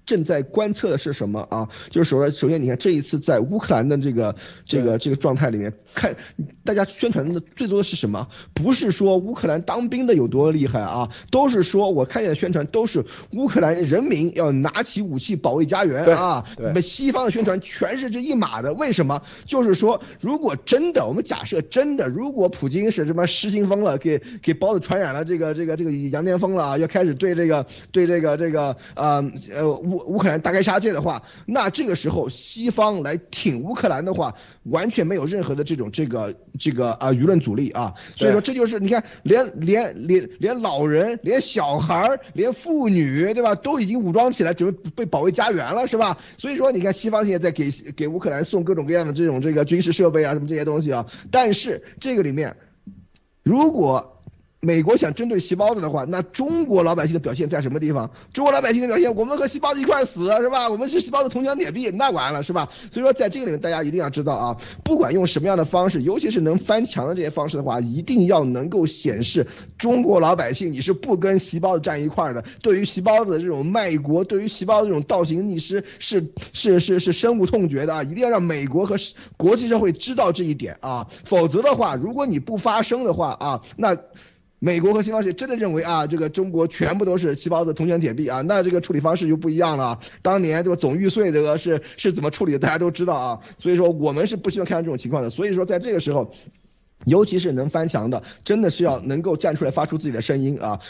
[0.08, 1.68] 正在观测的是什么啊？
[1.90, 4.34] 就是说，首先你看这一次在乌克兰的这个
[4.66, 6.16] 这个这个状态里面，看
[6.64, 8.26] 大家宣传的最多的是什么？
[8.54, 16.42] 不是说乌克兰当兵的有多厉害啊，都是说我看见的宣传都是乌克兰人民要拿起武器保卫家园啊。
[16.56, 18.72] 你，们西方的宣传全是这一码的。
[18.72, 19.20] 为什么？
[19.44, 29.97] 就是说，如果真的，我们假设真的，如果普京是什么失心疯了，给给包子传染了这个这个这个羊癫疯了啊，要开始对这个对这个这个呃呃乌。
[30.06, 34.34] 乌克兰大开杀戒的话，那这个时候西方来挺乌克兰的话，
[34.64, 37.94] 完全没有任何的这种这个这个啊舆论阻力啊。
[38.16, 46.18] 所以说这就是你看，连连连连老人、连小孩、连妇女，对吧，都已经武装起来，准备被保卫家园了，是吧？
[46.36, 51.06] 所以说你看，西方现在在给给乌克兰送各种各样的这种这个军事设备啊，什么这些东西啊。
[51.30, 52.56] 但是这个里面，
[53.42, 54.17] 如果
[54.60, 58.10] 美国想针对细包子的话，那中国老百姓的表现在什么地方？
[58.32, 60.68] 中国老百姓的表现，我们和细包子一块死是吧？
[60.68, 62.68] 我们是细包子铜墙铁壁，那完了是吧？
[62.90, 69.46] 所以说，在这个里面，大家一定要知道啊，不管用什么样的方式，尤其是能翻墙的这些方式的话，一定要能够显示
[69.78, 72.42] 中国老百姓你是不跟细包子站一块的。
[72.60, 78.02] 对于细包子这种卖国，对于细包子这种倒行逆施，是是是是深恶痛绝的啊！
[78.02, 78.96] 一定要让美国和
[79.36, 83.96] 国际社会知道这一点啊，否则的话，如果你不发声的话啊，那。
[84.60, 90.00] 美国和西方是真的认为啊，这个中国全部都是细胞子铜墙铁壁啊，那这个处理方式就不一样了。
[90.20, 93.40] 当年这个总预税这个是是怎么处理的，大家都知道啊。
[93.58, 95.30] 所以说我们是不希望看到这种情况的。
[95.30, 96.32] 所以说在这个时候，
[97.06, 100.80] 尤其是能翻墙的，真的是要能够站出来发出自己的声音啊，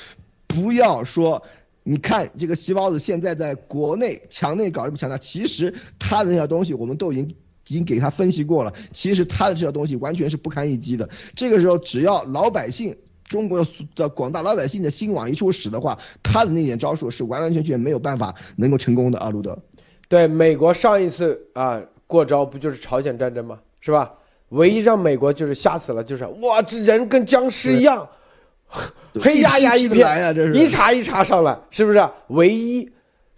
[0.47, 1.43] 不要说
[1.82, 7.35] 你看这个细胞子现在在国内墙内搞这么强大，其实他的那些东西我们都已经已
[7.74, 11.11] 经给他分析过了，其实他的这些东西完全是不堪一击的。
[11.35, 12.97] 这个时候只要老百姓。
[13.28, 13.64] 中国
[13.94, 19.56] 的广大老百姓的心往一处使的话，他的那点招数是完完全全没有办法能够成功的啊，路德。
[20.09, 23.60] 对，美国上一次啊过招不就是朝鲜战争吗？
[23.80, 24.12] 是吧？
[24.48, 28.09] 唯一让美国就是吓死了，就是哇，这人跟僵尸一样，
[29.20, 32.09] 黑压压一片，一茬一茬上来，是不是？
[32.28, 32.90] 唯一，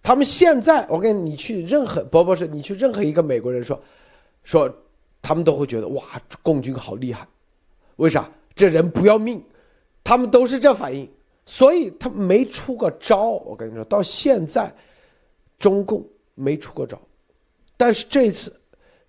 [0.04, 3.82] 他们现在我跟你去任何，不不是你去任何一个美国人说，
[4.44, 4.72] 说
[5.20, 6.04] 他们都会觉得哇，
[6.42, 7.26] 共军好厉害，
[7.96, 8.30] 为啥？
[8.54, 9.42] 这人不要命。
[10.02, 11.08] 他们都是这反应，
[11.44, 13.30] 所以他没出过招。
[13.30, 14.72] 我跟你说，到现在，
[15.58, 16.04] 中共
[16.34, 16.98] 没出过招，
[17.76, 18.54] 但是这次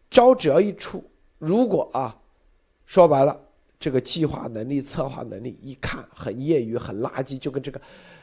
[0.10, 1.04] 招只要一出，
[1.40, 2.16] 如果啊，
[2.86, 3.40] 说白了，
[3.80, 7.82] 这个计划能力、策划能力一看很业余、很垃圾，就跟这个，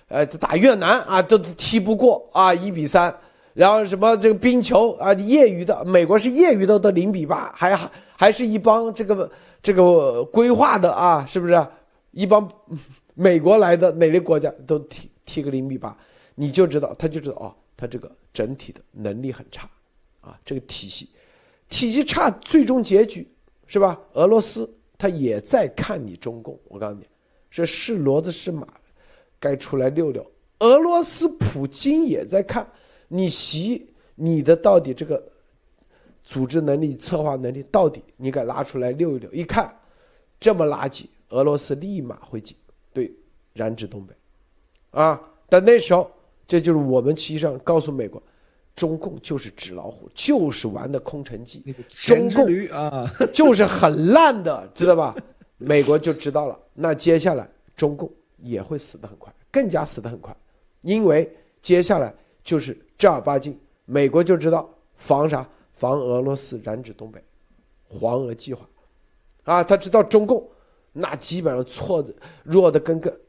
[0.08, 3.12] 呃，打越南啊都踢不过啊，一比三，
[3.54, 7.74] 然后什么这个冰球啊，业余的，美国是业余的都零比八，还
[8.16, 9.30] 还是一帮这个
[9.62, 11.66] 这个规划的啊，是不是？
[12.10, 12.50] 一帮
[13.14, 15.96] 美国来的哪个国家都踢踢个零比八，
[16.34, 19.68] 你就知道他就知道哦，他这个整体的能力很差，
[20.20, 21.08] 啊，这个体系
[21.68, 23.28] 体系差，最终结局
[23.66, 24.00] 是吧？
[24.14, 27.06] 俄罗斯他也在看你中共，我告诉你，
[27.50, 28.66] 这是骡子是马，
[29.38, 30.24] 该出来溜溜。
[30.60, 32.66] 俄罗斯普京也在看
[33.06, 35.22] 你习你的到底这个
[36.24, 39.72] 组织能力、策划能力到底你该拉出来溜一溜，一看
[40.40, 41.04] 这么垃圾。
[41.30, 42.56] 俄罗斯立马会进，
[42.92, 43.12] 对，
[43.52, 44.14] 染指东北，
[44.90, 45.20] 啊！
[45.48, 46.10] 但那时候，
[46.46, 48.22] 这就是我们实际上告诉美国，
[48.74, 55.14] 中共就是纸老虎，就是玩的空城计，中共啊， 就是很烂的，知道吧？
[55.58, 56.58] 美国就知道了。
[56.74, 60.34] 那接下来，中共也会死得很快，更加死得很快，
[60.82, 61.30] 因为
[61.60, 65.48] 接下来就是正儿八经，美国就知道防啥？
[65.74, 67.22] 防俄罗斯染指东北，
[67.88, 68.68] 黄俄计划，
[69.44, 70.48] 啊，他知道中共。
[70.92, 73.20] 那基本上错的弱的跟个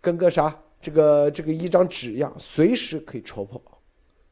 [0.00, 3.60] 跟个啥，这个这个一张纸一样，随时可以戳破，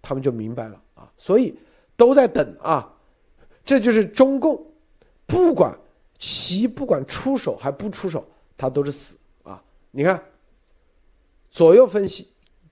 [0.03, 1.57] 他们就明白了啊，所以
[1.97, 2.93] 都在等啊，
[3.65, 4.61] 这就是中共，
[5.27, 5.77] 不管
[6.19, 8.25] 习不管出手还不出手，
[8.57, 9.63] 他都是死啊！
[9.91, 10.23] 你看
[11.51, 12.29] 左右分析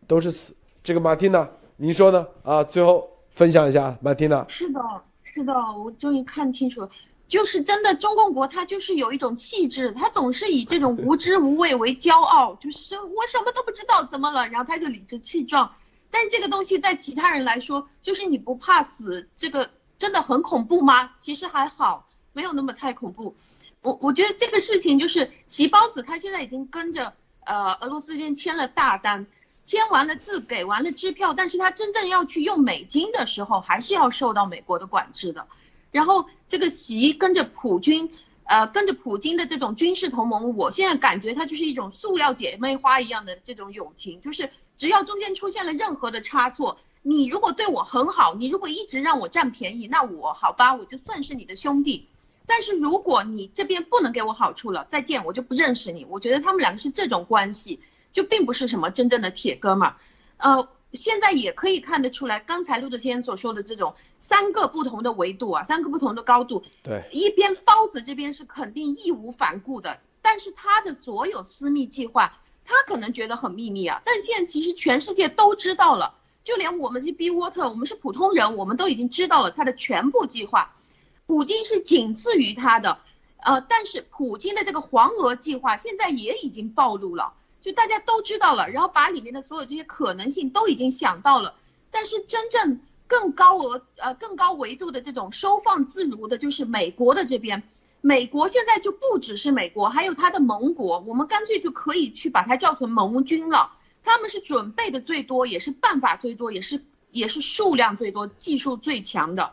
[0.07, 0.55] 都是死。
[0.83, 2.27] 这个马蒂娜，您说呢？
[2.43, 4.45] 啊，最后分享一下，马蒂娜。
[4.49, 4.81] 是的，
[5.23, 6.91] 是的，我终于看清楚了。
[7.29, 15.75] 就是真的，中共国它就是有一种气质，它总是以这种无知无畏为骄傲， 就是我什么都不知道怎么了，然后他就理直气壮。
[16.11, 21.13] 但这个东西在其他人来说，就是你不怕死，这个真的很恐怖吗？
[21.19, 23.37] 其实还好，没有那么太恐怖。
[23.83, 27.13] 我我觉得这个事情就是席包子他现在已经跟着
[27.45, 29.27] 呃俄罗斯这边签了大单，
[29.67, 35.47] 签完了字给完了支票，但是他真正要去用美金的时候，还是要受到美国的管制的。
[35.91, 38.11] 然后这个习跟着普军，
[38.45, 52.07] 呃，跟着普京的这种军事同盟，我现在感觉它就是一种塑料姐妹花一样的这种友情，就是只要中间出现了任何的差错，你如果对我很好，你如果一直让我占便宜，那我好吧，我就算是你的兄弟。
[52.47, 56.05] 但是如果你这边不能给我好处了，再见，我就不认识你。
[56.05, 57.81] 我觉得他们两个是这种关系，
[58.13, 59.97] 就并不是什么真正的铁哥们儿，
[60.37, 60.69] 呃。
[60.93, 66.65] 现在也可以看得出来，刚才陆德先生所说的这种三个不同的维度啊，三个不同的高度。
[66.83, 74.01] 对，一边包子这边是肯定义无反顾的，但是他的所有私密计划，他可能觉得很秘密啊。
[74.05, 80.75] 但现在其实全世界都知道了，就连我们这 B 沃特，我们是普通人，我们都已经知道了他的全部计划。
[81.27, 83.01] 普京是仅次于他的，
[83.37, 87.35] 呃，但是普京的这个黄俄计划现在也已经暴露了。
[87.69, 91.55] 就大家都知道了，然后把里面的所有这些可能性都已经想到了，
[91.91, 97.63] 但是真正更高额呃更高维度的这种收放自如的，就是美国的这边，
[98.01, 103.73] 美国现在就不只是美国，还有它的盟国，我们干脆就可以去把它叫成盟军了。
[104.03, 109.53] 他们是准备的最多，也是办法最多，也是也是数量最多、技术最强的，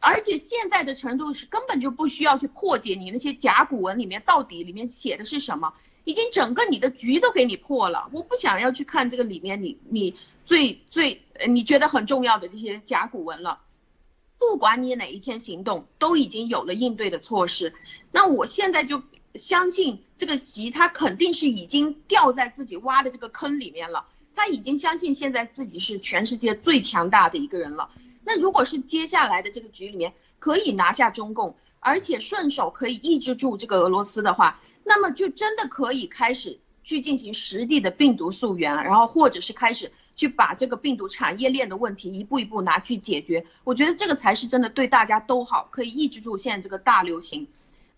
[0.00, 5.72] 而且现在的程度是根本就不需要去破解你那些甲骨文里面到底里面写的是什么。
[6.08, 10.16] 已经整个你的局都给你破了，我不想要去看这个里面你你
[10.46, 13.60] 最最你觉得很重要的这些甲骨文了。
[14.38, 17.74] 不管你哪一天行动，都已经有了应对的措施。
[18.10, 19.02] 那我现在就
[19.34, 24.06] 相信这个习他肯定是已经掉在自己挖的这个坑里面了。
[24.34, 27.90] 他已经相信现在自己是全世界最强大的一个人了。
[28.24, 34.58] 那如果是接下来的这个局里面可以拿下中共，而且顺手可以抑制住这个俄罗斯的话。
[34.88, 43.46] 那么就真的可以开始去进行实地的病毒溯源了，然后或者是开始去把这个病毒产业链的问题一步一步拿去解决。
[43.64, 47.46] 我觉得这个才是真的对大家都好，可以抑制住现在这个大流行。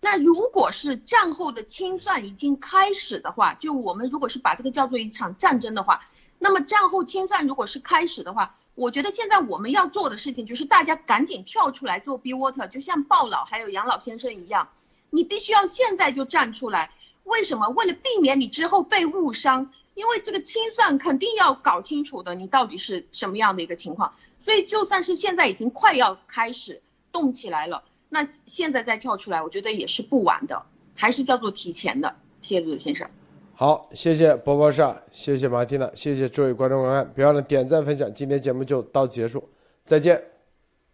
[0.01, 6.01] 那如果是战后的清算已经开始的话，就我们如果是把这个叫做一场战争的话，
[6.39, 14.67] 那么战后清算如果是开始的话，我觉得现在我们要做的事情就是大家赶紧跳出来做 B water，就像鲍老还有杨老先生一样。
[15.11, 16.89] 你必须要现在就站出来，
[17.25, 17.67] 为什么？
[17.69, 24.11] 为了避免你之后被误伤，因为这个清算肯定要搞清楚的，你到底是什么样的一个情况。
[24.39, 26.81] 所以就算是现在已经快要开始
[27.11, 30.63] 动起来了，那现在再跳出来，我觉得也是不晚的，
[30.95, 32.15] 还是叫做提前的。
[32.41, 33.07] 谢谢陆子先生。
[33.53, 38.11] 好，谢谢波波莎，谢谢马蒂娜，谢谢诸位观众朋友们，别忘了点赞分享。
[38.11, 39.47] 今天节目就到此结束，
[39.85, 40.30] 再见。